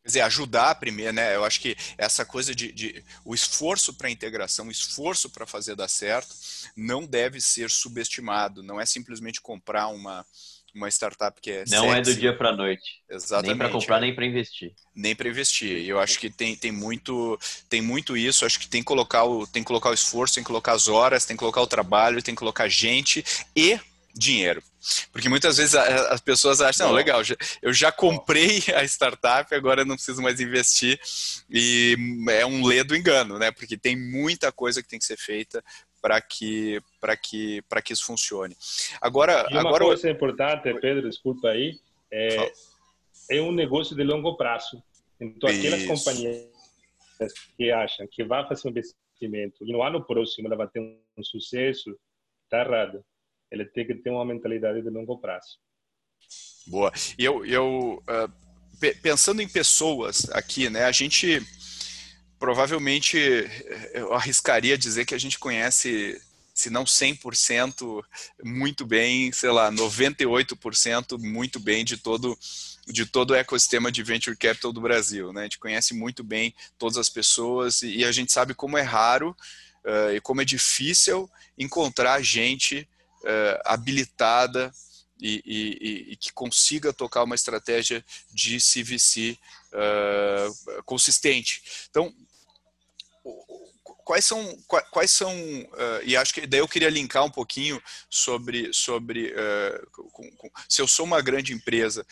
Quer 0.03 0.09
dizer, 0.09 0.21
ajudar 0.23 0.75
primeiro, 0.77 1.13
né? 1.13 1.37
Eu 1.37 1.45
acho 1.45 1.61
que 1.61 1.77
essa 1.97 2.25
coisa 2.25 2.53
de, 2.53 2.73
de 2.73 3.05
o 3.25 3.35
esforço 3.35 3.95
para 3.95 4.09
a 4.09 4.11
integração, 4.11 4.67
o 4.67 4.71
esforço 4.71 5.31
para 5.31 5.47
fazer 5.47 5.77
dar 5.77 5.87
certo, 5.87 6.35
não 6.77 7.07
deve 7.07 7.41
ser 7.41 7.71
subestimado. 7.71 8.65
Não 8.65 8.81
é 8.81 8.87
simplesmente 8.87 9.41
comprar 9.41 9.89
uma, 9.89 10.27
uma 10.75 10.89
startup 10.89 11.41
que 11.41 11.51
é 11.51 11.65
não 11.69 11.91
sexy. 11.91 11.99
é 11.99 12.01
do 12.01 12.15
dia 12.15 12.37
para 12.37 12.51
a 12.51 12.57
noite 12.57 13.03
exatamente 13.11 13.49
nem 13.49 13.59
para 13.59 13.69
comprar 13.69 14.01
nem 14.01 14.15
para 14.15 14.27
investir 14.27 14.73
nem 14.95 15.15
para 15.15 15.29
investir 15.29 15.79
e 15.79 15.89
eu 15.89 16.01
acho 16.01 16.19
que 16.19 16.31
tem, 16.31 16.57
tem 16.57 16.73
muito 16.73 17.39
tem 17.69 17.81
muito 17.81 18.17
isso 18.17 18.47
acho 18.47 18.59
que 18.59 18.69
tem 18.69 18.81
que 18.81 18.87
colocar 18.87 19.25
o 19.25 19.47
tem 19.47 19.63
colocar 19.63 19.91
o 19.91 19.95
esforço 19.95 20.35
tem 20.35 20.43
que 20.43 20.49
colocar 20.49 20.73
as 20.73 20.89
horas 20.89 21.25
tem 21.25 21.37
que 21.37 21.41
colocar 21.41 21.61
o 21.61 21.67
trabalho 21.67 22.23
tem 22.23 22.35
que 22.35 22.39
colocar 22.39 22.69
gente 22.69 23.25
e 23.55 23.79
dinheiro. 24.15 24.63
Porque 25.13 25.29
muitas 25.29 25.57
vezes 25.57 25.75
as 25.75 26.21
pessoas 26.21 26.61
acham, 26.61 26.89
não, 26.89 26.95
legal, 26.95 27.23
eu 27.61 27.73
já 27.73 27.91
comprei 27.91 28.63
a 28.75 28.85
startup, 28.85 29.55
agora 29.55 29.85
não 29.85 29.95
preciso 29.95 30.21
mais 30.21 30.41
investir. 30.41 31.01
E 31.51 31.97
é 32.31 32.45
um 32.45 32.65
ledo 32.65 32.95
engano, 32.95 33.39
né? 33.39 33.51
Porque 33.51 33.77
tem 33.77 33.97
muita 33.97 34.53
coisa 34.53 34.83
que 34.83 34.89
tem 34.89 34.99
que 34.99 35.05
ser 35.05 35.17
feita 35.17 35.63
para 36.03 36.21
que 36.21 36.81
para 37.01 37.17
que 37.17 37.63
para 37.63 37.81
que 37.81 37.93
isso 37.95 38.05
funcione. 38.05 38.57
Agora, 39.01 39.47
e 39.51 39.55
uma 39.55 39.61
agora 39.61 39.85
coisa 39.85 40.11
importante, 40.11 40.75
Pedro, 40.81 41.09
desculpa 41.09 41.49
aí, 41.49 41.79
é, 42.11 42.53
é 43.31 43.41
um 43.41 43.53
negócio 43.53 43.97
de 43.97 44.03
longo 44.03 44.37
prazo. 44.37 44.83
Então, 45.19 45.49
aquelas 45.49 45.81
isso. 45.81 45.89
companhias 45.89 46.49
que 47.57 47.71
acham 47.71 48.07
que 48.11 48.25
vai 48.25 48.47
fazer 48.47 48.67
um 48.67 48.71
investimento 48.73 49.65
e 49.65 49.73
no 49.73 49.83
ano 49.83 50.05
próximo 50.05 50.49
ela 50.49 50.57
vai 50.57 50.69
ter 50.69 50.81
um 50.81 51.23
sucesso, 51.23 51.97
tá 52.51 52.61
errado 52.61 53.03
ele 53.53 53.67
tem 53.67 53.87
que 53.87 53.95
ter 53.95 54.11
uma 54.11 54.25
mentalidade 54.25 54.81
de 54.81 54.89
longo 54.89 55.19
prazo. 55.19 55.59
Boa. 56.67 56.91
E 57.19 57.25
eu, 57.25 57.45
eu 57.45 58.03
uh, 58.09 58.93
pensando 59.03 59.43
em 59.43 59.49
pessoas 59.49 60.29
aqui, 60.31 60.71
né? 60.71 60.85
A 60.85 60.93
gente 60.93 61.41
provavelmente 62.43 63.17
eu 63.95 64.13
arriscaria 64.13 64.77
dizer 64.77 65.05
que 65.07 65.15
a 65.15 65.19
gente 65.19 65.39
conhece, 65.39 66.21
se 66.53 66.71
não 66.71 66.83
100%, 66.83 68.03
muito 68.43 68.85
bem, 68.85 69.31
sei 69.31 69.53
lá, 69.53 69.71
98% 69.71 71.21
muito 71.21 71.61
bem 71.61 71.85
de 71.85 71.97
todo 71.97 72.37
de 72.85 73.07
todo 73.07 73.31
o 73.31 73.37
ecossistema 73.37 73.93
de 73.93 74.03
venture 74.03 74.37
capital 74.37 74.73
do 74.73 74.81
Brasil, 74.81 75.33
né? 75.33 75.43
A 75.43 75.45
gente 75.45 75.61
conhece 75.61 75.95
muito 75.95 76.25
bem 76.25 76.53
todas 76.77 76.99
as 76.99 77.09
pessoas 77.09 77.81
e, 77.83 78.05
a 78.05 78.11
gente 78.11 78.33
sabe 78.33 78.55
como 78.55 78.77
é 78.77 78.83
raro 78.83 79.37
uh, 79.85 80.13
e 80.13 80.21
como 80.21 80.43
é 80.43 80.45
difícil 80.45 81.31
encontrar 81.57 82.21
gente 82.23 82.89
uh, 83.21 83.63
habilitada 83.65 84.73
e, 85.21 85.41
e, 85.47 86.13
e, 86.13 86.17
que 86.17 86.33
consiga 86.33 86.93
tocar 86.93 87.23
uma 87.23 87.37
estratégia 87.37 88.05
de 88.35 88.59
CVC 88.59 89.39
uh, 89.73 90.71
eh, 90.71 90.83
consistente. 90.85 91.63
Então, 91.89 92.13
quais 94.13 94.27
são 94.27 94.59
quais 94.91 95.11
são 95.11 95.35
uh, 95.35 96.03
e 96.05 96.15
acho 96.19 96.35
que 96.35 96.47
daí 96.47 96.61
eu 96.61 96.69
queria 96.69 96.91
linkar 96.91 97.25
um 97.25 97.31
pouquinho 97.31 97.83
sobre 98.11 98.71
sobre 98.71 99.33
uh, 99.33 99.91
com, 99.91 100.31
com, 100.33 100.51
se 100.69 100.83
eu 100.83 100.87
sou 100.87 101.07
uma 101.07 101.23
grande 101.23 101.55
empresa 101.55 102.07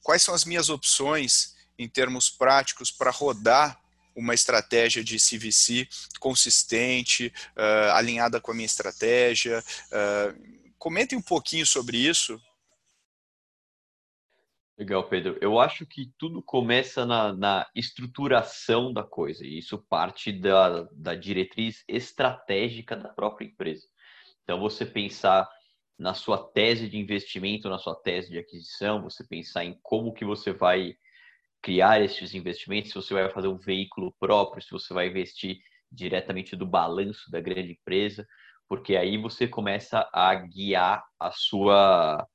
quais 0.00 0.22
são 0.22 0.32
as 0.32 0.44
minhas 0.44 0.68
opções 0.68 1.56
em 1.76 1.88
termos 1.88 2.30
práticos 2.30 2.92
para 2.92 3.10
rodar 3.10 3.80
uma 4.14 4.32
estratégia 4.32 5.02
de 5.02 5.16
CVC 5.16 5.88
consistente, 6.20 7.32
uh, 7.56 7.94
alinhada 7.94 8.40
com 8.40 8.52
a 8.52 8.54
minha 8.54 8.64
estratégia. 8.64 9.64
Comentem 10.78 11.18
um 11.18 11.22
pouquinho 11.22 11.66
sobre 11.66 11.96
isso. 11.96 12.40
Legal, 14.76 15.08
Pedro. 15.08 15.38
Eu 15.40 15.60
acho 15.60 15.86
que 15.86 16.12
tudo 16.18 16.42
começa 16.42 17.06
na, 17.06 17.32
na 17.32 17.66
estruturação 17.76 18.92
da 18.92 19.04
coisa, 19.04 19.44
e 19.46 19.58
isso 19.58 19.78
parte 19.88 20.32
da, 20.32 20.82
da 20.92 21.14
diretriz 21.14 21.84
estratégica 21.86 22.96
da 22.96 23.08
própria 23.08 23.46
empresa. 23.46 23.86
Então, 24.42 24.58
você 24.58 24.84
pensar 24.84 25.48
na 25.96 26.12
sua 26.12 26.38
tese 26.38 26.88
de 26.88 26.98
investimento, 26.98 27.68
na 27.68 27.78
sua 27.78 27.94
tese 27.94 28.30
de 28.30 28.38
aquisição, 28.38 29.00
você 29.02 29.24
pensar 29.24 29.64
em 29.64 29.78
como 29.80 30.12
que 30.12 30.24
você 30.24 30.52
vai 30.52 30.96
criar 31.62 32.02
esses 32.02 32.34
investimentos, 32.34 32.90
se 32.90 32.96
você 32.96 33.14
vai 33.14 33.30
fazer 33.30 33.48
um 33.48 33.58
veículo 33.58 34.12
próprio, 34.18 34.62
se 34.62 34.72
você 34.72 34.92
vai 34.92 35.08
investir 35.08 35.58
diretamente 35.90 36.56
do 36.56 36.66
balanço 36.66 37.30
da 37.30 37.40
grande 37.40 37.72
empresa, 37.72 38.26
porque 38.68 38.96
aí 38.96 39.16
você 39.16 39.46
começa 39.46 40.08
a 40.12 40.34
guiar 40.34 41.04
a 41.18 41.30
sua 41.30 42.26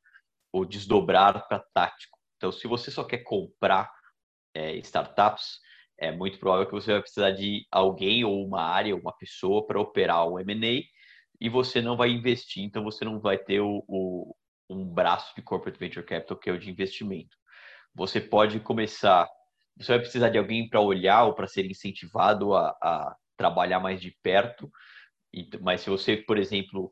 o 0.52 0.66
desdobrar 0.66 1.48
para 1.48 1.60
tático. 1.74 2.18
Então, 2.40 2.52
se 2.52 2.68
você 2.68 2.90
só 2.90 3.04
quer 3.04 3.20
comprar 3.20 3.92
é, 4.56 4.76
startups, 4.78 5.60
é 6.00 6.12
muito 6.12 6.40
provável 6.40 6.66
que 6.66 6.72
você 6.72 6.94
vai 6.94 7.02
precisar 7.02 7.32
de 7.32 7.68
alguém 7.70 8.24
ou 8.24 8.44
uma 8.44 8.62
área, 8.62 8.96
uma 8.96 9.12
pessoa 9.12 9.68
para 9.68 9.80
operar 9.80 10.26
o 10.26 10.40
M&A 10.40 10.84
e 11.40 11.50
você 11.50 11.82
não 11.82 11.98
vai 11.98 12.10
investir, 12.10 12.64
então 12.64 12.84
você 12.84 13.04
não 13.04 13.20
vai 13.20 13.38
ter 13.38 13.60
o, 13.60 13.84
o, 13.88 14.36
um 14.70 14.86
braço 14.86 15.36
de 15.36 15.42
corporate 15.42 15.78
venture 15.78 16.06
capital 16.06 16.38
que 16.38 16.50
é 16.50 16.54
o 16.54 16.60
de 16.60 16.72
investimento 16.72 17.38
você 17.94 18.22
pode 18.22 18.60
começar. 18.60 19.28
Você 19.78 19.92
vai 19.92 20.00
precisar 20.00 20.30
de 20.30 20.38
alguém 20.38 20.68
para 20.70 20.82
olhar 20.82 21.26
ou 21.26 21.34
para 21.34 21.48
ser 21.48 21.66
incentivado 21.66 22.54
a, 22.54 22.70
a, 22.82 23.16
trabalhar 23.38 23.80
mais 23.80 24.02
de 24.02 24.16
perto. 24.22 24.70
Mas 25.62 25.82
se 25.82 25.90
você, 25.90 26.18
por 26.18 26.38
exemplo, 26.38 26.92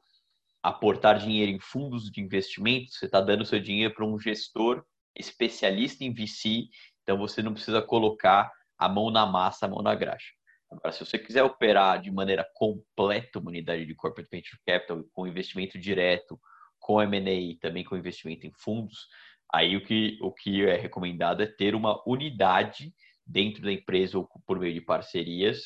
aportar 0.62 1.18
dinheiro 1.18 1.52
em 1.52 1.60
fundos 1.60 2.10
de 2.12 2.22
investimento, 2.22 2.92
você 2.92 3.06
está 3.06 3.22
dando 3.22 3.46
seu 3.46 3.60
dinheiro 3.60 3.94
para 3.94 4.06
um 4.06 4.20
gestor 4.20 4.84
especialista 5.18 6.04
em 6.04 6.14
VC, 6.14 6.68
então 7.04 7.18
você 7.18 7.42
não 7.42 7.54
precisa 7.54 7.82
colocar 7.82 8.52
a 8.78 8.88
mão 8.88 9.10
na 9.10 9.26
massa, 9.26 9.66
a 9.66 9.70
mão 9.70 9.82
na 9.82 9.96
graxa. 9.96 10.34
Agora, 10.70 10.92
se 10.92 11.06
você 11.06 11.18
quiser 11.18 11.44
operar 11.44 12.02
de 12.02 12.12
maneira 12.12 12.46
completa 12.54 13.40
uma 13.40 13.50
unidade 13.50 13.86
de 13.86 13.96
corporate 13.96 14.30
venture 14.30 14.60
capital, 14.66 15.04
com 15.14 15.26
investimento 15.26 15.80
direto, 15.80 16.40
com 16.80 17.02
M&A 17.02 17.58
também 17.60 17.84
com 17.84 17.96
investimento 17.96 18.46
em 18.46 18.52
fundos, 18.52 19.08
Aí 19.54 19.78
o 19.78 19.84
que, 19.84 20.18
o 20.22 20.32
que 20.32 20.66
é 20.66 20.76
recomendado 20.76 21.42
é 21.42 21.46
ter 21.46 21.74
uma 21.74 22.02
unidade 22.08 22.94
dentro 23.26 23.62
da 23.62 23.72
empresa 23.72 24.18
ou 24.18 24.28
por 24.46 24.60
meio 24.60 24.74
de 24.74 24.82
parcerias 24.82 25.60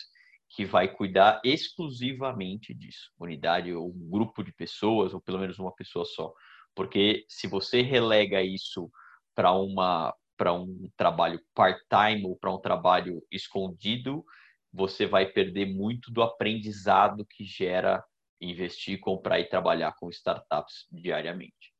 que 0.49 0.65
vai 0.65 0.87
cuidar 0.87 1.41
exclusivamente 1.43 2.73
disso. 2.73 3.11
Unidade 3.19 3.73
ou 3.73 3.89
um 3.89 4.09
grupo 4.09 4.43
de 4.43 4.51
pessoas, 4.51 5.13
ou 5.13 5.21
pelo 5.21 5.39
menos 5.39 5.57
uma 5.57 5.73
pessoa 5.73 6.05
só. 6.05 6.31
Porque 6.75 7.25
se 7.27 7.47
você 7.47 7.81
relega 7.81 8.43
isso 8.43 8.91
para 9.35 9.51
uma 9.51 10.13
para 10.37 10.53
um 10.53 10.89
trabalho 10.97 11.39
part-time 11.53 12.25
ou 12.25 12.35
para 12.35 12.51
um 12.51 12.59
trabalho 12.59 13.23
escondido, 13.31 14.25
você 14.73 15.05
vai 15.05 15.27
perder 15.27 15.67
muito 15.67 16.11
do 16.11 16.23
aprendizado 16.23 17.23
que 17.29 17.45
gera 17.45 18.03
investir, 18.41 18.99
comprar 18.99 19.39
e 19.39 19.47
trabalhar 19.47 19.93
com 19.99 20.09
startups 20.09 20.87
diariamente. 20.91 21.71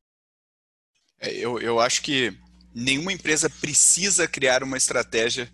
É, 1.20 1.32
eu, 1.34 1.60
eu 1.60 1.80
acho 1.80 2.04
que 2.04 2.38
nenhuma 2.72 3.12
empresa 3.12 3.50
precisa 3.50 4.28
criar 4.28 4.62
uma 4.62 4.78
estratégia 4.78 5.52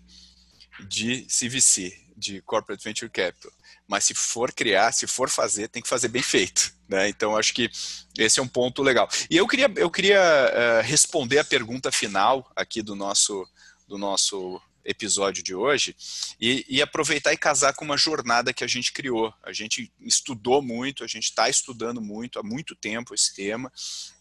de 0.86 1.22
CVC, 1.22 2.07
de 2.18 2.42
Corporate 2.42 2.82
Venture 2.82 3.10
Capital. 3.10 3.52
Mas 3.86 4.04
se 4.04 4.14
for 4.14 4.52
criar, 4.52 4.92
se 4.92 5.06
for 5.06 5.30
fazer, 5.30 5.68
tem 5.68 5.82
que 5.82 5.88
fazer 5.88 6.08
bem 6.08 6.22
feito. 6.22 6.74
Né? 6.88 7.08
Então, 7.08 7.36
acho 7.36 7.54
que 7.54 7.70
esse 8.18 8.40
é 8.40 8.42
um 8.42 8.48
ponto 8.48 8.82
legal. 8.82 9.08
E 9.30 9.36
eu 9.36 9.46
queria, 9.46 9.70
eu 9.76 9.90
queria 9.90 10.20
uh, 10.20 10.82
responder 10.86 11.38
a 11.38 11.44
pergunta 11.44 11.92
final 11.92 12.50
aqui 12.56 12.82
do 12.82 12.94
nosso, 12.94 13.46
do 13.86 13.96
nosso 13.96 14.60
episódio 14.84 15.42
de 15.42 15.54
hoje 15.54 15.94
e, 16.40 16.64
e, 16.68 16.82
aproveitar 16.82 17.32
e 17.32 17.36
casar 17.36 17.74
com 17.74 17.84
uma 17.84 17.96
jornada 17.96 18.52
que 18.52 18.64
a 18.64 18.66
gente 18.66 18.92
criou. 18.92 19.32
A 19.42 19.52
gente 19.52 19.92
estudou 20.00 20.62
muito, 20.62 21.04
a 21.04 21.06
gente 21.06 21.24
está 21.24 21.48
estudando 21.48 22.00
muito 22.00 22.38
há 22.38 22.42
muito 22.42 22.74
tempo 22.74 23.14
esse 23.14 23.34
tema 23.34 23.72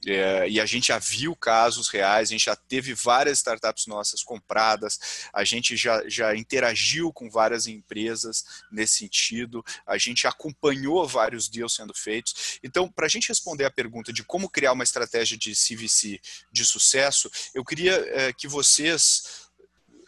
é, 0.05 0.47
e 0.49 0.59
a 0.59 0.65
gente 0.65 0.87
já 0.87 0.99
viu 0.99 1.35
casos 1.35 1.89
reais, 1.89 2.29
a 2.29 2.31
gente 2.31 2.45
já 2.45 2.55
teve 2.55 2.93
várias 2.93 3.39
startups 3.39 3.87
nossas 3.87 4.23
compradas, 4.23 5.29
a 5.33 5.43
gente 5.43 5.75
já, 5.75 6.03
já 6.07 6.35
interagiu 6.35 7.11
com 7.11 7.29
várias 7.29 7.67
empresas 7.67 8.43
nesse 8.71 8.97
sentido, 8.97 9.63
a 9.85 9.97
gente 9.97 10.27
acompanhou 10.27 11.07
vários 11.07 11.47
deals 11.47 11.75
sendo 11.75 11.93
feitos. 11.93 12.59
Então, 12.63 12.89
para 12.89 13.05
a 13.05 13.09
gente 13.09 13.29
responder 13.29 13.65
a 13.65 13.71
pergunta 13.71 14.11
de 14.11 14.23
como 14.23 14.49
criar 14.49 14.73
uma 14.73 14.83
estratégia 14.83 15.37
de 15.37 15.53
CVC 15.53 16.19
de 16.51 16.65
sucesso, 16.65 17.29
eu 17.53 17.63
queria 17.63 17.93
é, 17.93 18.33
que 18.33 18.47
vocês 18.47 19.46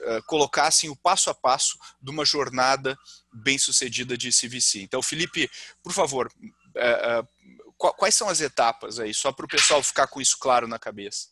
uh, 0.01 0.23
colocassem 0.25 0.89
o 0.89 0.95
passo 0.95 1.29
a 1.29 1.33
passo 1.33 1.77
de 2.01 2.11
uma 2.11 2.25
jornada 2.25 2.97
bem 3.33 3.57
sucedida 3.57 4.17
de 4.17 4.29
CVC. 4.29 4.81
Então, 4.81 5.01
Felipe, 5.01 5.49
por 5.83 5.93
favor, 5.93 6.31
uh, 6.37 7.21
uh, 7.21 7.93
quais 7.97 8.15
são 8.15 8.29
as 8.29 8.41
etapas 8.41 8.99
aí, 8.99 9.13
só 9.13 9.31
para 9.31 9.45
o 9.45 9.49
pessoal 9.49 9.81
ficar 9.81 10.07
com 10.07 10.21
isso 10.21 10.37
claro 10.39 10.67
na 10.67 10.79
cabeça? 10.79 11.27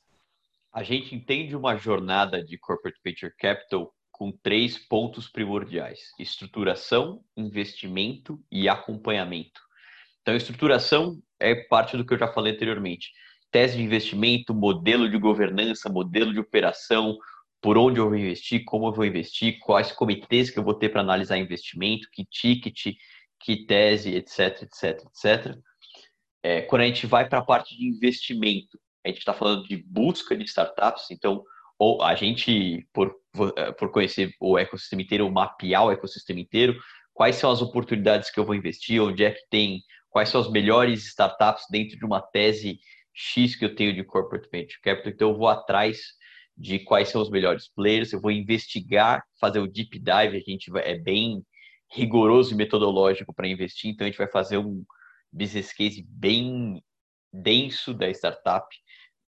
A 0.74 0.84
gente 0.84 1.16
entende 1.16 1.56
uma 1.56 1.76
jornada 1.76 2.44
de 2.44 2.58
Corporate 2.58 3.00
Venture 3.04 3.34
Capital 3.38 3.94
com 4.12 4.32
três 4.32 4.78
pontos 4.78 5.28
primordiais: 5.28 6.00
estruturação, 6.20 7.24
investimento 7.36 8.40
e 8.52 8.68
acompanhamento. 8.68 9.62
Então, 10.22 10.36
estruturação 10.36 11.22
é 11.40 11.56
parte 11.56 11.96
do 11.96 12.06
que 12.06 12.14
eu 12.14 12.20
já 12.20 12.28
falei 12.28 12.54
anteriormente. 12.54 13.12
Tese 13.50 13.78
de 13.78 13.84
investimento, 13.84 14.54
modelo 14.54 15.10
de 15.10 15.18
governança, 15.18 15.90
modelo 15.90 16.34
de 16.34 16.40
operação, 16.40 17.18
por 17.68 17.78
onde 17.78 18.00
eu 18.00 18.08
vou 18.08 18.16
investir, 18.16 18.64
como 18.64 18.88
eu 18.88 18.94
vou 18.94 19.04
investir, 19.04 19.60
quais 19.60 19.92
comitês 19.92 20.50
que 20.50 20.58
eu 20.58 20.64
vou 20.64 20.74
ter 20.74 20.88
para 20.88 21.02
analisar 21.02 21.38
investimento, 21.38 22.08
que 22.14 22.24
ticket, 22.24 22.96
que 23.38 23.66
tese, 23.66 24.16
etc, 24.16 24.62
etc, 24.62 25.04
etc. 25.06 25.58
É, 26.42 26.62
quando 26.62 26.84
a 26.84 26.86
gente 26.86 27.06
vai 27.06 27.28
para 27.28 27.40
a 27.40 27.44
parte 27.44 27.78
de 27.78 27.86
investimento, 27.86 28.80
a 29.06 29.10
gente 29.10 29.18
está 29.18 29.34
falando 29.34 29.68
de 29.68 29.84
busca 29.86 30.34
de 30.38 30.46
startups, 30.46 31.12
então 31.12 31.44
ou 31.78 32.02
a 32.02 32.16
gente, 32.16 32.88
por, 32.94 33.14
é, 33.58 33.74
por 33.74 33.92
conhecer 33.92 34.32
o 34.40 34.58
ecossistema 34.58 35.02
inteiro, 35.02 35.30
mapear 35.30 35.88
o 35.88 35.92
ecossistema 35.92 36.40
inteiro, 36.40 36.80
quais 37.14 37.36
são 37.36 37.52
as 37.52 37.62
oportunidades 37.62 38.32
que 38.32 38.40
eu 38.40 38.46
vou 38.46 38.56
investir, 38.56 39.02
onde 39.02 39.26
é 39.26 39.32
que 39.32 39.46
tem, 39.50 39.82
quais 40.10 40.30
são 40.30 40.40
as 40.40 40.50
melhores 40.50 41.06
startups 41.06 41.66
dentro 41.70 41.98
de 41.98 42.06
uma 42.06 42.22
tese 42.22 42.80
X 43.14 43.58
que 43.58 43.66
eu 43.66 43.76
tenho 43.76 43.94
de 43.94 44.06
corporate 44.06 44.48
venture 44.50 44.80
capital, 44.82 45.12
então 45.12 45.30
eu 45.32 45.38
vou 45.38 45.50
atrás 45.50 46.16
de 46.58 46.80
quais 46.80 47.10
são 47.10 47.22
os 47.22 47.30
melhores 47.30 47.68
players, 47.68 48.12
eu 48.12 48.20
vou 48.20 48.32
investigar, 48.32 49.24
fazer 49.40 49.60
o 49.60 49.68
deep 49.68 50.00
dive, 50.00 50.38
a 50.38 50.52
gente 50.52 50.72
vai, 50.72 50.90
é 50.90 50.98
bem 50.98 51.44
rigoroso 51.92 52.54
e 52.54 52.58
metodológico 52.58 53.34
para 53.34 53.48
investir, 53.48 53.92
então 53.92 54.06
a 54.06 54.10
gente 54.10 54.18
vai 54.18 54.30
fazer 54.30 54.58
um 54.58 54.84
business 55.32 55.72
case 55.72 56.04
bem 56.10 56.84
denso 57.32 57.94
da 57.94 58.10
startup, 58.10 58.68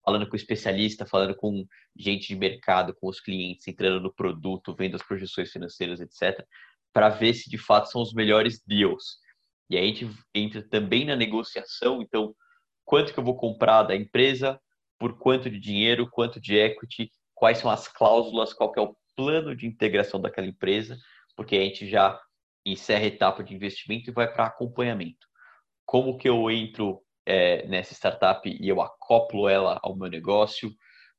falando 0.03 0.27
com 0.27 0.35
especialista, 0.35 1.05
falando 1.05 1.33
com 1.35 1.65
gente 1.97 2.27
de 2.27 2.35
mercado, 2.35 2.93
com 2.93 3.07
os 3.07 3.21
clientes, 3.21 3.67
entrando 3.67 4.01
no 4.01 4.13
produto, 4.13 4.75
vendo 4.75 4.95
as 4.95 5.03
projeções 5.03 5.49
financeiras, 5.49 6.01
etc, 6.01 6.45
para 6.91 7.07
ver 7.07 7.33
se 7.33 7.49
de 7.49 7.57
fato 7.57 7.89
são 7.89 8.01
os 8.01 8.13
melhores 8.13 8.61
deals. 8.67 9.17
E 9.69 9.77
aí 9.77 9.83
a 9.83 9.87
gente 9.87 10.09
entra 10.35 10.61
também 10.67 11.05
na 11.05 11.15
negociação, 11.15 12.01
então 12.01 12.35
quanto 12.83 13.13
que 13.13 13.19
eu 13.19 13.23
vou 13.23 13.37
comprar 13.37 13.83
da 13.83 13.95
empresa, 13.95 14.59
por 15.03 15.17
quanto 15.17 15.49
de 15.49 15.59
dinheiro, 15.59 16.09
quanto 16.09 16.39
de 16.39 16.55
equity, 16.55 17.11
quais 17.35 17.57
são 17.57 17.69
as 17.69 17.89
cláusulas, 17.89 18.53
qual 18.53 18.71
é 18.77 18.79
o 18.79 18.95
plano 19.17 19.53
de 19.53 19.67
integração 19.67 20.17
daquela 20.17 20.47
empresa, 20.47 20.97
porque 21.35 21.57
a 21.57 21.59
gente 21.59 21.89
já 21.89 22.17
encerra 22.65 23.03
a 23.03 23.07
etapa 23.07 23.43
de 23.43 23.53
investimento 23.53 24.09
e 24.09 24.13
vai 24.13 24.31
para 24.31 24.45
acompanhamento. 24.45 25.27
Como 25.85 26.17
que 26.17 26.29
eu 26.29 26.49
entro 26.49 27.01
é, 27.25 27.67
nessa 27.67 27.93
startup 27.93 28.49
e 28.49 28.65
eu 28.65 28.81
acoplo 28.81 29.49
ela 29.49 29.77
ao 29.83 29.93
meu 29.93 30.09
negócio? 30.09 30.71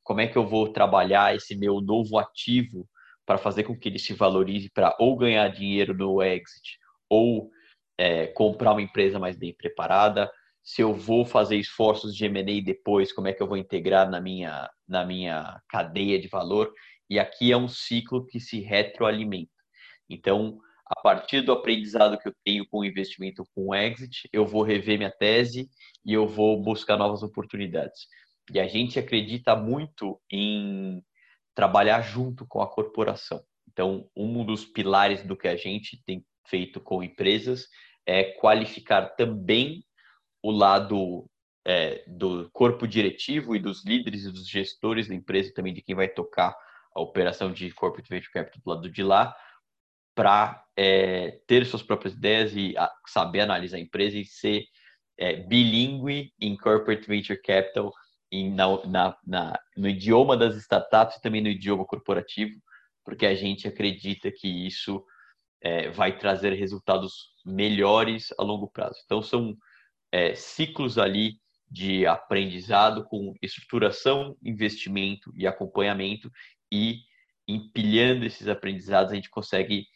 Como 0.02 0.22
é 0.22 0.28
que 0.28 0.38
eu 0.38 0.46
vou 0.46 0.72
trabalhar 0.72 1.36
esse 1.36 1.54
meu 1.54 1.82
novo 1.82 2.16
ativo 2.16 2.88
para 3.26 3.36
fazer 3.36 3.64
com 3.64 3.78
que 3.78 3.90
ele 3.90 3.98
se 3.98 4.14
valorize 4.14 4.70
para 4.70 4.96
ou 4.98 5.14
ganhar 5.14 5.46
dinheiro 5.48 5.92
no 5.92 6.22
exit 6.22 6.78
ou 7.06 7.50
é, 7.98 8.28
comprar 8.28 8.72
uma 8.72 8.80
empresa 8.80 9.18
mais 9.18 9.36
bem 9.36 9.54
preparada? 9.54 10.32
Se 10.64 10.80
eu 10.80 10.94
vou 10.94 11.26
fazer 11.26 11.56
esforços 11.56 12.16
de 12.16 12.24
M&A 12.24 12.64
depois, 12.64 13.12
como 13.12 13.28
é 13.28 13.34
que 13.34 13.42
eu 13.42 13.46
vou 13.46 13.58
integrar 13.58 14.10
na 14.10 14.18
minha, 14.18 14.70
na 14.88 15.04
minha 15.04 15.60
cadeia 15.68 16.18
de 16.18 16.26
valor. 16.26 16.72
E 17.08 17.18
aqui 17.18 17.52
é 17.52 17.56
um 17.56 17.68
ciclo 17.68 18.24
que 18.24 18.40
se 18.40 18.60
retroalimenta. 18.60 19.52
Então, 20.08 20.58
a 20.86 21.00
partir 21.02 21.42
do 21.42 21.52
aprendizado 21.52 22.18
que 22.18 22.28
eu 22.28 22.34
tenho 22.42 22.66
com 22.66 22.78
o 22.78 22.84
investimento 22.84 23.44
com 23.54 23.68
o 23.68 23.74
exit, 23.74 24.26
eu 24.32 24.46
vou 24.46 24.62
rever 24.62 24.96
minha 24.96 25.10
tese 25.10 25.68
e 26.02 26.14
eu 26.14 26.26
vou 26.26 26.60
buscar 26.62 26.96
novas 26.96 27.22
oportunidades. 27.22 28.06
E 28.50 28.58
a 28.58 28.66
gente 28.66 28.98
acredita 28.98 29.54
muito 29.54 30.18
em 30.30 31.02
trabalhar 31.54 32.00
junto 32.00 32.46
com 32.46 32.62
a 32.62 32.70
corporação. 32.70 33.42
Então, 33.70 34.08
um 34.16 34.44
dos 34.44 34.64
pilares 34.64 35.22
do 35.22 35.36
que 35.36 35.48
a 35.48 35.56
gente 35.56 36.02
tem 36.06 36.24
feito 36.46 36.80
com 36.80 37.02
empresas 37.02 37.68
é 38.06 38.24
qualificar 38.24 39.14
também 39.14 39.84
o 40.44 40.50
lado 40.50 41.24
é, 41.66 42.04
do 42.06 42.50
corpo 42.50 42.86
diretivo 42.86 43.56
e 43.56 43.58
dos 43.58 43.82
líderes 43.82 44.26
e 44.26 44.30
dos 44.30 44.46
gestores 44.46 45.08
da 45.08 45.14
empresa 45.14 45.54
também 45.54 45.72
de 45.72 45.80
quem 45.80 45.94
vai 45.94 46.06
tocar 46.06 46.54
a 46.94 47.00
operação 47.00 47.50
de 47.50 47.70
corporate 47.72 48.10
venture 48.10 48.30
capital 48.30 48.60
do 48.62 48.70
lado 48.70 48.90
de 48.90 49.02
lá 49.02 49.34
para 50.14 50.62
é, 50.76 51.40
ter 51.46 51.64
suas 51.64 51.82
próprias 51.82 52.12
ideias 52.12 52.54
e 52.54 52.76
a, 52.76 52.92
saber 53.06 53.40
analisar 53.40 53.78
a 53.78 53.80
empresa 53.80 54.18
e 54.18 54.26
ser 54.26 54.66
é, 55.18 55.36
bilíngue 55.36 56.30
em 56.38 56.54
corporate 56.58 57.08
venture 57.08 57.40
capital 57.40 57.90
e 58.30 58.50
na, 58.50 58.84
na, 58.84 59.18
na, 59.26 59.58
no 59.74 59.88
idioma 59.88 60.36
das 60.36 60.56
startups 60.56 61.16
e 61.16 61.22
também 61.22 61.40
no 61.40 61.48
idioma 61.48 61.86
corporativo, 61.86 62.52
porque 63.02 63.24
a 63.24 63.34
gente 63.34 63.66
acredita 63.66 64.30
que 64.30 64.46
isso 64.46 65.02
é, 65.62 65.88
vai 65.88 66.18
trazer 66.18 66.52
resultados 66.52 67.32
melhores 67.46 68.28
a 68.38 68.42
longo 68.42 68.68
prazo. 68.68 69.00
Então 69.06 69.22
são 69.22 69.56
é, 70.14 70.32
ciclos 70.36 70.96
ali 70.96 71.40
de 71.68 72.06
aprendizado 72.06 73.04
com 73.04 73.34
estruturação, 73.42 74.38
investimento 74.44 75.32
e 75.34 75.44
acompanhamento 75.44 76.30
e 76.70 77.00
empilhando 77.48 78.24
esses 78.24 78.46
aprendizados 78.46 79.10
a 79.10 79.16
gente 79.16 79.28
consegue 79.28 79.88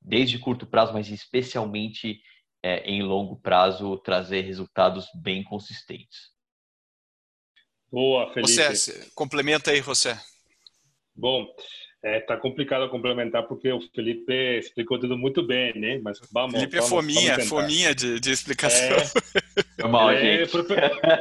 desde 0.00 0.40
curto 0.40 0.66
prazo, 0.66 0.92
mas 0.92 1.08
especialmente 1.08 2.20
é, 2.60 2.80
em 2.80 3.00
longo 3.00 3.36
prazo 3.36 3.96
trazer 3.98 4.40
resultados 4.40 5.06
bem 5.14 5.44
consistentes. 5.44 6.32
Boa, 7.92 8.26
Felipe. 8.34 8.52
José, 8.52 9.08
complementa 9.14 9.70
aí, 9.70 9.80
José. 9.80 10.20
Bom, 11.14 11.46
é, 12.02 12.20
tá 12.20 12.36
complicado 12.36 12.88
complementar 12.88 13.46
porque 13.46 13.70
o 13.70 13.80
Felipe 13.94 14.58
explicou 14.58 14.98
tudo 14.98 15.18
muito 15.18 15.42
bem, 15.46 15.78
né? 15.78 16.00
Mas 16.02 16.18
vamos. 16.32 16.52
Felipe 16.52 16.76
é 16.76 16.80
vamos, 16.80 16.92
é 16.92 16.96
fominha, 16.96 17.32
vamos 17.32 17.48
fominha 17.48 17.94
de, 17.94 18.18
de 18.18 18.30
explicação. 18.30 18.96
É, 19.78 19.86
mal, 19.86 20.10
é 20.10 20.46
profe, 20.46 20.74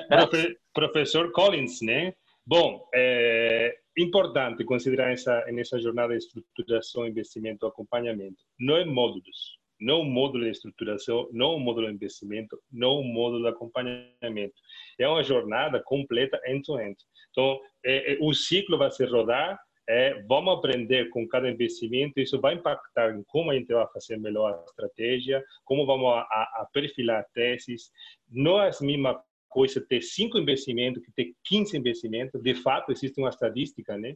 profe, 0.08 0.58
professor 0.74 1.32
Collins, 1.32 1.82
né? 1.82 2.14
Bom, 2.46 2.88
é 2.94 3.76
importante 3.98 4.64
considerar 4.64 5.12
essa 5.12 5.46
nessa 5.52 5.80
jornada 5.80 6.18
de 6.18 6.24
estruturação, 6.24 7.06
investimento, 7.06 7.66
acompanhamento. 7.66 8.38
Não 8.58 8.78
é 8.78 8.86
módulos, 8.86 9.60
não 9.80 10.02
um 10.02 10.10
módulo 10.10 10.46
de 10.46 10.52
estruturação, 10.52 11.28
não 11.32 11.56
um 11.56 11.60
módulo 11.60 11.88
de 11.88 11.94
investimento, 11.94 12.58
não 12.72 13.00
um 13.00 13.04
módulo 13.04 13.44
de 13.44 13.50
acompanhamento. 13.50 14.56
É 14.98 15.08
uma 15.08 15.24
jornada 15.24 15.82
completa 15.84 16.40
end-to-end. 16.46 16.92
-end. 16.92 16.98
Então, 17.32 17.60
é, 17.84 18.14
é, 18.14 18.18
o 18.22 18.34
ciclo 18.34 18.78
vai 18.78 18.92
se 18.92 19.06
rodar 19.06 19.60
é, 19.90 20.22
vamos 20.28 20.56
aprender 20.56 21.10
com 21.10 21.28
cada 21.28 21.50
investimento, 21.50 22.20
isso 22.20 22.40
vai 22.40 22.54
impactar 22.54 23.12
em 23.16 23.24
como 23.24 23.50
a 23.50 23.56
gente 23.56 23.74
vai 23.74 23.88
fazer 23.92 24.18
melhor 24.18 24.54
a 24.54 24.64
estratégia, 24.64 25.44
como 25.66 25.84
vamos 25.84 26.14
a, 26.14 26.22
a 26.22 26.68
perfilar 26.72 27.26
teses. 27.34 27.92
Não 28.30 28.62
é 28.62 28.70
a 28.70 28.86
mesma 28.86 29.20
coisa 29.50 29.82
ter 29.82 30.04
cinco 30.04 30.38
investimentos 30.38 31.04
que 31.04 31.12
ter 31.12 31.34
15 31.44 31.76
investimentos. 31.76 32.40
De 32.40 32.54
fato, 32.54 32.92
existe 32.92 33.20
uma 33.20 33.30
estadística, 33.30 33.98
né? 33.98 34.16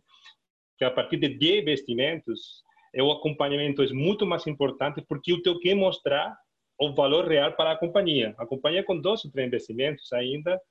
Que 0.78 0.86
a 0.86 0.91
partir 0.91 1.17
de 1.17 1.30
10 1.30 1.63
investimentos, 1.63 2.63
é 2.93 3.01
o 3.01 3.11
acompanhamento 3.11 3.82
é 3.82 3.91
muito 3.93 4.28
mais 4.28 4.45
importante 4.45 5.03
porque 5.09 5.34
o 5.34 5.41
teu 5.41 5.59
quer 5.59 5.74
mostrar 5.74 6.38
o 6.80 6.93
valor 6.93 7.28
real 7.28 7.51
para 7.53 7.71
a 7.71 7.78
companhia. 7.78 8.36
A 8.38 8.45
companhia 8.45 8.84
com 8.84 8.99
dois 8.99 9.26
ou 9.26 9.32
três 9.32 9.47
investimentos 9.47 10.13
ainda 10.13 10.61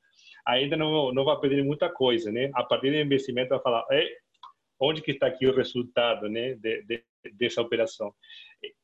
ainda 0.46 0.76
não, 0.76 1.12
não 1.12 1.24
vai 1.24 1.38
pedir 1.40 1.62
muita 1.64 1.88
coisa, 1.88 2.30
né? 2.30 2.50
A 2.54 2.62
partir 2.62 2.90
do 2.90 2.96
investimento 2.96 3.50
vai 3.50 3.60
falar, 3.60 3.84
onde 4.82 5.00
que 5.00 5.12
está 5.12 5.28
aqui 5.28 5.46
o 5.46 5.54
resultado 5.54 6.28
né, 6.28 6.54
de, 6.54 6.82
de, 6.82 7.04
dessa 7.34 7.62
operação. 7.62 8.12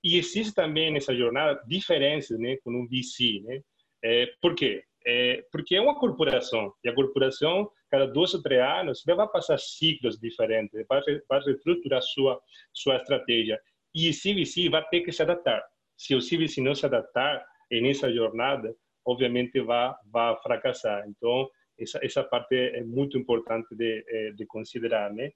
E 0.02 0.16
existe 0.16 0.54
também 0.54 0.92
nessa 0.92 1.14
jornada 1.14 1.60
diferenças 1.66 2.38
né, 2.38 2.56
com 2.62 2.70
um 2.70 2.86
VC. 2.86 3.42
Né? 3.44 3.60
É, 4.04 4.32
por 4.40 4.54
quê? 4.54 4.84
É, 5.04 5.44
porque 5.50 5.74
é 5.74 5.80
uma 5.80 5.98
corporação, 5.98 6.72
e 6.84 6.88
a 6.88 6.94
corporação, 6.94 7.70
cada 7.90 8.06
dois 8.06 8.34
ou 8.34 8.42
três 8.42 8.60
anos, 8.60 9.02
vai 9.06 9.28
passar 9.28 9.58
ciclos 9.58 10.18
diferentes, 10.18 10.84
vai, 10.88 11.00
vai 11.28 11.40
reestruturar 11.40 12.02
sua, 12.02 12.40
sua 12.72 12.96
estratégia. 12.96 13.58
E 13.94 14.10
o 14.10 14.12
CVC 14.12 14.68
vai 14.68 14.86
ter 14.88 15.00
que 15.00 15.12
se 15.12 15.22
adaptar. 15.22 15.64
Se 15.96 16.14
o 16.14 16.20
CVC 16.20 16.60
não 16.60 16.74
se 16.74 16.86
adaptar 16.86 17.44
nessa 17.70 18.12
jornada, 18.12 18.72
obviamente 19.04 19.60
vai, 19.60 19.92
vai 20.12 20.36
fracassar. 20.42 21.04
Então, 21.08 21.48
essa, 21.78 21.98
essa 22.02 22.24
parte 22.24 22.54
é 22.54 22.82
muito 22.82 23.16
importante 23.16 23.74
de, 23.74 24.04
eh, 24.06 24.32
de 24.32 24.44
considerar, 24.46 25.12
né? 25.12 25.30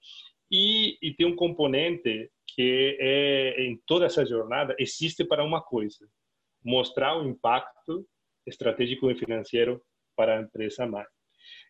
E, 0.53 0.99
e 1.01 1.15
tem 1.15 1.27
um 1.27 1.35
componente 1.35 2.31
que 2.47 2.99
é, 3.01 3.65
em 3.65 3.81
toda 3.87 4.05
essa 4.05 4.27
jornada 4.27 4.77
existe 4.79 5.25
para 5.25 5.43
uma 5.43 5.63
coisa, 5.63 6.07
mostrar 6.63 7.19
o 7.19 7.27
impacto 7.27 8.07
estratégico 8.47 9.11
e 9.11 9.15
financeiro 9.15 9.83
para 10.15 10.39
a 10.39 10.43
empresa 10.43 10.87
mãe. 10.87 11.05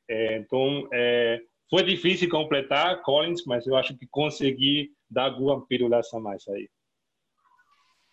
É, 0.09 0.37
então, 0.37 0.89
é, 0.93 1.41
foi 1.71 1.85
difícil 1.85 2.29
completar, 2.29 3.01
Collins, 3.03 3.45
mas 3.47 3.67
eu 3.67 3.77
acho 3.77 3.97
que 3.97 4.07
consegui 4.11 4.91
dar 5.09 5.27
alguma 5.27 5.65
pirulaça 5.67 6.19
mais 6.19 6.47
aí. 6.49 6.69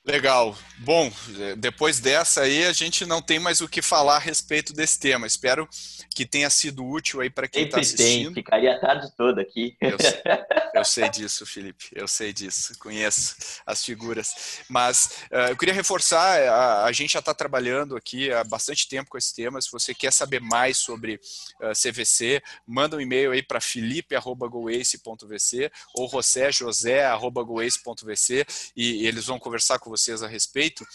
Legal. 0.09 0.57
Bom, 0.79 1.11
depois 1.57 1.99
dessa 1.99 2.41
aí 2.41 2.65
a 2.65 2.73
gente 2.73 3.05
não 3.05 3.21
tem 3.21 3.37
mais 3.37 3.61
o 3.61 3.67
que 3.67 3.81
falar 3.81 4.15
a 4.15 4.19
respeito 4.19 4.73
desse 4.73 4.97
tema. 4.97 5.27
Espero 5.27 5.69
que 6.15 6.25
tenha 6.25 6.49
sido 6.49 6.83
útil 6.85 7.21
aí 7.21 7.29
para 7.29 7.47
quem 7.47 7.65
está 7.65 7.79
assistindo. 7.79 8.33
Tem, 8.33 8.43
ficaria 8.43 8.75
a 8.75 8.79
tarde 8.79 9.11
toda 9.15 9.41
aqui. 9.41 9.77
Eu, 9.79 9.97
eu, 10.73 10.83
sei 10.83 11.07
disso, 11.09 11.45
Felipe. 11.45 11.91
Eu 11.93 12.07
sei 12.07 12.33
disso. 12.33 12.73
Conheço 12.79 13.35
as 13.65 13.85
figuras. 13.85 14.61
Mas 14.67 15.19
uh, 15.31 15.49
eu 15.49 15.57
queria 15.57 15.73
reforçar, 15.73 16.41
a, 16.41 16.85
a 16.85 16.91
gente 16.91 17.13
já 17.13 17.19
está 17.19 17.33
trabalhando 17.33 17.95
aqui 17.95 18.31
há 18.31 18.43
bastante 18.43 18.87
tempo 18.87 19.09
com 19.09 19.17
esse 19.17 19.33
tema. 19.35 19.61
Se 19.61 19.71
você 19.71 19.93
quer 19.93 20.11
saber 20.11 20.41
mais 20.41 20.77
sobre 20.77 21.21
uh, 21.61 21.71
CVC, 21.73 22.41
manda 22.65 22.97
um 22.97 23.01
e-mail 23.01 23.31
aí 23.31 23.43
para 23.43 23.61
felipe.goace.vc 23.61 25.71
ou 25.93 26.09
josé.goace.vc 26.51 28.45
e, 28.75 29.03
e 29.03 29.07
eles 29.07 29.25
vão 29.25 29.37
conversar 29.37 29.77
com 29.77 29.91
vocês 29.99 30.23
a 30.23 30.27
respeito. 30.27 30.85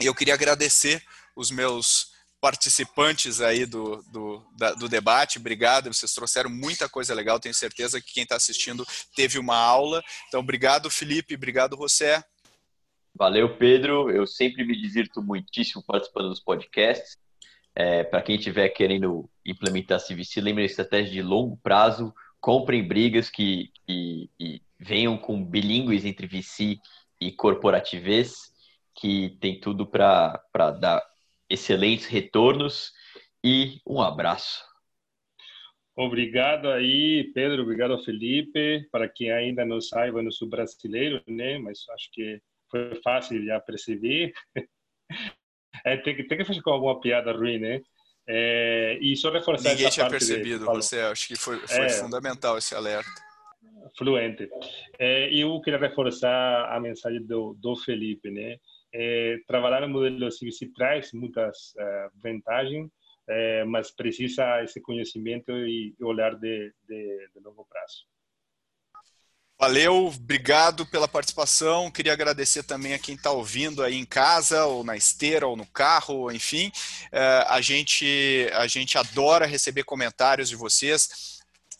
E 0.00 0.06
eu 0.06 0.14
queria 0.14 0.34
agradecer 0.34 1.02
os 1.36 1.50
meus 1.50 2.12
participantes 2.40 3.40
aí 3.40 3.64
do, 3.64 4.02
do, 4.12 4.44
da, 4.58 4.74
do 4.74 4.86
debate. 4.86 5.38
Obrigado, 5.38 5.92
vocês 5.92 6.12
trouxeram 6.12 6.50
muita 6.50 6.88
coisa 6.88 7.14
legal. 7.14 7.40
Tenho 7.40 7.54
certeza 7.54 8.00
que 8.00 8.12
quem 8.12 8.24
está 8.24 8.36
assistindo 8.36 8.86
teve 9.16 9.38
uma 9.38 9.56
aula. 9.56 10.02
Então, 10.28 10.40
obrigado, 10.40 10.90
Felipe. 10.90 11.34
Obrigado, 11.34 11.76
José. 11.76 12.22
Valeu, 13.14 13.56
Pedro. 13.56 14.10
Eu 14.10 14.26
sempre 14.26 14.64
me 14.64 14.76
divirto 14.76 15.22
muitíssimo 15.22 15.82
participando 15.86 16.28
dos 16.28 16.40
podcasts. 16.40 17.16
É, 17.74 18.04
Para 18.04 18.20
quem 18.20 18.36
estiver 18.36 18.68
querendo 18.68 19.26
implementar 19.46 20.00
CVC, 20.00 20.40
lembre 20.40 20.64
estratégia 20.64 21.12
de 21.12 21.22
longo 21.22 21.56
prazo. 21.62 22.14
Comprem 22.40 22.86
brigas 22.86 23.30
que, 23.30 23.70
que, 23.86 24.28
que 24.38 24.62
venham 24.78 25.16
com 25.16 25.42
bilíngues 25.42 26.04
entre 26.04 26.26
VC 26.26 26.78
e 27.20 27.32
corporativez, 27.32 28.52
que 28.94 29.36
tem 29.40 29.60
tudo 29.60 29.86
para 29.86 30.40
dar 30.80 31.02
excelentes 31.48 32.06
retornos. 32.06 32.92
E 33.42 33.80
um 33.86 34.00
abraço. 34.00 34.64
Obrigado 35.96 36.68
aí, 36.70 37.30
Pedro. 37.34 37.62
Obrigado, 37.62 38.02
Felipe. 38.02 38.88
Para 38.90 39.08
quem 39.08 39.30
ainda 39.30 39.64
não 39.64 39.80
saiba, 39.80 40.18
eu 40.18 40.24
não 40.24 40.30
sou 40.30 40.48
brasileiro, 40.48 41.22
né? 41.28 41.58
Mas 41.58 41.84
acho 41.90 42.10
que 42.12 42.40
foi 42.70 43.00
fácil 43.02 43.44
já 43.44 43.60
perceber. 43.60 44.32
É, 45.84 45.96
tem, 45.96 46.14
que, 46.14 46.22
tem 46.22 46.38
que 46.38 46.44
fazer 46.44 46.62
com 46.62 46.70
alguma 46.70 46.98
piada 47.00 47.32
ruim, 47.32 47.58
né? 47.58 47.82
É, 48.26 48.96
e 49.02 49.14
só 49.16 49.30
reforçar 49.30 49.70
Ninguém 49.70 49.86
essa 49.86 49.94
tinha 49.94 50.08
percebido, 50.08 50.64
você. 50.66 51.00
Acho 51.00 51.26
que 51.26 51.36
foi, 51.36 51.58
foi 51.66 51.86
é, 51.86 51.88
fundamental 51.88 52.56
esse 52.56 52.76
alerta 52.76 53.23
fluente. 53.96 54.48
É, 54.98 55.32
eu 55.34 55.60
queria 55.60 55.78
reforçar 55.78 56.74
a 56.74 56.80
mensagem 56.80 57.22
do, 57.22 57.54
do 57.54 57.76
Felipe, 57.76 58.30
né? 58.30 58.56
É, 58.92 59.38
trabalhar 59.46 59.80
no 59.80 59.88
modelo 59.88 60.28
CVC 60.28 60.70
traz 60.74 61.12
muitas 61.12 61.74
uh, 61.74 62.10
vantagens, 62.22 62.88
é, 63.28 63.64
mas 63.64 63.90
precisa 63.90 64.62
esse 64.62 64.80
conhecimento 64.80 65.50
e 65.50 65.94
olhar 66.00 66.36
de, 66.36 66.72
de, 66.86 67.28
de 67.34 67.40
longo 67.42 67.66
prazo. 67.68 68.06
Valeu, 69.58 70.06
obrigado 70.06 70.84
pela 70.86 71.08
participação. 71.08 71.90
Queria 71.90 72.12
agradecer 72.12 72.64
também 72.64 72.92
a 72.92 72.98
quem 72.98 73.14
está 73.14 73.30
ouvindo 73.30 73.82
aí 73.82 73.94
em 73.94 74.04
casa, 74.04 74.64
ou 74.66 74.84
na 74.84 74.96
esteira, 74.96 75.46
ou 75.46 75.56
no 75.56 75.64
carro, 75.66 76.30
enfim. 76.30 76.70
A, 77.48 77.60
gente, 77.60 78.50
a 78.52 78.66
gente 78.66 78.98
adora 78.98 79.46
receber 79.46 79.84
comentários 79.84 80.48
de 80.48 80.56
vocês 80.56 81.33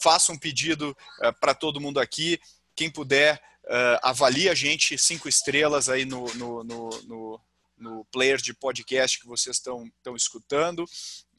faça 0.05 0.33
um 0.33 0.39
pedido 0.39 0.95
uh, 1.23 1.33
para 1.41 1.55
todo 1.55 1.81
mundo 1.81 1.99
aqui. 1.99 2.39
Quem 2.77 2.91
puder, 2.91 3.41
uh, 3.65 3.99
avalie 4.03 4.51
a 4.51 4.55
gente 4.55 4.99
cinco 4.99 5.31
estrelas 5.31 5.89
aí 5.89 6.05
no, 6.05 6.27
no, 6.35 6.63
no, 6.63 6.91
no, 7.07 7.41
no 7.79 8.05
player 8.13 8.37
de 8.37 8.53
podcast 8.53 9.19
que 9.19 9.27
vocês 9.27 9.57
estão 9.57 9.91
escutando. 10.15 10.85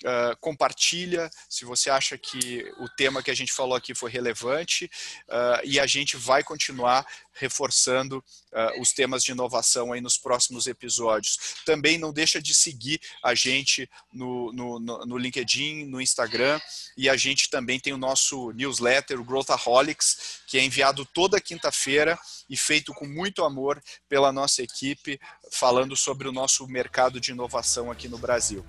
Uh, 0.04 0.36
compartilha 0.42 1.30
se 1.50 1.64
você 1.64 1.90
acha 1.90 2.18
que 2.18 2.70
o 2.80 2.90
tema 2.98 3.24
que 3.24 3.32
a 3.32 3.34
gente 3.34 3.54
falou 3.54 3.76
aqui 3.76 3.96
foi 3.96 4.12
relevante 4.12 4.92
uh, 5.30 5.62
e 5.64 5.80
a 5.80 5.86
gente 5.86 6.18
vai 6.18 6.44
continuar 6.44 7.06
reforçando 7.34 8.18
uh, 8.18 8.82
os 8.82 8.92
temas 8.92 9.24
de 9.24 9.32
inovação 9.32 9.94
aí 9.94 10.02
nos 10.02 10.18
próximos 10.18 10.68
episódios. 10.68 11.56
Também 11.66 11.98
não 11.98 12.12
deixa 12.12 12.42
de 12.42 12.54
seguir 12.54 13.00
a 13.24 13.34
gente 13.34 13.90
no, 14.12 14.52
no, 14.52 14.80
no 14.80 15.18
LinkedIn, 15.18 15.86
no 15.86 16.02
Instagram 16.02 16.60
e 16.98 17.10
a 17.10 17.16
gente 17.16 17.50
também 17.50 17.80
tem 17.80 17.94
o 17.94 17.98
nosso 17.98 18.52
newsletter, 18.52 19.20
o 19.20 19.24
Growthaholics, 19.24 20.42
que 20.48 20.58
é 20.58 20.64
enviado 20.64 21.06
toda 21.06 21.42
quinta-feira 21.42 22.18
e 22.50 22.56
feito 22.56 22.94
com 22.94 23.06
muito 23.06 23.44
amor 23.44 23.82
pela 24.08 24.32
nossa 24.32 24.62
equipe, 24.62 25.20
falando 25.52 25.96
sobre 25.96 26.28
o 26.28 26.32
nosso 26.32 26.68
mercado 26.68 27.20
de 27.20 27.32
inovação 27.32 27.92
aqui 27.92 28.08
no 28.08 28.18
Brasil. 28.18 28.66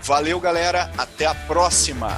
Valeu, 0.00 0.38
galera. 0.54 0.88
Até 0.96 1.26
a 1.26 1.34
próxima. 1.34 2.16